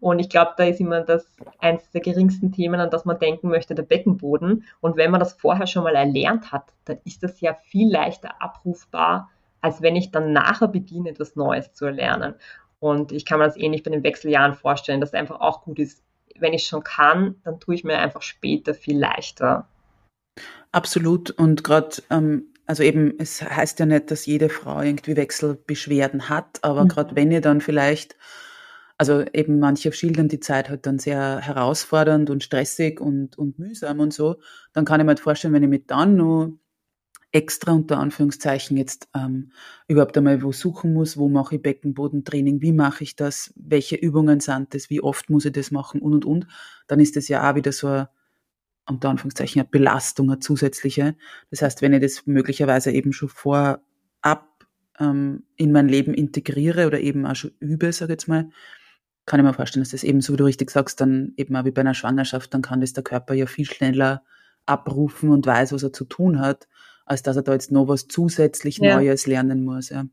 Und 0.00 0.20
ich 0.20 0.28
glaube, 0.28 0.52
da 0.56 0.64
ist 0.64 0.80
immer 0.80 1.00
das 1.00 1.26
eines 1.58 1.90
der 1.90 2.00
geringsten 2.00 2.52
Themen, 2.52 2.78
an 2.80 2.90
das 2.90 3.04
man 3.04 3.18
denken 3.18 3.48
möchte, 3.48 3.74
der 3.74 3.82
Beckenboden. 3.82 4.64
Und 4.80 4.96
wenn 4.96 5.10
man 5.10 5.20
das 5.20 5.32
vorher 5.32 5.66
schon 5.66 5.84
mal 5.84 5.96
erlernt 5.96 6.52
hat, 6.52 6.72
dann 6.84 6.98
ist 7.04 7.22
das 7.22 7.40
ja 7.40 7.54
viel 7.54 7.90
leichter 7.90 8.40
abrufbar, 8.40 9.28
als 9.60 9.82
wenn 9.82 9.96
ich 9.96 10.10
dann 10.10 10.32
nachher 10.32 10.68
beginne, 10.68 11.10
etwas 11.10 11.36
Neues 11.36 11.72
zu 11.72 11.86
erlernen. 11.86 12.34
Und 12.78 13.12
ich 13.12 13.26
kann 13.26 13.38
mir 13.38 13.46
das 13.46 13.56
ähnlich 13.56 13.82
bei 13.82 13.90
den 13.90 14.04
Wechseljahren 14.04 14.54
vorstellen, 14.54 15.00
dass 15.00 15.10
es 15.10 15.14
einfach 15.14 15.40
auch 15.40 15.62
gut 15.62 15.78
ist, 15.78 16.02
wenn 16.38 16.54
ich 16.54 16.66
schon 16.66 16.82
kann, 16.82 17.36
dann 17.44 17.60
tue 17.60 17.74
ich 17.74 17.84
mir 17.84 17.98
einfach 17.98 18.22
später 18.22 18.72
viel 18.72 18.98
leichter. 18.98 19.68
Absolut. 20.72 21.30
Und 21.32 21.64
gerade, 21.64 21.96
ähm, 22.10 22.52
also 22.66 22.82
eben, 22.82 23.14
es 23.18 23.42
heißt 23.42 23.80
ja 23.80 23.86
nicht, 23.86 24.10
dass 24.10 24.26
jede 24.26 24.48
Frau 24.48 24.80
irgendwie 24.80 25.16
Wechselbeschwerden 25.16 26.28
hat, 26.28 26.62
aber 26.62 26.84
mhm. 26.84 26.88
gerade 26.88 27.16
wenn 27.16 27.32
ihr 27.32 27.40
dann 27.40 27.60
vielleicht, 27.60 28.16
also 28.96 29.24
eben 29.32 29.58
manche 29.58 29.92
schildern 29.92 30.28
die 30.28 30.40
Zeit 30.40 30.68
halt 30.68 30.86
dann 30.86 30.98
sehr 30.98 31.40
herausfordernd 31.40 32.30
und 32.30 32.44
stressig 32.44 33.00
und, 33.00 33.36
und 33.38 33.58
mühsam 33.58 33.98
und 33.98 34.12
so, 34.14 34.36
dann 34.72 34.84
kann 34.84 35.00
ich 35.00 35.04
mir 35.04 35.10
halt 35.10 35.20
vorstellen, 35.20 35.54
wenn 35.54 35.64
ich 35.64 35.68
mich 35.68 35.86
dann 35.86 36.16
nur 36.16 36.58
extra 37.32 37.72
unter 37.72 37.98
Anführungszeichen 37.98 38.76
jetzt 38.76 39.08
ähm, 39.14 39.52
überhaupt 39.88 40.16
einmal 40.18 40.42
wo 40.42 40.52
suchen 40.52 40.92
muss, 40.92 41.16
wo 41.16 41.28
mache 41.28 41.56
ich 41.56 41.62
Beckenbodentraining, 41.62 42.60
wie 42.60 42.72
mache 42.72 43.04
ich 43.04 43.16
das, 43.16 43.52
welche 43.56 43.96
Übungen 43.96 44.40
sind 44.40 44.74
das, 44.74 44.90
wie 44.90 45.00
oft 45.00 45.30
muss 45.30 45.44
ich 45.44 45.52
das 45.52 45.70
machen 45.70 46.02
und 46.02 46.12
und 46.12 46.24
und, 46.24 46.46
dann 46.88 47.00
ist 47.00 47.16
das 47.16 47.28
ja 47.28 47.48
auch 47.48 47.54
wieder 47.54 47.72
so 47.72 47.86
ein 47.88 48.06
unter 48.90 49.08
Anführungszeichen 49.08 49.60
eine 49.60 49.68
Belastung, 49.68 50.30
eine 50.30 50.40
zusätzliche. 50.40 51.16
Das 51.50 51.62
heißt, 51.62 51.82
wenn 51.82 51.92
ich 51.92 52.02
das 52.02 52.26
möglicherweise 52.26 52.90
eben 52.90 53.12
schon 53.12 53.28
vorab 53.28 54.46
ähm, 54.98 55.44
in 55.56 55.72
mein 55.72 55.88
Leben 55.88 56.14
integriere 56.14 56.86
oder 56.86 57.00
eben 57.00 57.26
auch 57.26 57.36
schon 57.36 57.52
übe, 57.60 57.92
sage 57.92 58.12
ich 58.12 58.16
jetzt 58.16 58.28
mal, 58.28 58.50
kann 59.26 59.40
ich 59.40 59.46
mir 59.46 59.54
vorstellen, 59.54 59.82
dass 59.82 59.92
das 59.92 60.04
eben, 60.04 60.20
so 60.20 60.32
wie 60.32 60.38
du 60.38 60.44
richtig 60.44 60.70
sagst, 60.70 61.00
dann 61.00 61.32
eben 61.36 61.54
auch 61.56 61.64
wie 61.64 61.70
bei 61.70 61.82
einer 61.82 61.94
Schwangerschaft, 61.94 62.52
dann 62.52 62.62
kann 62.62 62.80
das 62.80 62.92
der 62.92 63.04
Körper 63.04 63.34
ja 63.34 63.46
viel 63.46 63.64
schneller 63.64 64.22
abrufen 64.66 65.30
und 65.30 65.46
weiß, 65.46 65.72
was 65.72 65.82
er 65.82 65.92
zu 65.92 66.04
tun 66.04 66.40
hat, 66.40 66.68
als 67.06 67.22
dass 67.22 67.36
er 67.36 67.42
da 67.42 67.52
jetzt 67.52 67.72
noch 67.72 67.88
was 67.88 68.08
zusätzlich 68.08 68.78
ja. 68.78 68.96
Neues 68.96 69.26
lernen 69.26 69.64
muss. 69.64 69.90
Ja. 69.90 70.06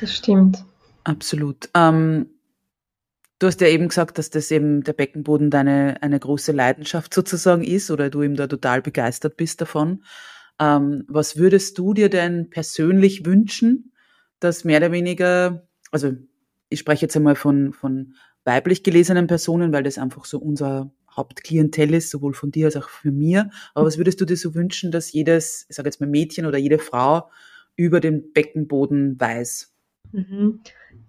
Das 0.00 0.14
stimmt. 0.14 0.64
Absolut. 1.04 1.68
Ähm, 1.74 2.30
Du 3.38 3.46
hast 3.46 3.60
ja 3.60 3.68
eben 3.68 3.88
gesagt, 3.88 4.16
dass 4.18 4.30
das 4.30 4.50
eben 4.50 4.82
der 4.82 4.94
Beckenboden 4.94 5.50
deine 5.50 6.02
eine 6.02 6.18
große 6.18 6.52
Leidenschaft 6.52 7.12
sozusagen 7.12 7.62
ist 7.62 7.90
oder 7.90 8.08
du 8.08 8.22
ihm 8.22 8.34
da 8.34 8.46
total 8.46 8.80
begeistert 8.80 9.36
bist 9.36 9.60
davon. 9.60 10.04
Ähm, 10.58 11.04
was 11.06 11.36
würdest 11.36 11.76
du 11.78 11.92
dir 11.92 12.08
denn 12.08 12.48
persönlich 12.48 13.26
wünschen, 13.26 13.92
dass 14.40 14.64
mehr 14.64 14.78
oder 14.78 14.92
weniger, 14.92 15.68
also 15.90 16.12
ich 16.70 16.80
spreche 16.80 17.02
jetzt 17.02 17.16
einmal 17.16 17.36
von, 17.36 17.74
von 17.74 18.14
weiblich 18.44 18.82
gelesenen 18.82 19.26
Personen, 19.26 19.72
weil 19.72 19.82
das 19.82 19.98
einfach 19.98 20.24
so 20.24 20.38
unser 20.38 20.90
Hauptklientel 21.14 21.94
ist, 21.94 22.10
sowohl 22.10 22.32
von 22.32 22.50
dir 22.50 22.66
als 22.66 22.76
auch 22.76 22.88
für 22.88 23.10
mir. 23.10 23.50
Aber 23.74 23.86
was 23.86 23.98
würdest 23.98 24.20
du 24.20 24.24
dir 24.24 24.36
so 24.36 24.54
wünschen, 24.54 24.90
dass 24.90 25.12
jedes, 25.12 25.66
ich 25.68 25.76
sage 25.76 25.88
jetzt 25.88 26.00
mal 26.00 26.08
Mädchen 26.08 26.46
oder 26.46 26.58
jede 26.58 26.78
Frau 26.78 27.30
über 27.74 28.00
den 28.00 28.32
Beckenboden 28.32 29.20
weiß? 29.20 29.74
Mhm. 30.12 30.60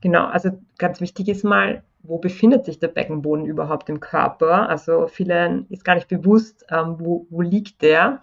Genau, 0.02 0.26
also 0.26 0.52
ganz 0.78 1.00
wichtig 1.00 1.30
ist 1.30 1.44
mal, 1.44 1.84
wo 2.08 2.18
befindet 2.18 2.66
sich 2.66 2.80
der 2.80 2.88
Beckenboden 2.88 3.46
überhaupt 3.46 3.90
im 3.90 4.00
Körper? 4.00 4.70
Also 4.70 5.08
vielen 5.08 5.68
ist 5.70 5.84
gar 5.84 5.96
nicht 5.96 6.08
bewusst, 6.08 6.66
ähm, 6.72 6.96
wo, 7.00 7.28
wo 7.30 7.42
liegt 7.42 7.82
der, 7.82 8.22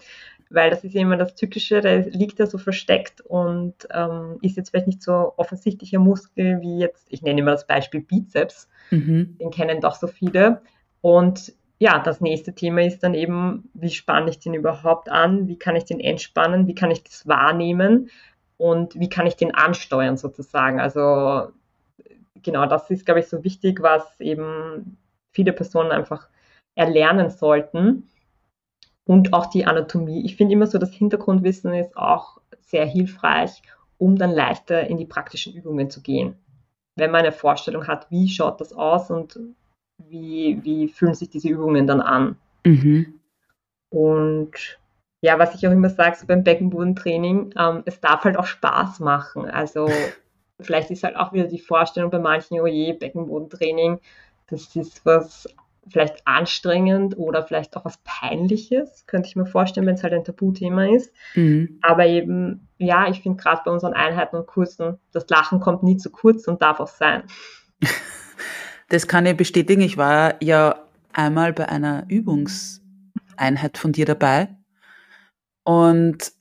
weil 0.50 0.70
das 0.70 0.84
ist 0.84 0.94
immer 0.94 1.16
das 1.16 1.34
Tückische, 1.34 1.80
der 1.80 2.06
liegt 2.10 2.40
da 2.40 2.46
so 2.46 2.58
versteckt 2.58 3.20
und 3.20 3.74
ähm, 3.92 4.38
ist 4.40 4.56
jetzt 4.56 4.70
vielleicht 4.70 4.86
nicht 4.86 5.02
so 5.02 5.34
offensichtlicher 5.36 5.98
Muskel 5.98 6.60
wie 6.60 6.78
jetzt, 6.78 7.06
ich 7.10 7.22
nenne 7.22 7.40
immer 7.40 7.52
das 7.52 7.66
Beispiel 7.66 8.00
Bizeps, 8.00 8.68
mhm. 8.90 9.36
den 9.38 9.50
kennen 9.50 9.80
doch 9.80 9.96
so 9.96 10.06
viele. 10.06 10.62
Und 11.00 11.52
ja, 11.78 11.98
das 11.98 12.20
nächste 12.20 12.54
Thema 12.54 12.82
ist 12.82 13.02
dann 13.02 13.14
eben, 13.14 13.68
wie 13.74 13.90
spanne 13.90 14.30
ich 14.30 14.38
den 14.38 14.54
überhaupt 14.54 15.10
an? 15.10 15.48
Wie 15.48 15.58
kann 15.58 15.76
ich 15.76 15.84
den 15.84 16.00
entspannen? 16.00 16.66
Wie 16.66 16.74
kann 16.74 16.90
ich 16.90 17.02
das 17.02 17.26
wahrnehmen? 17.26 18.08
Und 18.56 18.98
wie 18.98 19.08
kann 19.08 19.26
ich 19.26 19.36
den 19.36 19.54
ansteuern 19.54 20.16
sozusagen? 20.16 20.80
Also 20.80 21.48
genau 22.44 22.66
das 22.66 22.90
ist, 22.90 23.04
glaube 23.04 23.20
ich, 23.20 23.28
so 23.28 23.42
wichtig, 23.44 23.82
was 23.82 24.20
eben 24.20 24.96
viele 25.32 25.52
Personen 25.52 25.90
einfach 25.90 26.28
erlernen 26.74 27.30
sollten. 27.30 28.08
Und 29.06 29.32
auch 29.34 29.46
die 29.46 29.66
Anatomie. 29.66 30.24
Ich 30.24 30.36
finde 30.36 30.54
immer 30.54 30.66
so, 30.66 30.78
das 30.78 30.92
Hintergrundwissen 30.92 31.74
ist 31.74 31.96
auch 31.96 32.40
sehr 32.60 32.86
hilfreich, 32.86 33.62
um 33.98 34.16
dann 34.16 34.30
leichter 34.30 34.86
in 34.86 34.96
die 34.96 35.04
praktischen 35.04 35.54
Übungen 35.54 35.90
zu 35.90 36.00
gehen. 36.00 36.36
Wenn 36.96 37.10
man 37.10 37.20
eine 37.20 37.32
Vorstellung 37.32 37.86
hat, 37.86 38.10
wie 38.10 38.28
schaut 38.28 38.60
das 38.60 38.72
aus 38.72 39.10
und 39.10 39.38
wie, 40.02 40.58
wie 40.62 40.88
fühlen 40.88 41.14
sich 41.14 41.28
diese 41.28 41.48
Übungen 41.48 41.86
dann 41.86 42.00
an. 42.00 42.36
Mhm. 42.64 43.20
Und 43.92 44.78
ja, 45.22 45.38
was 45.38 45.54
ich 45.54 45.66
auch 45.66 45.72
immer 45.72 45.90
sage 45.90 46.16
so 46.16 46.26
beim 46.26 46.44
Beckenbodentraining, 46.44 47.54
ähm, 47.56 47.82
es 47.86 48.00
darf 48.00 48.24
halt 48.24 48.36
auch 48.36 48.46
Spaß 48.46 49.00
machen. 49.00 49.46
Also 49.46 49.88
Vielleicht 50.64 50.90
ist 50.90 51.04
halt 51.04 51.16
auch 51.16 51.32
wieder 51.32 51.46
die 51.46 51.58
Vorstellung 51.58 52.10
bei 52.10 52.18
manchen, 52.18 52.60
oh 52.60 52.66
je, 52.66 52.92
Beckenbodentraining, 52.92 54.00
das 54.48 54.74
ist 54.76 55.04
was 55.04 55.48
vielleicht 55.88 56.26
anstrengend 56.26 57.16
oder 57.18 57.42
vielleicht 57.42 57.76
auch 57.76 57.84
was 57.84 57.98
Peinliches, 58.04 59.04
könnte 59.06 59.28
ich 59.28 59.36
mir 59.36 59.46
vorstellen, 59.46 59.86
wenn 59.86 59.96
es 59.96 60.02
halt 60.02 60.14
ein 60.14 60.24
Tabuthema 60.24 60.86
ist. 60.86 61.12
Mhm. 61.34 61.78
Aber 61.82 62.06
eben, 62.06 62.68
ja, 62.78 63.08
ich 63.08 63.20
finde 63.20 63.42
gerade 63.42 63.62
bei 63.64 63.70
unseren 63.70 63.92
Einheiten 63.92 64.36
und 64.36 64.46
Kursen, 64.46 64.98
das 65.12 65.28
Lachen 65.28 65.60
kommt 65.60 65.82
nie 65.82 65.96
zu 65.96 66.10
kurz 66.10 66.48
und 66.48 66.62
darf 66.62 66.80
auch 66.80 66.88
sein. 66.88 67.24
Das 68.90 69.08
kann 69.08 69.24
ich 69.24 69.34
bestätigen. 69.34 69.80
Ich 69.80 69.96
war 69.96 70.34
ja 70.42 70.84
einmal 71.14 71.54
bei 71.54 71.68
einer 71.68 72.04
Übungseinheit 72.08 73.78
von 73.78 73.92
dir 73.92 74.04
dabei 74.04 74.48
und 75.64 76.32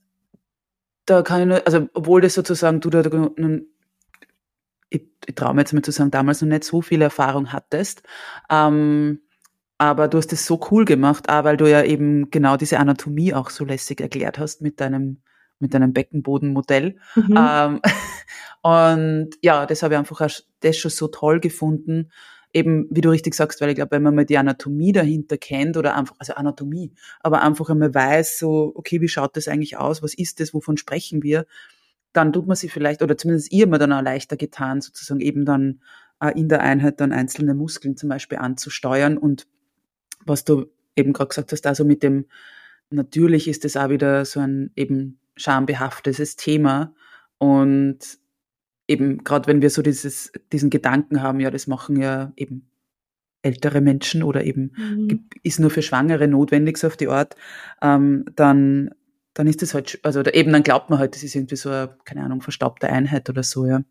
da 1.05 1.21
kann 1.21 1.41
ich 1.41 1.47
nur, 1.47 1.65
also 1.65 1.88
obwohl 1.93 2.21
das 2.21 2.34
sozusagen 2.34 2.82
du 2.82 2.89
da 2.89 3.01
nun 3.38 3.67
ich, 4.93 5.03
ich 5.25 5.35
traue 5.35 5.53
mir 5.53 5.61
jetzt 5.61 5.73
mal 5.73 5.81
zu 5.81 5.91
sagen, 5.91 6.11
damals 6.11 6.41
noch 6.41 6.49
nicht 6.49 6.63
so 6.63 6.81
viel 6.81 7.01
Erfahrung 7.01 7.51
hattest. 7.51 8.03
Ähm, 8.49 9.19
aber 9.77 10.07
du 10.07 10.17
hast 10.17 10.31
es 10.31 10.45
so 10.45 10.61
cool 10.71 10.85
gemacht, 10.85 11.29
auch 11.29 11.43
weil 11.43 11.57
du 11.57 11.69
ja 11.69 11.83
eben 11.83 12.29
genau 12.29 12.57
diese 12.57 12.79
Anatomie 12.79 13.33
auch 13.33 13.49
so 13.49 13.65
lässig 13.65 13.99
erklärt 13.99 14.37
hast 14.37 14.61
mit 14.61 14.79
deinem, 14.79 15.17
mit 15.59 15.73
deinem 15.73 15.93
Beckenbodenmodell. 15.93 16.97
Mhm. 17.15 17.35
Ähm, 17.37 17.81
und 18.61 19.29
ja, 19.41 19.65
das 19.65 19.83
habe 19.83 19.95
ich 19.95 19.97
einfach 19.97 20.27
das 20.61 20.77
schon 20.77 20.91
so 20.91 21.07
toll 21.07 21.39
gefunden, 21.39 22.11
eben, 22.53 22.87
wie 22.91 23.01
du 23.01 23.09
richtig 23.09 23.33
sagst, 23.33 23.59
weil 23.59 23.69
ich 23.69 23.75
glaube, 23.75 23.91
wenn 23.91 24.03
man 24.03 24.15
mal 24.15 24.25
die 24.25 24.37
Anatomie 24.37 24.91
dahinter 24.91 25.37
kennt 25.37 25.75
oder 25.75 25.95
einfach, 25.95 26.15
also 26.19 26.35
Anatomie, 26.35 26.93
aber 27.19 27.41
einfach 27.41 27.69
einmal 27.69 27.93
weiß, 27.93 28.37
so, 28.37 28.71
okay, 28.75 29.01
wie 29.01 29.07
schaut 29.07 29.35
das 29.35 29.47
eigentlich 29.47 29.77
aus, 29.77 30.03
was 30.03 30.13
ist 30.13 30.39
das, 30.39 30.53
wovon 30.53 30.77
sprechen 30.77 31.23
wir, 31.23 31.45
dann 32.14 32.32
tut 32.32 32.47
man 32.47 32.55
sie 32.55 32.70
vielleicht, 32.70 33.01
oder 33.01 33.18
zumindest 33.18 33.51
ihr 33.51 33.68
mir 33.68 33.80
dann 33.80 33.91
auch 33.91 34.01
leichter 34.01 34.38
getan, 34.38 34.82
sozusagen 34.82 35.20
eben 35.20 35.45
dann 35.45 35.82
äh, 36.20 36.39
in 36.39 36.47
der 36.47 36.61
Einheit 36.61 37.01
dann 37.01 37.11
einzelne 37.11 37.53
Muskeln 37.53 37.97
zum 37.97 38.09
Beispiel 38.09 38.38
anzusteuern 38.38 39.18
und 39.18 39.47
was 40.26 40.45
du 40.45 40.68
eben 40.95 41.11
gerade 41.11 41.30
gesagt 41.30 41.51
hast, 41.51 41.68
also 41.68 41.84
mit 41.84 42.03
dem, 42.03 42.26
natürlich 42.89 43.47
ist 43.47 43.66
es 43.66 43.76
auch 43.76 43.89
wieder 43.89 44.26
so 44.26 44.39
ein 44.39 44.72
eben 44.76 45.20
schambehaftetes 45.36 46.36
Thema 46.36 46.93
und 47.39 47.99
eben 48.88 49.24
gerade 49.24 49.47
wenn 49.47 49.61
wir 49.61 49.70
so 49.70 49.82
dieses, 49.82 50.32
diesen 50.51 50.70
Gedanken 50.70 51.22
haben, 51.22 51.39
ja, 51.39 51.49
das 51.49 51.68
machen 51.68 51.99
ja 51.99 52.32
eben 52.36 52.70
ältere 53.41 53.82
Menschen 53.82 54.24
oder 54.24 54.43
eben 54.43 54.72
mhm. 54.78 55.30
ist 55.41 55.59
nur 55.59 55.70
für 55.70 55.82
Schwangere 55.82 56.28
notwendig 56.28 56.78
so 56.78 56.88
auf 56.88 56.97
die 56.97 57.07
Art, 57.07 57.36
ähm, 57.82 58.26
dann 58.36 58.91
dann 59.34 59.47
ist 59.47 59.61
das 59.61 59.73
halt, 59.73 59.99
also 60.03 60.21
eben 60.21 60.51
dann 60.51 60.63
glaubt 60.63 60.89
man 60.89 60.99
halt, 60.99 61.15
das 61.15 61.23
ist 61.23 61.36
irgendwie 61.36 61.55
so 61.55 61.69
eine, 61.69 61.97
keine 62.05 62.23
Ahnung, 62.23 62.41
verstaubte 62.41 62.89
Einheit 62.89 63.29
oder 63.29 63.43
so, 63.43 63.65
ja. 63.65 63.81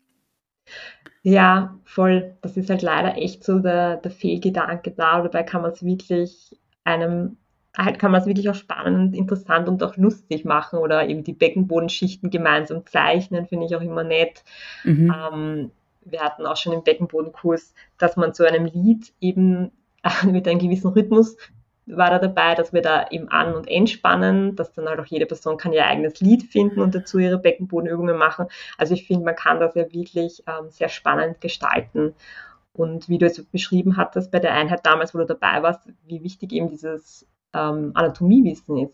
Ja, 1.21 1.79
voll. 1.85 2.35
Das 2.41 2.57
ist 2.57 2.69
halt 2.69 2.81
leider 2.81 3.17
echt 3.17 3.43
so 3.43 3.59
der, 3.59 3.97
der 3.97 4.11
Fehlgedanke 4.11 4.91
da. 4.91 5.21
Dabei 5.21 5.43
kann 5.43 5.61
man 5.61 5.71
es 5.71 5.83
wirklich 5.83 6.57
einem, 6.83 7.37
halt 7.77 7.97
kann 7.97 8.11
man 8.11 8.21
es 8.21 8.27
wirklich 8.27 8.49
auch 8.49 8.55
spannend, 8.55 9.15
interessant 9.15 9.69
und 9.69 9.81
auch 9.83 9.95
lustig 9.95 10.43
machen 10.43 10.79
oder 10.79 11.07
eben 11.07 11.23
die 11.23 11.33
Beckenbodenschichten 11.33 12.29
gemeinsam 12.29 12.85
zeichnen, 12.85 13.47
finde 13.47 13.65
ich 13.65 13.75
auch 13.75 13.81
immer 13.81 14.03
nett. 14.03 14.43
Mhm. 14.83 15.13
Ähm, 15.15 15.71
wir 16.05 16.19
hatten 16.19 16.45
auch 16.45 16.57
schon 16.57 16.73
im 16.73 16.83
Beckenbodenkurs, 16.83 17.73
dass 17.97 18.17
man 18.17 18.33
zu 18.33 18.45
einem 18.45 18.65
Lied 18.65 19.13
eben 19.21 19.71
mit 20.25 20.47
einem 20.47 20.59
gewissen 20.59 20.91
Rhythmus 20.91 21.37
war 21.85 22.09
da 22.09 22.19
dabei, 22.19 22.55
dass 22.55 22.73
wir 22.73 22.81
da 22.81 23.07
eben 23.09 23.29
an- 23.29 23.53
und 23.53 23.69
entspannen, 23.69 24.55
dass 24.55 24.73
dann 24.73 24.87
halt 24.87 24.99
auch 24.99 25.05
jede 25.05 25.25
Person 25.25 25.57
kann 25.57 25.73
ihr 25.73 25.85
eigenes 25.85 26.19
Lied 26.21 26.43
finden 26.43 26.79
und 26.79 26.95
dazu 26.95 27.19
ihre 27.19 27.37
Beckenbodenübungen 27.37 28.17
machen. 28.17 28.47
Also 28.77 28.93
ich 28.93 29.05
finde, 29.05 29.25
man 29.25 29.35
kann 29.35 29.59
das 29.59 29.75
ja 29.75 29.91
wirklich 29.91 30.43
ähm, 30.47 30.69
sehr 30.69 30.89
spannend 30.89 31.41
gestalten. 31.41 32.13
Und 32.73 33.07
wie 33.07 33.17
du 33.19 33.25
es 33.25 33.43
beschrieben 33.45 33.97
hattest 33.97 34.31
bei 34.31 34.39
der 34.39 34.53
Einheit 34.53 34.85
damals, 34.85 35.13
wo 35.13 35.19
du 35.19 35.25
dabei 35.25 35.61
warst, 35.61 35.87
wie 36.07 36.23
wichtig 36.23 36.53
eben 36.53 36.69
dieses 36.69 37.27
ähm, 37.53 37.91
Anatomiewissen 37.93 38.77
ist. 38.77 38.93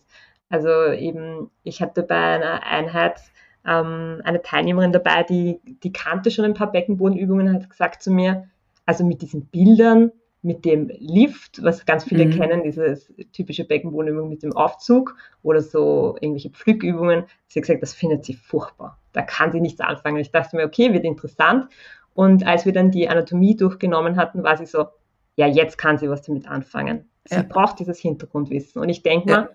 Also 0.50 0.92
eben, 0.92 1.50
ich 1.64 1.82
hatte 1.82 2.04
bei 2.04 2.16
einer 2.16 2.64
Einheit 2.64 3.22
ähm, 3.66 4.22
eine 4.24 4.42
Teilnehmerin 4.42 4.92
dabei, 4.92 5.24
die, 5.24 5.60
die 5.84 5.94
kannte 5.94 6.32
schon 6.32 6.46
ein 6.46 6.56
paar 6.56 6.72
Beckenbodenübungen 6.72 7.48
und 7.48 7.56
hat 7.56 7.70
gesagt 7.70 8.02
zu 8.02 8.12
mir, 8.12 8.50
also 8.86 9.06
mit 9.06 9.22
diesen 9.22 9.46
Bildern, 9.46 10.12
mit 10.42 10.64
dem 10.64 10.90
Lift, 11.00 11.62
was 11.64 11.86
ganz 11.86 12.06
viele 12.06 12.26
mhm. 12.26 12.32
kennen, 12.32 12.64
dieses 12.64 13.14
typische 13.34 13.66
Beckenbodenübung 13.66 14.30
mit 14.30 14.42
dem 14.42 14.54
Aufzug 14.56 15.16
oder 15.42 15.62
so 15.62 16.16
irgendwelche 16.22 16.50
Pflückübungen. 16.50 17.26
Sie 17.48 17.60
hat 17.60 17.68
gesagt, 17.68 17.84
das 17.84 17.94
findet 17.94 18.24
sie 18.24 18.34
furchtbar. 18.34 18.98
Da 19.12 19.22
kann 19.22 19.52
sie 19.52 19.60
nichts 19.60 19.82
anfangen. 19.82 20.18
Ich 20.18 20.32
dachte 20.32 20.56
mir, 20.56 20.66
okay, 20.66 20.94
wird 20.94 21.04
interessant. 21.04 21.68
Und 22.14 22.48
als 22.48 22.66
wir 22.66 22.74
dann 22.74 22.92
die 22.92 23.10
Anatomie 23.10 23.56
durchgenommen 23.56 24.16
hatten, 24.16 24.44
war 24.44 24.56
sie 24.56 24.66
so, 24.66 24.88
ja, 25.36 25.48
jetzt 25.48 25.78
kann 25.78 25.98
sie 25.98 26.10
was 26.10 26.22
damit 26.22 26.48
anfangen. 26.48 27.10
Sie 27.26 27.36
ja. 27.36 27.44
braucht 27.44 27.80
dieses 27.80 28.00
Hintergrundwissen. 28.00 28.82
Und 28.82 28.90
ich 28.90 29.04
denke 29.04 29.30
ja. 29.30 29.38
mal, 29.38 29.50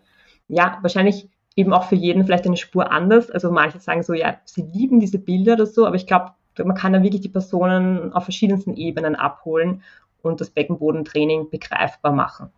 ja, 0.48 0.78
wahrscheinlich 0.82 1.30
eben 1.56 1.72
auch 1.72 1.84
für 1.84 1.94
jeden 1.94 2.24
vielleicht 2.24 2.46
eine 2.46 2.56
Spur 2.56 2.90
anders. 2.90 3.30
Also 3.30 3.50
manche 3.50 3.78
sagen 3.78 4.02
so, 4.02 4.12
ja, 4.12 4.36
sie 4.44 4.62
lieben 4.62 5.00
diese 5.00 5.18
Bilder 5.18 5.54
oder 5.54 5.66
so, 5.66 5.86
aber 5.86 5.96
ich 5.96 6.06
glaube, 6.06 6.32
man 6.62 6.76
kann 6.76 6.92
da 6.92 7.02
wirklich 7.02 7.22
die 7.22 7.28
Personen 7.28 8.12
auf 8.12 8.24
verschiedensten 8.24 8.76
Ebenen 8.76 9.16
abholen 9.16 9.82
und 10.24 10.40
das 10.40 10.50
Beckenbodentraining 10.50 11.50
begreifbar 11.50 12.12
machen. 12.12 12.50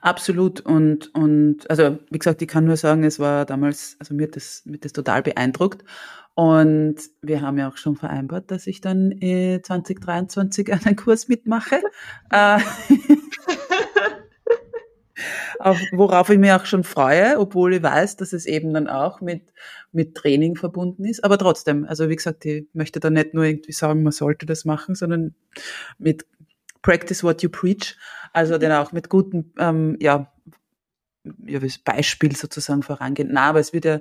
Absolut. 0.00 0.60
Und, 0.60 1.14
und 1.14 1.70
also 1.70 1.98
wie 2.10 2.18
gesagt, 2.18 2.42
ich 2.42 2.48
kann 2.48 2.64
nur 2.64 2.76
sagen, 2.76 3.04
es 3.04 3.20
war 3.20 3.44
damals, 3.44 3.96
also 4.00 4.14
mir 4.14 4.26
hat 4.26 4.36
das, 4.36 4.62
mir 4.64 4.78
das 4.78 4.92
total 4.92 5.22
beeindruckt. 5.22 5.84
Und 6.34 6.96
wir 7.22 7.42
haben 7.42 7.58
ja 7.58 7.68
auch 7.68 7.76
schon 7.76 7.96
vereinbart, 7.96 8.50
dass 8.50 8.66
ich 8.66 8.80
dann 8.80 9.12
äh, 9.20 9.60
2023 9.62 10.72
einen 10.72 10.96
Kurs 10.96 11.28
mitmache. 11.28 11.80
äh, 12.30 12.58
auf, 15.60 15.78
worauf 15.92 16.30
ich 16.30 16.38
mich 16.38 16.52
auch 16.52 16.64
schon 16.64 16.84
freue, 16.84 17.38
obwohl 17.38 17.74
ich 17.74 17.82
weiß, 17.82 18.16
dass 18.16 18.32
es 18.32 18.46
eben 18.46 18.72
dann 18.72 18.88
auch 18.88 19.20
mit, 19.20 19.52
mit 19.92 20.14
Training 20.14 20.56
verbunden 20.56 21.04
ist. 21.04 21.22
Aber 21.22 21.38
trotzdem, 21.38 21.84
also 21.84 22.08
wie 22.08 22.16
gesagt, 22.16 22.44
ich 22.46 22.66
möchte 22.72 23.00
da 23.00 23.10
nicht 23.10 23.34
nur 23.34 23.44
irgendwie 23.44 23.72
sagen, 23.72 24.02
man 24.02 24.12
sollte 24.12 24.46
das 24.46 24.64
machen, 24.64 24.94
sondern 24.94 25.34
mit 25.98 26.26
Practice 26.82 27.22
what 27.22 27.42
you 27.42 27.50
preach, 27.50 27.96
also 28.32 28.56
dann 28.56 28.72
auch 28.72 28.92
mit 28.92 29.10
guten, 29.10 29.52
ähm, 29.58 29.96
ja, 30.00 30.32
ja, 31.44 31.60
Beispiel 31.84 32.34
sozusagen 32.34 32.82
vorangehen. 32.82 33.28
Na, 33.32 33.50
aber 33.50 33.60
es 33.60 33.74
wird 33.74 33.84
ja 33.84 34.00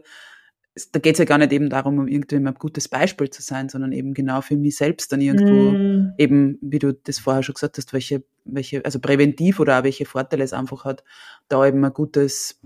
da 0.92 1.00
geht 1.00 1.14
es 1.16 1.20
ja 1.20 1.26
gar 1.26 1.38
nicht 1.38 1.52
eben 1.52 1.70
darum, 1.70 2.00
um 2.00 2.08
irgendwie 2.08 2.36
ein 2.36 2.54
gutes 2.56 2.88
Beispiel 2.88 3.30
zu 3.30 3.42
sein, 3.42 3.70
sondern 3.70 3.92
eben 3.92 4.14
genau 4.14 4.42
für 4.42 4.56
mich 4.56 4.78
selbst 4.78 5.12
dann 5.12 5.22
irgendwo 5.22 5.72
mm. 5.72 6.14
eben, 6.18 6.58
wie 6.62 6.80
du 6.80 6.94
das 6.94 7.20
vorher 7.20 7.44
schon 7.44 7.54
gesagt 7.54 7.78
hast, 7.78 7.94
welche, 7.94 8.24
welche, 8.46 8.84
also 8.86 9.00
präventiv 9.00 9.60
oder 9.60 9.80
auch 9.80 9.84
welche 9.84 10.06
Vorteile 10.06 10.44
es 10.44 10.54
einfach 10.54 10.86
hat, 10.86 11.04
da 11.48 11.66
eben 11.66 11.84
ein 11.84 11.94
gutes, 11.94 12.60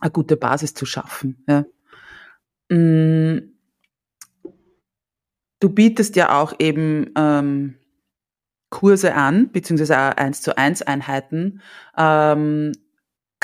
eine 0.00 0.10
gute 0.10 0.36
Basis 0.36 0.74
zu 0.74 0.86
schaffen. 0.86 1.44
Ja. 1.48 1.64
Mm. 2.68 3.50
Du 5.60 5.70
bietest 5.70 6.16
ja 6.16 6.40
auch 6.40 6.54
eben 6.58 7.10
ähm, 7.16 7.76
Kurse 8.70 9.14
an, 9.14 9.50
beziehungsweise 9.52 9.96
auch 9.96 10.16
eins 10.16 10.42
zu 10.42 10.58
eins 10.58 10.82
Einheiten, 10.82 11.62
ähm, 11.96 12.72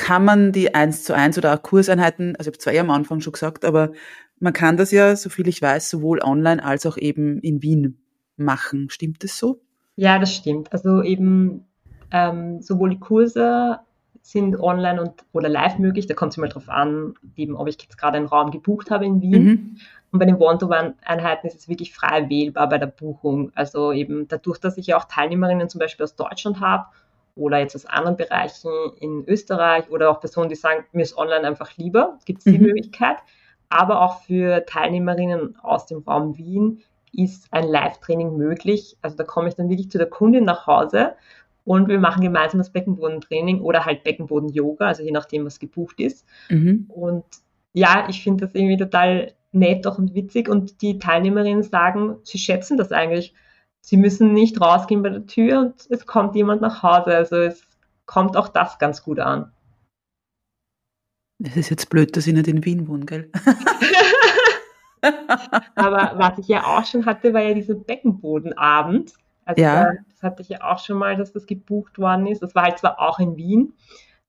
kann 0.01 0.25
man 0.25 0.51
die 0.51 0.73
eins 0.73 1.03
zu 1.03 1.13
eins 1.13 1.37
oder 1.37 1.53
auch 1.53 1.61
Kurseinheiten, 1.61 2.35
also 2.35 2.49
ich 2.49 2.55
habe 2.55 2.57
zwei 2.57 2.79
am 2.79 2.89
Anfang 2.89 3.21
schon 3.21 3.33
gesagt, 3.33 3.63
aber 3.63 3.91
man 4.39 4.51
kann 4.51 4.75
das 4.75 4.89
ja, 4.89 5.15
soviel 5.15 5.47
ich 5.47 5.61
weiß, 5.61 5.91
sowohl 5.91 6.23
online 6.23 6.63
als 6.63 6.87
auch 6.87 6.97
eben 6.97 7.39
in 7.41 7.61
Wien 7.61 8.01
machen. 8.35 8.89
Stimmt 8.89 9.23
das 9.23 9.37
so? 9.37 9.61
Ja, 9.95 10.17
das 10.17 10.33
stimmt. 10.33 10.73
Also 10.73 11.03
eben 11.03 11.67
ähm, 12.09 12.63
sowohl 12.63 12.89
die 12.89 12.99
Kurse 12.99 13.77
sind 14.23 14.59
online 14.59 14.99
und 15.03 15.11
oder 15.33 15.49
live 15.49 15.77
möglich. 15.77 16.07
Da 16.07 16.15
kommt 16.15 16.31
es 16.31 16.37
immer 16.37 16.47
darauf 16.47 16.67
an, 16.67 17.13
eben, 17.35 17.55
ob 17.55 17.67
ich 17.67 17.77
jetzt 17.79 17.99
gerade 17.99 18.17
einen 18.17 18.25
Raum 18.25 18.49
gebucht 18.49 18.89
habe 18.89 19.05
in 19.05 19.21
Wien. 19.21 19.43
Mhm. 19.43 19.77
Und 20.11 20.19
bei 20.19 20.25
den 20.25 20.37
One-to-One-Einheiten 20.37 21.45
ist 21.45 21.59
es 21.59 21.69
wirklich 21.69 21.93
frei 21.93 22.27
wählbar 22.27 22.67
bei 22.69 22.79
der 22.79 22.87
Buchung. 22.87 23.51
Also 23.53 23.91
eben 23.91 24.27
dadurch, 24.27 24.57
dass 24.57 24.77
ich 24.77 24.87
ja 24.87 24.97
auch 24.97 25.05
Teilnehmerinnen 25.05 25.69
zum 25.69 25.77
Beispiel 25.77 26.03
aus 26.03 26.15
Deutschland 26.15 26.59
habe 26.59 26.87
oder 27.35 27.59
jetzt 27.59 27.75
aus 27.75 27.85
anderen 27.85 28.17
Bereichen 28.17 28.71
in 28.99 29.23
Österreich 29.27 29.89
oder 29.89 30.09
auch 30.09 30.19
Personen, 30.19 30.49
die 30.49 30.55
sagen, 30.55 30.85
mir 30.91 31.03
ist 31.03 31.17
online 31.17 31.47
einfach 31.47 31.77
lieber, 31.77 32.19
gibt 32.25 32.39
es 32.39 32.45
die 32.45 32.57
mhm. 32.57 32.65
Möglichkeit. 32.65 33.17
Aber 33.69 34.01
auch 34.01 34.21
für 34.23 34.65
Teilnehmerinnen 34.65 35.57
aus 35.61 35.85
dem 35.85 35.99
Raum 35.99 36.37
Wien 36.37 36.81
ist 37.13 37.47
ein 37.51 37.67
Live-Training 37.67 38.35
möglich. 38.37 38.97
Also 39.01 39.17
da 39.17 39.23
komme 39.23 39.47
ich 39.47 39.55
dann 39.55 39.69
wirklich 39.69 39.89
zu 39.89 39.97
der 39.97 40.09
Kundin 40.09 40.43
nach 40.43 40.67
Hause 40.67 41.15
und 41.63 41.87
wir 41.87 41.99
machen 41.99 42.21
gemeinsam 42.21 42.57
das 42.57 42.71
Beckenbodentraining 42.71 43.61
oder 43.61 43.85
halt 43.85 44.03
Beckenboden-Yoga, 44.03 44.87
also 44.87 45.03
je 45.03 45.11
nachdem, 45.11 45.45
was 45.45 45.59
gebucht 45.59 45.99
ist. 45.99 46.25
Mhm. 46.49 46.85
Und 46.89 47.23
ja, 47.73 48.07
ich 48.09 48.23
finde 48.23 48.45
das 48.45 48.55
irgendwie 48.55 48.77
total 48.77 49.33
nett 49.51 49.85
auch 49.85 49.97
und 49.97 50.15
witzig 50.15 50.49
und 50.49 50.81
die 50.81 50.97
Teilnehmerinnen 50.97 51.63
sagen, 51.63 52.17
sie 52.23 52.37
schätzen 52.37 52.77
das 52.77 52.91
eigentlich 52.91 53.33
sie 53.81 53.97
müssen 53.97 54.33
nicht 54.33 54.61
rausgehen 54.61 55.03
bei 55.03 55.09
der 55.09 55.25
Tür 55.25 55.59
und 55.59 55.87
es 55.89 56.05
kommt 56.05 56.35
jemand 56.35 56.61
nach 56.61 56.83
Hause. 56.83 57.15
Also 57.15 57.35
es 57.37 57.67
kommt 58.05 58.37
auch 58.37 58.47
das 58.47 58.79
ganz 58.79 59.03
gut 59.03 59.19
an. 59.19 59.51
Es 61.43 61.57
ist 61.57 61.69
jetzt 61.69 61.89
blöd, 61.89 62.15
dass 62.15 62.27
ich 62.27 62.33
nicht 62.33 62.47
in 62.47 62.63
Wien 62.63 62.87
wohne, 62.87 63.05
gell? 63.05 63.31
Aber 65.75 66.11
was 66.15 66.37
ich 66.37 66.47
ja 66.47 66.63
auch 66.65 66.85
schon 66.85 67.05
hatte, 67.05 67.33
war 67.33 67.41
ja 67.41 67.55
dieser 67.55 67.73
Beckenbodenabend. 67.73 69.13
Also 69.45 69.63
ja. 69.63 69.91
das 70.07 70.21
hatte 70.21 70.43
ich 70.43 70.49
ja 70.49 70.61
auch 70.61 70.77
schon 70.77 70.99
mal, 70.99 71.15
dass 71.15 71.33
das 71.33 71.47
gebucht 71.47 71.97
worden 71.97 72.27
ist. 72.27 72.43
Das 72.43 72.53
war 72.53 72.63
halt 72.63 72.77
zwar 72.77 72.99
auch 72.99 73.17
in 73.17 73.37
Wien. 73.37 73.73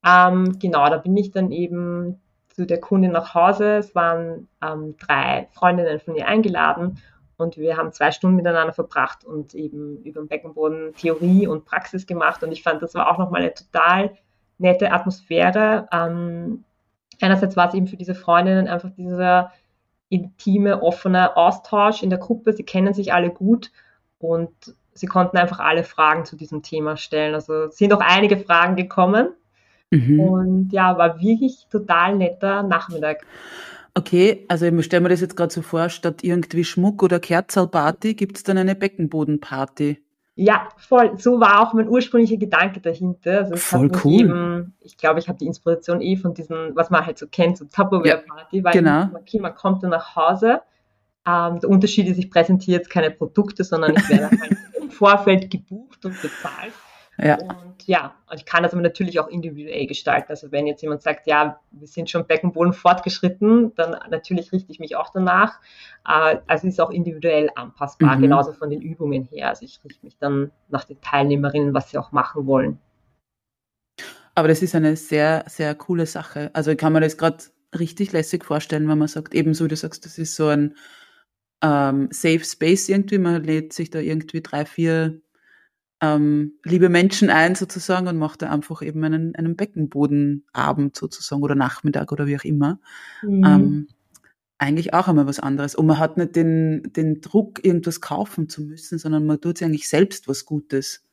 Ähm, 0.05 0.59
genau, 0.59 0.89
da 0.89 0.97
bin 0.97 1.15
ich 1.17 1.31
dann 1.31 1.53
eben 1.53 2.19
zu 2.49 2.67
der 2.67 2.81
Kundin 2.81 3.13
nach 3.13 3.35
Hause. 3.35 3.77
Es 3.77 3.95
waren 3.95 4.49
ähm, 4.63 4.97
drei 4.99 5.49
Freundinnen 5.53 6.01
von 6.01 6.17
ihr 6.17 6.27
eingeladen 6.27 6.99
und 7.43 7.57
wir 7.59 7.77
haben 7.77 7.93
zwei 7.93 8.11
Stunden 8.11 8.37
miteinander 8.37 8.73
verbracht 8.73 9.25
und 9.25 9.55
eben 9.55 10.03
über 10.05 10.23
den 10.23 10.29
Beckenboden 10.29 10.95
Theorie 10.95 11.47
und 11.47 11.65
Praxis 11.65 12.07
gemacht. 12.07 12.43
Und 12.43 12.53
ich 12.53 12.63
fand, 12.63 12.83
das 12.83 12.95
war 12.95 13.11
auch 13.11 13.19
nochmal 13.19 13.43
eine 13.43 13.55
total 13.55 14.13
nette 14.59 14.93
Atmosphäre. 14.93 15.89
Ähm, 15.93 16.65
einerseits 17.21 17.57
war 17.57 17.69
es 17.69 17.75
eben 17.75 17.87
für 17.87 17.97
diese 17.97 18.15
Freundinnen 18.15 18.69
einfach 18.69 18.91
dieser 18.91 19.53
intime, 20.09 20.83
offene 20.83 21.37
Austausch 21.37 22.03
in 22.03 22.11
der 22.11 22.19
Gruppe. 22.19 22.53
Sie 22.53 22.65
kennen 22.65 22.95
sich 22.95 23.13
alle 23.13 23.31
gut 23.31 23.71
und 24.19 24.51
sie 24.93 25.07
konnten 25.07 25.37
einfach 25.37 25.59
alle 25.59 25.85
Fragen 25.85 26.25
zu 26.25 26.37
diesem 26.37 26.63
Thema 26.63 26.97
stellen. 26.97 27.35
Also 27.35 27.69
sind 27.71 27.93
auch 27.93 28.01
einige 28.01 28.37
Fragen 28.37 28.77
gekommen. 28.77 29.31
Mhm. 29.91 30.21
Und 30.21 30.73
ja, 30.73 30.97
war 30.97 31.21
wirklich 31.21 31.67
total 31.71 32.17
netter 32.17 32.63
Nachmittag. 32.63 33.27
Okay, 33.95 34.47
also 34.49 34.65
ich 34.67 34.85
stelle 34.85 35.03
mir 35.03 35.11
das 35.11 35.21
jetzt 35.21 35.37
gerade 35.37 35.53
so 35.53 35.61
vor, 35.61 35.89
statt 35.91 36.25
irgendwie 36.25 36.65
Schmuck 36.65 37.03
oder 37.03 37.21
Kerzalparty 37.21 38.15
gibt 38.15 38.37
es 38.37 38.43
dann 38.43 38.57
eine 38.57 38.75
Beckenbodenparty. 38.75 40.03
Ja, 40.35 40.69
voll. 40.79 41.19
So 41.19 41.41
war 41.41 41.61
auch 41.61 41.75
mein 41.75 41.89
ursprünglicher 41.89 42.39
Gedanke 42.39 42.81
dahinter. 42.81 43.41
Also 43.41 43.57
voll 43.57 43.93
cool. 44.03 44.21
Eben, 44.21 44.75
ich 44.81 44.97
glaube, 44.97 45.19
ich 45.19 45.29
habe 45.29 45.39
die 45.39 45.47
Inspiration 45.47 46.01
eh 46.01 46.17
von 46.17 46.33
diesen, 46.33 46.75
was 46.75 46.89
man 46.89 47.05
halt 47.05 47.19
so 47.19 47.27
kennt, 47.27 47.59
so 47.59 47.67
Tupperware-Party, 47.67 48.59
ja, 48.59 48.65
weil 48.65 48.73
genau. 48.73 49.09
okay, 49.15 49.41
man 49.41 49.55
kommt 49.55 49.83
dann 49.83 49.91
nach 49.91 50.17
Hause. 50.17 50.63
Ähm, 51.27 51.61
der 51.61 51.69
Unterschied 51.69 52.09
ist, 52.09 52.17
ich 52.17 52.31
präsentiere 52.31 52.79
jetzt 52.79 52.89
keine 52.89 53.11
Produkte, 53.11 53.63
sondern 53.63 53.95
ich 53.95 54.09
werde 54.09 54.31
halt 54.41 54.57
im 54.81 54.91
Vorfeld 54.91 55.51
gebucht 55.51 56.05
und 56.07 56.21
bezahlt. 56.23 56.73
Ja. 57.19 57.39
Und 57.39 57.87
ja, 57.87 58.15
ich 58.33 58.45
kann 58.45 58.63
das 58.63 58.73
aber 58.73 58.83
natürlich 58.83 59.21
auch 59.21 59.29
individuell 59.29 59.87
gestalten. 59.87 60.27
Also 60.31 60.51
wenn 60.51 60.67
jetzt 60.67 60.83
jemand 60.83 61.03
sagt, 61.03 61.27
ja, 61.27 61.61
wir 61.71 61.87
sind 61.87 62.09
schon 62.09 62.27
Beckenboden 62.27 62.73
fortgeschritten, 62.73 63.75
dann 63.75 63.97
natürlich 64.11 64.53
richte 64.53 64.73
ich 64.73 64.81
mich 64.81 64.97
auch 64.97 65.11
danach. 65.13 65.61
Also 66.05 66.37
es 66.49 66.65
ist 66.65 66.81
auch 66.81 66.91
individuell 66.91 67.51
anpassbar, 67.55 68.17
mhm. 68.17 68.23
genauso 68.23 68.53
von 68.53 68.71
den 68.71 68.81
Übungen 68.81 69.25
her. 69.25 69.49
Also 69.49 69.65
ich 69.65 69.81
richte 69.85 70.05
mich 70.05 70.17
dann 70.19 70.51
nach 70.69 70.85
den 70.85 71.01
Teilnehmerinnen, 71.01 71.75
was 71.75 71.91
sie 71.91 71.99
auch 71.99 72.13
machen 72.13 72.47
wollen. 72.47 72.79
Aber 74.35 74.49
das 74.49 74.63
ist 74.63 74.75
eine 74.75 74.97
sehr, 74.97 75.45
sehr 75.47 75.75
coole 75.75 76.07
Sache. 76.07 76.51
Also 76.55 76.71
ich 76.71 76.79
kann 76.79 76.95
mir 76.95 77.01
das 77.01 77.19
gerade 77.19 77.45
richtig 77.79 78.13
lässig 78.13 78.45
vorstellen, 78.45 78.89
wenn 78.89 78.99
man 78.99 79.09
sagt, 79.09 79.35
ebenso 79.35 79.65
wie 79.65 79.69
du 79.69 79.77
sagst, 79.77 80.07
das 80.07 80.19
ist 80.19 80.35
so 80.35 80.49
ein 80.49 80.75
ähm, 81.63 82.09
Safe 82.11 82.45
Space 82.45 82.89
irgendwie. 82.89 83.19
Man 83.19 83.45
lädt 83.45 83.75
sich 83.75 83.91
da 83.91 83.99
irgendwie 83.99 84.41
drei, 84.41 84.65
vier 84.65 85.21
ähm, 86.03 86.59
liebe 86.65 86.89
Menschen 86.89 87.31
ein 87.31 87.55
sozusagen 87.55 88.09
und 88.09 88.19
macht 88.19 88.43
da 88.43 88.51
einfach 88.51 88.83
eben 88.83 89.03
einen, 89.05 89.37
einen 89.37 89.55
Beckenbodenabend 89.57 90.97
sozusagen 90.97 91.43
oder 91.43 91.55
Nachmittag 91.55 92.11
oder 92.11 92.27
wie 92.27 92.37
auch 92.37 92.45
immer. 92.45 92.81
Mhm. 93.23 93.45
Ähm, 93.45 93.89
eigentlich 94.59 94.95
auch 94.95 95.09
einmal 95.09 95.27
was 95.27 95.41
anderes. 95.41 95.75
Und 95.75 95.87
man 95.87 95.99
hat 95.99 96.17
nicht 96.17 96.35
den, 96.35 96.93
den 96.95 97.21
Druck, 97.21 97.65
irgendwas 97.65 98.01
kaufen 98.01 98.49
zu 98.49 98.63
müssen, 98.63 98.99
sondern 98.99 99.27
man 99.27 99.41
tut 99.41 99.59
sich 99.59 99.67
eigentlich 99.67 99.89
selbst 99.89 100.29
was 100.29 100.45
Gutes. 100.45 101.05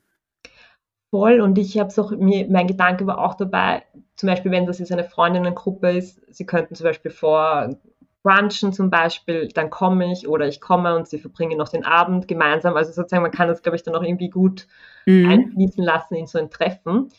Voll. 1.11 1.39
Und 1.39 1.57
ich 1.57 1.77
habe 1.77 1.89
es 1.89 1.97
auch, 1.97 2.11
mir, 2.11 2.47
mein 2.49 2.67
Gedanke 2.67 3.05
war 3.07 3.19
auch 3.19 3.35
dabei, 3.35 3.83
zum 4.15 4.27
Beispiel, 4.27 4.51
wenn 4.51 4.65
das 4.65 4.79
jetzt 4.79 4.91
eine 4.91 5.03
Freundinnengruppe 5.03 5.91
ist, 5.91 6.21
sie 6.29 6.45
könnten 6.45 6.75
zum 6.75 6.83
Beispiel 6.83 7.11
vor 7.11 7.75
brunchen 8.23 8.73
zum 8.73 8.89
Beispiel, 8.89 9.47
dann 9.49 9.69
komme 9.69 10.11
ich 10.11 10.27
oder 10.27 10.47
ich 10.47 10.59
komme 10.59 10.95
und 10.95 11.07
sie 11.07 11.19
verbringen 11.19 11.57
noch 11.57 11.69
den 11.69 11.85
Abend 11.85 12.27
gemeinsam. 12.27 12.75
Also 12.75 12.91
sozusagen, 12.91 13.23
man 13.23 13.31
kann 13.31 13.47
das, 13.47 13.61
glaube 13.61 13.75
ich, 13.75 13.83
dann 13.83 13.95
auch 13.95 14.03
irgendwie 14.03 14.29
gut 14.29 14.67
mhm. 15.05 15.29
einfließen 15.29 15.83
lassen 15.83 16.15
in 16.15 16.27
so 16.27 16.37
ein 16.37 16.49
Treffen. 16.49 17.09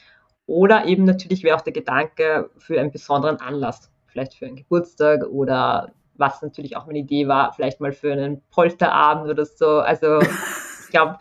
Oder 0.47 0.87
eben 0.87 1.05
natürlich 1.05 1.43
wäre 1.43 1.57
auch 1.57 1.63
der 1.63 1.73
Gedanke 1.73 2.51
für 2.59 2.81
einen 2.81 2.91
besonderen 2.91 3.41
Anlass, 3.41 3.91
vielleicht 4.07 4.35
für 4.35 4.47
einen 4.47 4.57
Geburtstag 4.57 5.25
oder 5.25 5.93
was 6.17 6.43
natürlich 6.43 6.77
auch 6.77 6.87
meine 6.87 6.99
Idee 6.99 7.29
war, 7.29 7.53
vielleicht 7.53 7.81
mal 7.81 7.93
für 7.93 8.13
einen 8.13 8.43
Polterabend 8.51 9.31
oder 9.31 9.47
so. 9.47 9.79
Also 9.79 10.21
ich 10.85 10.91
glaube, 10.91 11.19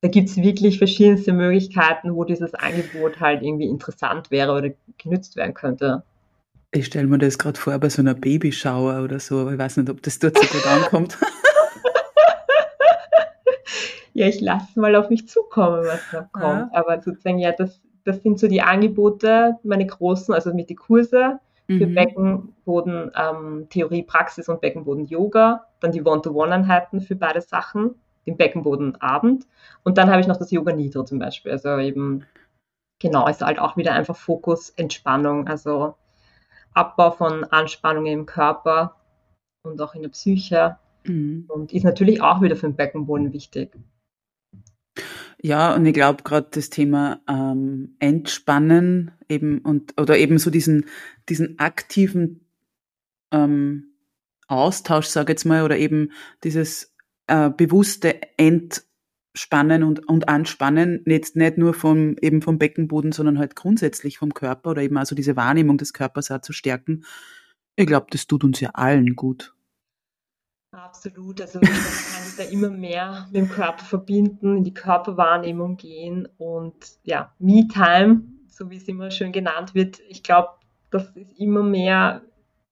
da 0.00 0.08
gibt 0.08 0.30
es 0.30 0.36
wirklich 0.36 0.78
verschiedenste 0.78 1.32
Möglichkeiten, 1.32 2.16
wo 2.16 2.24
dieses 2.24 2.54
Angebot 2.54 3.20
halt 3.20 3.42
irgendwie 3.42 3.68
interessant 3.68 4.32
wäre 4.32 4.52
oder 4.52 4.70
genützt 4.98 5.36
werden 5.36 5.54
könnte. 5.54 6.02
Ich 6.74 6.86
stelle 6.86 7.06
mir 7.06 7.18
das 7.18 7.38
gerade 7.38 7.60
vor 7.60 7.78
bei 7.78 7.90
so 7.90 8.00
einer 8.00 8.14
Babyschauer 8.14 9.04
oder 9.04 9.20
so, 9.20 9.40
aber 9.40 9.52
ich 9.52 9.58
weiß 9.58 9.76
nicht, 9.76 9.90
ob 9.90 10.02
das 10.02 10.18
dort 10.18 10.38
so 10.38 10.46
gut 10.46 10.66
ankommt. 10.66 11.18
ja, 14.14 14.26
ich 14.26 14.40
lasse 14.40 14.80
mal 14.80 14.96
auf 14.96 15.10
mich 15.10 15.28
zukommen, 15.28 15.84
was 15.84 16.00
noch 16.14 16.32
kommt. 16.32 16.72
Ja. 16.72 16.74
Aber 16.80 17.02
sozusagen, 17.02 17.38
ja, 17.38 17.52
das, 17.52 17.82
das 18.04 18.22
sind 18.22 18.38
so 18.38 18.48
die 18.48 18.62
Angebote, 18.62 19.58
meine 19.64 19.86
großen, 19.86 20.32
also 20.32 20.54
mit 20.54 20.70
die 20.70 20.74
Kurse 20.74 21.40
für 21.66 21.86
mhm. 21.86 21.94
Beckenboden, 21.94 23.10
ähm, 23.16 23.66
Theorie, 23.68 24.02
Praxis 24.02 24.48
und 24.48 24.62
Beckenboden 24.62 25.06
Yoga, 25.06 25.66
dann 25.80 25.92
die 25.92 26.02
One-to-One-Einheiten 26.02 27.02
für 27.02 27.16
beide 27.16 27.40
Sachen, 27.40 27.94
den 28.26 28.36
Beckenbodenabend 28.36 29.46
und 29.84 29.98
dann 29.98 30.10
habe 30.10 30.20
ich 30.20 30.26
noch 30.26 30.36
das 30.36 30.50
Yoga 30.50 30.72
Nidro 30.72 31.04
zum 31.04 31.18
Beispiel, 31.18 31.52
also 31.52 31.78
eben, 31.78 32.24
genau, 32.98 33.28
ist 33.28 33.42
halt 33.42 33.58
auch 33.58 33.76
wieder 33.76 33.92
einfach 33.92 34.16
Fokus, 34.16 34.70
Entspannung, 34.70 35.48
also 35.48 35.94
Abbau 36.74 37.10
von 37.10 37.44
Anspannungen 37.44 38.12
im 38.12 38.26
Körper 38.26 38.96
und 39.62 39.80
auch 39.80 39.94
in 39.94 40.02
der 40.02 40.08
Psyche. 40.08 40.78
Mhm. 41.04 41.46
Und 41.48 41.72
ist 41.72 41.84
natürlich 41.84 42.22
auch 42.22 42.42
wieder 42.42 42.56
für 42.56 42.68
den 42.68 42.76
Beckenboden 42.76 43.32
wichtig. 43.32 43.76
Ja, 45.40 45.74
und 45.74 45.84
ich 45.84 45.94
glaube 45.94 46.22
gerade 46.22 46.48
das 46.52 46.70
Thema 46.70 47.20
ähm, 47.28 47.96
Entspannen 47.98 49.10
eben 49.28 49.58
und 49.58 50.00
oder 50.00 50.16
eben 50.16 50.38
so 50.38 50.50
diesen, 50.50 50.86
diesen 51.28 51.58
aktiven 51.58 52.46
ähm, 53.32 53.94
Austausch, 54.46 55.06
sage 55.06 55.32
ich 55.32 55.38
jetzt 55.38 55.44
mal, 55.44 55.64
oder 55.64 55.76
eben 55.78 56.12
dieses 56.44 56.94
äh, 57.26 57.50
bewusste 57.50 58.20
Ent 58.36 58.84
Spannen 59.34 59.82
und, 59.82 60.08
und 60.08 60.28
Anspannen, 60.28 61.02
jetzt 61.06 61.36
nicht 61.36 61.56
nur 61.56 61.72
vom, 61.72 62.16
eben 62.20 62.42
vom 62.42 62.58
Beckenboden, 62.58 63.12
sondern 63.12 63.38
halt 63.38 63.56
grundsätzlich 63.56 64.18
vom 64.18 64.34
Körper 64.34 64.70
oder 64.70 64.82
eben 64.82 64.98
also 64.98 65.14
diese 65.14 65.36
Wahrnehmung 65.36 65.78
des 65.78 65.92
Körpers 65.92 66.30
auch 66.30 66.42
zu 66.42 66.52
stärken. 66.52 67.04
Ich 67.76 67.86
glaube, 67.86 68.06
das 68.10 68.26
tut 68.26 68.44
uns 68.44 68.60
ja 68.60 68.70
allen 68.70 69.16
gut. 69.16 69.54
Absolut. 70.72 71.40
Also 71.40 71.60
man 71.60 71.70
kann 71.70 72.22
sich 72.22 72.36
da 72.36 72.50
immer 72.50 72.70
mehr 72.70 73.26
mit 73.30 73.36
dem 73.36 73.48
Körper 73.48 73.84
verbinden, 73.84 74.58
in 74.58 74.64
die 74.64 74.74
Körperwahrnehmung 74.74 75.76
gehen 75.76 76.28
und 76.38 76.74
ja, 77.02 77.34
Me-Time, 77.38 78.22
so 78.48 78.70
wie 78.70 78.76
es 78.76 78.88
immer 78.88 79.10
schön 79.10 79.32
genannt 79.32 79.74
wird, 79.74 80.00
ich 80.08 80.22
glaube, 80.22 80.50
das 80.90 81.10
ist 81.16 81.38
immer 81.38 81.62
mehr, 81.62 82.22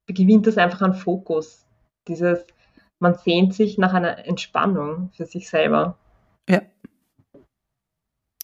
gewinnt 0.06 0.46
das 0.46 0.58
einfach 0.58 0.82
an 0.82 0.94
Fokus. 0.94 1.66
Dieses, 2.08 2.46
man 3.00 3.14
sehnt 3.14 3.54
sich 3.54 3.76
nach 3.76 3.92
einer 3.92 4.26
Entspannung 4.26 5.10
für 5.14 5.26
sich 5.26 5.48
selber. 5.48 5.98
Ja. 6.50 6.62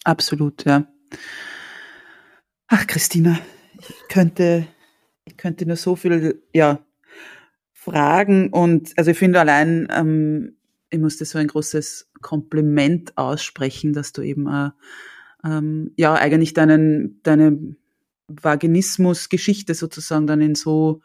Absolut, 0.04 0.64
ja. 0.64 0.86
Ach, 2.68 2.86
Christina, 2.86 3.38
ich 3.80 4.08
könnte, 4.08 4.68
ich 5.24 5.36
könnte 5.36 5.66
nur 5.66 5.76
so 5.76 5.96
viel, 5.96 6.42
ja, 6.54 6.84
fragen 7.72 8.50
und, 8.50 8.92
also 8.96 9.10
ich 9.10 9.18
finde 9.18 9.40
allein, 9.40 9.88
ähm, 9.90 10.56
ich 10.90 11.00
musste 11.00 11.24
so 11.24 11.38
ein 11.38 11.48
großes 11.48 12.10
Kompliment 12.22 13.18
aussprechen, 13.18 13.92
dass 13.92 14.12
du 14.12 14.22
eben, 14.22 14.46
äh, 14.46 14.70
ähm, 15.44 15.92
ja, 15.96 16.14
eigentlich 16.14 16.54
deinen, 16.54 17.20
deine 17.24 17.76
Vaginismus-Geschichte 18.28 19.74
sozusagen 19.74 20.28
dann 20.28 20.40
in 20.40 20.54
so 20.54 21.00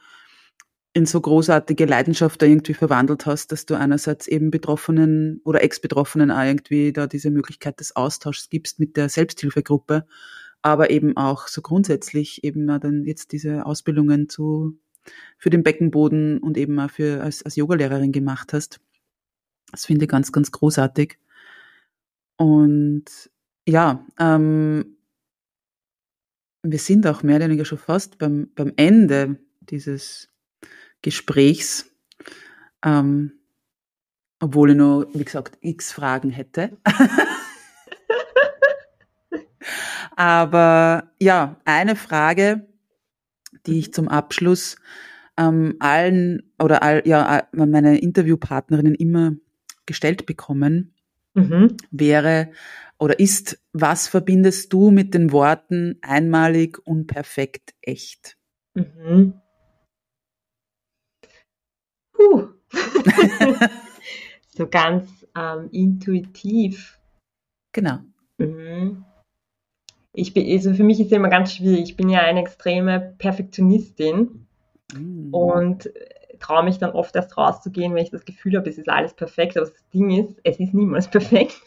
in 0.93 1.05
so 1.05 1.21
großartige 1.21 1.85
Leidenschaft 1.85 2.41
da 2.41 2.45
irgendwie 2.45 2.73
verwandelt 2.73 3.25
hast, 3.25 3.51
dass 3.51 3.65
du 3.65 3.75
einerseits 3.75 4.27
eben 4.27 4.51
Betroffenen 4.51 5.39
oder 5.45 5.63
Ex-Betroffenen 5.63 6.31
auch 6.31 6.43
irgendwie 6.43 6.91
da 6.91 7.07
diese 7.07 7.31
Möglichkeit 7.31 7.79
des 7.79 7.95
Austauschs 7.95 8.49
gibst 8.49 8.79
mit 8.79 8.97
der 8.97 9.07
Selbsthilfegruppe, 9.07 10.05
aber 10.61 10.89
eben 10.89 11.15
auch 11.15 11.47
so 11.47 11.61
grundsätzlich 11.61 12.43
eben 12.43 12.67
dann 12.67 13.05
jetzt 13.05 13.31
diese 13.31 13.65
Ausbildungen 13.65 14.27
zu, 14.27 14.77
für 15.37 15.49
den 15.49 15.63
Beckenboden 15.63 16.39
und 16.39 16.57
eben 16.57 16.77
auch 16.79 16.91
für, 16.91 17.23
als, 17.23 17.43
als 17.43 17.55
Yogalehrerin 17.55 18.11
gemacht 18.11 18.51
hast. 18.51 18.81
Das 19.71 19.85
finde 19.85 20.05
ich 20.05 20.11
ganz, 20.11 20.33
ganz 20.33 20.51
großartig. 20.51 21.17
Und 22.35 23.05
ja, 23.65 24.05
ähm, 24.19 24.97
wir 26.63 26.79
sind 26.79 27.07
auch 27.07 27.23
mehr 27.23 27.37
oder 27.37 27.45
weniger 27.45 27.65
schon 27.65 27.77
fast 27.77 28.17
beim, 28.17 28.51
beim 28.55 28.73
Ende 28.75 29.37
dieses 29.61 30.30
Gesprächs, 31.01 31.91
ähm, 32.83 33.33
obwohl 34.39 34.71
ich 34.71 34.77
noch, 34.77 35.05
wie 35.13 35.23
gesagt, 35.23 35.57
x 35.61 35.91
Fragen 35.91 36.29
hätte. 36.29 36.77
Aber 40.15 41.11
ja, 41.19 41.57
eine 41.65 41.95
Frage, 41.95 42.67
die 43.65 43.79
ich 43.79 43.93
zum 43.93 44.07
Abschluss 44.07 44.77
ähm, 45.37 45.75
allen 45.79 46.51
oder 46.59 46.83
all, 46.83 47.01
ja, 47.05 47.47
meine 47.53 47.99
Interviewpartnerinnen 47.99 48.95
immer 48.95 49.33
gestellt 49.85 50.25
bekommen, 50.25 50.93
mhm. 51.33 51.77
wäre 51.91 52.51
oder 52.97 53.19
ist, 53.19 53.59
was 53.73 54.07
verbindest 54.07 54.71
du 54.73 54.91
mit 54.91 55.13
den 55.13 55.31
Worten 55.31 55.97
einmalig, 56.01 56.77
unperfekt, 56.85 57.73
echt? 57.81 58.37
Mhm. 58.75 59.41
Puh. 62.21 62.49
so 64.49 64.67
ganz 64.67 65.25
ähm, 65.35 65.69
intuitiv. 65.71 66.99
Genau. 67.71 67.99
Mhm. 68.37 69.05
Ich 70.13 70.33
bin, 70.33 70.51
also 70.51 70.73
für 70.73 70.83
mich 70.83 70.99
ist 70.99 71.07
es 71.07 71.11
immer 71.13 71.29
ganz 71.29 71.53
schwierig. 71.53 71.83
Ich 71.83 71.95
bin 71.95 72.09
ja 72.09 72.19
eine 72.19 72.41
extreme 72.41 73.15
Perfektionistin 73.17 74.45
mhm. 74.93 75.33
und 75.33 75.89
traue 76.39 76.63
mich 76.63 76.79
dann 76.79 76.91
oft 76.91 77.15
erst 77.15 77.37
rauszugehen, 77.37 77.93
wenn 77.93 78.03
ich 78.03 78.11
das 78.11 78.25
Gefühl 78.25 78.57
habe, 78.57 78.69
es 78.69 78.77
ist 78.77 78.89
alles 78.89 79.13
perfekt. 79.13 79.57
Aber 79.57 79.67
das 79.67 79.89
Ding 79.93 80.09
ist, 80.09 80.39
es 80.43 80.59
ist 80.59 80.73
niemals 80.73 81.07
perfekt. 81.11 81.61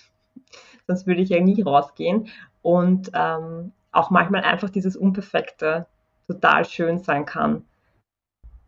Sonst 0.86 1.06
würde 1.06 1.22
ich 1.22 1.30
ja 1.30 1.40
nie 1.40 1.62
rausgehen. 1.62 2.28
Und 2.60 3.10
ähm, 3.14 3.72
auch 3.92 4.10
manchmal 4.10 4.42
einfach 4.42 4.70
dieses 4.70 4.96
Unperfekte 4.96 5.86
total 6.26 6.64
schön 6.64 6.98
sein 6.98 7.24
kann. 7.24 7.64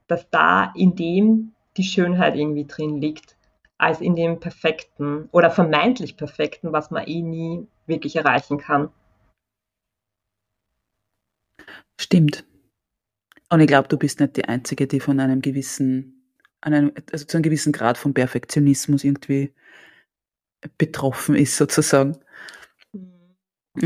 Dass 0.07 0.31
da 0.31 0.73
in 0.77 0.95
dem 0.95 1.53
die 1.77 1.85
Schönheit 1.85 2.37
irgendwie 2.37 2.67
drin 2.67 3.01
liegt. 3.01 3.37
als 3.79 4.01
in 4.01 4.17
dem 4.17 4.41
perfekten 4.41 5.29
oder 5.33 5.51
vermeintlich 5.51 6.17
perfekten, 6.17 6.73
was 6.73 6.91
man 6.91 7.07
eh 7.07 7.21
nie 7.21 7.67
wirklich 7.87 8.17
erreichen 8.17 8.59
kann. 8.59 8.91
Stimmt. 12.01 12.45
Und 13.51 13.61
ich 13.61 13.67
glaube, 13.67 13.89
du 13.89 13.97
bist 13.97 14.21
nicht 14.21 14.37
die 14.37 14.47
Einzige, 14.47 14.87
die 14.87 15.01
von 15.01 15.21
einem 15.21 15.41
gewissen, 15.41 16.33
einem, 16.61 16.93
also 17.13 17.25
zu 17.27 17.37
einem 17.37 17.43
gewissen 17.43 17.73
Grad 17.73 17.97
von 17.99 18.15
Perfektionismus 18.15 19.05
irgendwie 19.05 19.55
betroffen 20.79 21.35
ist, 21.37 21.57
sozusagen. 21.59 22.19
Mhm. 22.93 23.37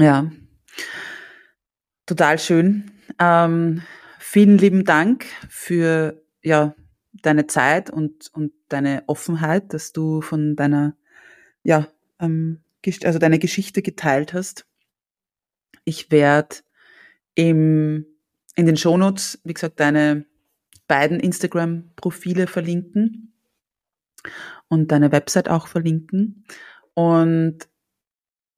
Ja. 0.03 0.31
Total 2.07 2.39
schön. 2.39 2.91
Ähm, 3.19 3.83
vielen 4.19 4.59
lieben 4.59 4.85
Dank 4.85 5.27
für 5.49 6.23
ja, 6.43 6.75
deine 7.13 7.47
Zeit 7.47 7.91
und, 7.91 8.31
und 8.33 8.53
deine 8.69 9.05
Offenheit, 9.07 9.75
dass 9.75 9.93
du 9.93 10.21
von 10.21 10.57
deiner, 10.57 10.97
ja, 11.63 11.89
ähm, 12.19 12.63
also 13.05 13.19
deine 13.19 13.39
Geschichte 13.39 13.83
geteilt 13.83 14.33
hast. 14.33 14.67
Ich 15.85 16.11
werde 16.11 16.57
im, 17.35 18.07
in 18.55 18.67
den 18.67 18.77
Shownotes, 18.77 19.41
wie 19.45 19.55
gesagt, 19.55 19.81
deine 19.81 20.27
beiden 20.87 21.21
Instagram-Profile 21.21 22.47
verlinken 22.47 23.33
und 24.69 24.93
deine 24.93 25.13
Website 25.13 25.49
auch 25.49 25.67
verlinken 25.67 26.45
und 26.95 27.69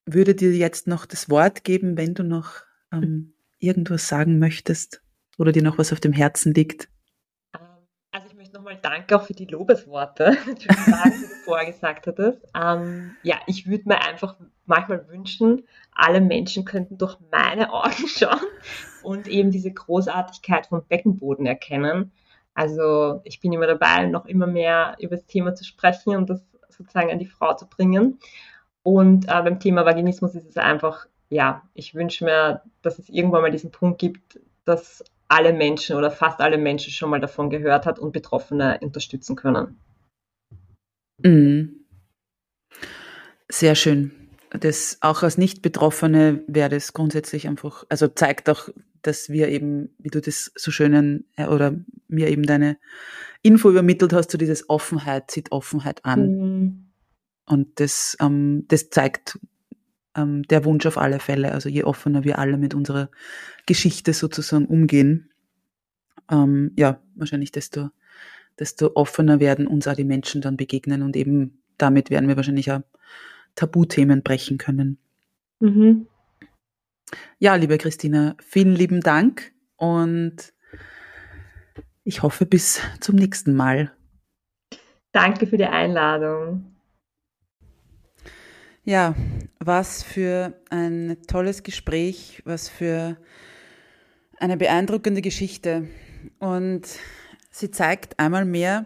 würde 0.05 0.35
dir 0.35 0.51
jetzt 0.51 0.87
noch 0.87 1.05
das 1.05 1.29
Wort 1.29 1.63
geben, 1.63 1.97
wenn 1.97 2.13
du 2.13 2.23
noch 2.23 2.61
ähm, 2.91 3.33
irgendwas 3.59 4.07
sagen 4.07 4.39
möchtest 4.39 5.01
oder 5.37 5.51
dir 5.51 5.63
noch 5.63 5.77
was 5.77 5.93
auf 5.93 5.99
dem 5.99 6.13
Herzen 6.13 6.53
liegt 6.53 6.89
nochmal 8.73 8.79
Danke 8.81 9.15
auch 9.15 9.23
für 9.23 9.33
die 9.33 9.45
Lobesworte, 9.45 10.37
die 10.47 10.67
du 10.67 10.73
vorher 11.45 11.71
gesagt 11.71 12.07
hattest. 12.07 12.45
Ähm, 12.55 13.15
ja, 13.23 13.37
ich 13.47 13.67
würde 13.67 13.87
mir 13.87 14.01
einfach 14.01 14.35
manchmal 14.65 15.07
wünschen, 15.09 15.63
alle 15.91 16.21
Menschen 16.21 16.65
könnten 16.65 16.97
durch 16.97 17.17
meine 17.31 17.71
Augen 17.73 18.07
schauen 18.07 18.39
und 19.03 19.27
eben 19.27 19.51
diese 19.51 19.71
Großartigkeit 19.71 20.67
vom 20.67 20.85
Beckenboden 20.87 21.45
erkennen. 21.45 22.11
Also 22.53 23.21
ich 23.23 23.39
bin 23.39 23.51
immer 23.51 23.67
dabei, 23.67 24.05
noch 24.05 24.25
immer 24.25 24.47
mehr 24.47 24.95
über 24.99 25.15
das 25.15 25.25
Thema 25.25 25.55
zu 25.55 25.65
sprechen 25.65 26.15
und 26.15 26.29
das 26.29 26.45
sozusagen 26.69 27.11
an 27.11 27.19
die 27.19 27.25
Frau 27.25 27.53
zu 27.53 27.67
bringen. 27.67 28.19
Und 28.83 29.25
äh, 29.25 29.41
beim 29.41 29.59
Thema 29.59 29.85
Vaginismus 29.85 30.35
ist 30.35 30.47
es 30.47 30.57
einfach, 30.57 31.07
ja, 31.29 31.63
ich 31.73 31.95
wünsche 31.95 32.25
mir, 32.25 32.61
dass 32.81 32.99
es 32.99 33.09
irgendwann 33.09 33.41
mal 33.41 33.51
diesen 33.51 33.71
Punkt 33.71 33.99
gibt, 33.99 34.39
dass 34.65 35.03
alle 35.33 35.51
Menschen 35.51 35.95
oder 35.95 36.11
fast 36.11 36.39
alle 36.41 36.59
Menschen 36.59 36.93
schon 36.93 37.09
mal 37.09 37.19
davon 37.19 37.49
gehört 37.49 37.87
hat 37.87 37.97
und 37.97 38.11
Betroffene 38.11 38.79
unterstützen 38.81 39.35
können. 39.35 39.79
Mhm. 41.23 41.85
Sehr 43.49 43.73
schön. 43.73 44.11
Das 44.51 44.99
auch 45.01 45.23
als 45.23 45.39
Nicht-Betroffene 45.39 46.43
wäre 46.47 46.69
das 46.69 46.93
grundsätzlich 46.93 47.47
einfach, 47.47 47.83
also 47.89 48.07
zeigt 48.07 48.47
auch, 48.47 48.69
dass 49.01 49.29
wir 49.29 49.47
eben, 49.47 49.89
wie 49.97 50.09
du 50.09 50.21
das 50.21 50.51
so 50.55 50.69
schön 50.69 51.25
äh, 51.35 51.47
oder 51.47 51.75
mir 52.07 52.29
eben 52.29 52.43
deine 52.43 52.77
Info 53.41 53.71
übermittelt 53.71 54.13
hast, 54.13 54.29
so 54.29 54.37
dieses 54.37 54.69
Offenheit, 54.69 55.31
zieht 55.31 55.51
Offenheit 55.51 56.05
an. 56.05 56.27
Mhm. 56.27 56.91
Und 57.45 57.79
das, 57.79 58.15
ähm, 58.21 58.65
das 58.67 58.91
zeigt 58.91 59.39
ähm, 60.15 60.43
der 60.43 60.65
Wunsch 60.65 60.85
auf 60.85 60.97
alle 60.97 61.19
Fälle. 61.19 61.51
Also 61.51 61.69
je 61.69 61.83
offener 61.83 62.23
wir 62.23 62.39
alle 62.39 62.57
mit 62.57 62.73
unserer 62.73 63.09
Geschichte 63.65 64.13
sozusagen 64.13 64.65
umgehen, 64.65 65.31
ähm, 66.29 66.71
ja, 66.75 66.99
wahrscheinlich 67.15 67.51
desto, 67.51 67.89
desto 68.59 68.91
offener 68.95 69.39
werden 69.39 69.67
uns 69.67 69.87
auch 69.87 69.95
die 69.95 70.03
Menschen 70.03 70.41
dann 70.41 70.57
begegnen 70.57 71.01
und 71.01 71.15
eben 71.15 71.61
damit 71.77 72.09
werden 72.09 72.27
wir 72.27 72.37
wahrscheinlich 72.37 72.71
auch 72.71 72.81
Tabuthemen 73.55 74.23
brechen 74.23 74.57
können. 74.57 74.97
Mhm. 75.59 76.07
Ja, 77.39 77.55
liebe 77.55 77.77
Christina, 77.77 78.35
vielen 78.39 78.75
lieben 78.75 79.01
Dank 79.01 79.51
und 79.75 80.53
ich 82.03 82.23
hoffe 82.23 82.45
bis 82.45 82.81
zum 82.99 83.15
nächsten 83.15 83.53
Mal. 83.53 83.91
Danke 85.11 85.45
für 85.45 85.57
die 85.57 85.65
Einladung. 85.65 86.72
Ja, 88.85 89.15
was 89.59 90.03
für 90.03 90.59
ein 90.69 91.15
tolles 91.25 91.63
Gespräch, 91.63 92.41
was 92.43 92.67
für 92.67 93.15
eine 94.39 94.57
beeindruckende 94.57 95.21
Geschichte. 95.21 95.87
Und 96.39 96.81
sie 97.49 97.71
zeigt 97.71 98.19
einmal 98.19 98.43
mehr, 98.43 98.85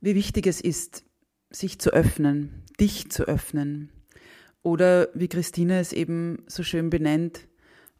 wie 0.00 0.14
wichtig 0.14 0.46
es 0.46 0.62
ist, 0.62 1.04
sich 1.50 1.78
zu 1.78 1.90
öffnen, 1.90 2.64
dich 2.80 3.10
zu 3.10 3.24
öffnen. 3.24 3.92
Oder 4.62 5.08
wie 5.12 5.28
Christine 5.28 5.80
es 5.80 5.92
eben 5.92 6.42
so 6.46 6.62
schön 6.62 6.88
benennt, 6.88 7.46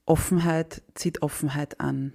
Offenheit 0.07 0.81
zieht 0.95 1.21
Offenheit 1.21 1.81
an. 1.81 2.15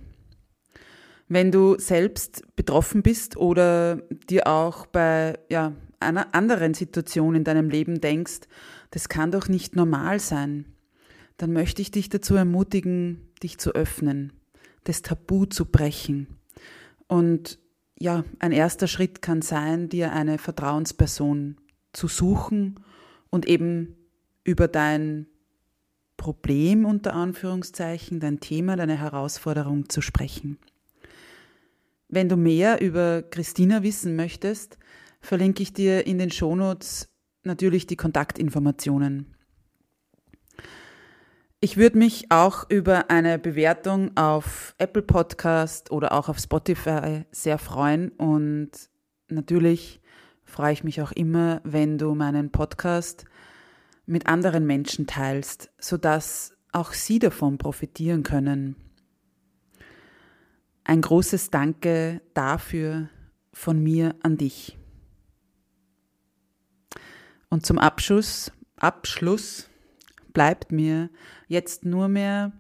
Wenn 1.28 1.52
du 1.52 1.78
selbst 1.78 2.42
betroffen 2.56 3.04
bist 3.04 3.38
oder 3.38 3.98
dir 4.30 4.48
auch 4.48 4.88
bei 4.88 5.38
ja, 5.48 5.74
einer 6.00 6.34
anderen 6.34 6.74
Situation 6.74 7.36
in 7.36 7.44
deinem 7.44 7.70
Leben 7.70 8.02
denkst, 8.02 8.48
das 8.92 9.10
kann 9.10 9.32
doch 9.32 9.48
nicht 9.48 9.76
normal 9.76 10.20
sein, 10.20 10.66
dann 11.38 11.54
möchte 11.54 11.82
ich 11.82 11.92
dich 11.92 12.10
dazu 12.10 12.36
ermutigen, 12.36 13.32
dich 13.42 13.58
zu 13.58 13.72
öffnen, 13.72 14.34
das 14.84 15.02
Tabu 15.02 15.46
zu 15.46 15.66
brechen. 15.66 16.28
Und 17.08 17.58
ja, 18.00 18.24
ein 18.40 18.52
erster 18.52 18.88
Schritt 18.88 19.22
kann 19.22 19.42
sein, 19.42 19.90
dir 19.90 20.12
eine 20.12 20.38
Vertrauensperson 20.38 21.58
zu 21.94 22.08
suchen 22.08 22.80
und 23.30 23.48
eben 23.48 23.96
über 24.44 24.68
dein 24.68 25.28
Problem 26.18 26.86
unter 26.86 27.14
Anführungszeichen, 27.14 28.20
dein 28.20 28.40
Thema, 28.40 28.76
deine 28.76 28.98
Herausforderung 28.98 29.90
zu 29.90 30.02
sprechen. 30.02 30.60
Wenn 32.08 32.30
du 32.30 32.38
mehr 32.38 32.82
über 32.82 33.24
Christina 33.24 33.84
wissen 33.84 34.16
möchtest, 34.16 34.78
verlinke 35.22 35.64
ich 35.64 35.74
dir 35.74 36.06
in 36.06 36.18
den 36.18 36.30
Shownotes 36.30 37.11
natürlich 37.44 37.88
die 37.88 37.98
Kontaktinformationen. 37.98 39.36
Ich 41.60 41.78
würde 41.78 42.00
mich 42.00 42.32
auch 42.32 42.68
über 42.70 43.12
eine 43.12 43.38
Bewertung 43.38 44.18
auf 44.18 44.74
Apple 44.80 45.04
Podcast 45.04 45.92
oder 45.92 46.12
auch 46.14 46.28
auf 46.28 46.40
Spotify 46.40 47.26
sehr 47.32 47.60
freuen 47.60 48.10
und 48.10 48.72
natürlich 49.30 50.02
freue 50.44 50.74
ich 50.74 50.84
mich 50.84 51.02
auch 51.02 51.12
immer, 51.12 51.62
wenn 51.64 52.00
du 52.00 52.16
meinen 52.16 52.52
Podcast 52.52 53.26
mit 54.08 54.26
anderen 54.26 54.66
Menschen 54.66 55.06
teilst, 55.06 55.72
sodass 55.80 56.58
auch 56.72 56.94
sie 56.94 57.20
davon 57.20 57.58
profitieren 57.58 58.24
können. 58.24 58.76
Ein 60.84 61.02
großes 61.02 61.52
Danke 61.52 62.22
dafür 62.34 63.10
von 63.54 63.82
mir 63.82 64.16
an 64.24 64.38
dich. 64.38 64.81
Und 67.52 67.66
zum 67.66 67.78
Abschluss, 67.78 68.52
Abschluss 68.78 69.70
bleibt 70.32 70.72
mir 70.72 71.10
jetzt 71.48 71.84
nur 71.84 72.08
mehr, 72.08 72.54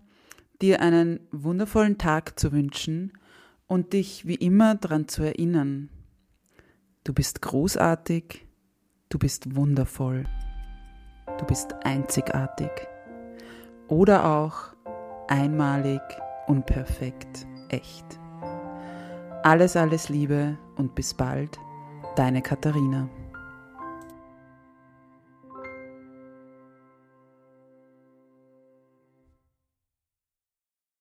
dir 0.62 0.82
einen 0.82 1.22
wundervollen 1.32 1.98
Tag 1.98 2.38
zu 2.38 2.52
wünschen 2.52 3.14
und 3.68 3.94
dich 3.94 4.28
wie 4.28 4.36
immer 4.36 4.76
daran 4.76 5.08
zu 5.08 5.24
erinnern. 5.24 5.89
Du 7.06 7.14
bist 7.14 7.42
großartig, 7.42 8.46
du 9.08 9.18
bist 9.18 9.56
wundervoll, 9.56 10.26
du 11.39 11.46
bist 11.46 11.74
einzigartig 11.86 12.70
oder 13.88 14.26
auch 14.26 14.76
einmalig, 15.30 16.02
unperfekt, 16.48 17.48
echt. 17.70 18.20
Alles, 19.44 19.78
alles 19.78 20.10
Liebe 20.10 20.58
und 20.76 20.96
bis 20.96 21.14
bald, 21.14 21.58
deine 22.18 22.42
Katharina. 22.42 23.10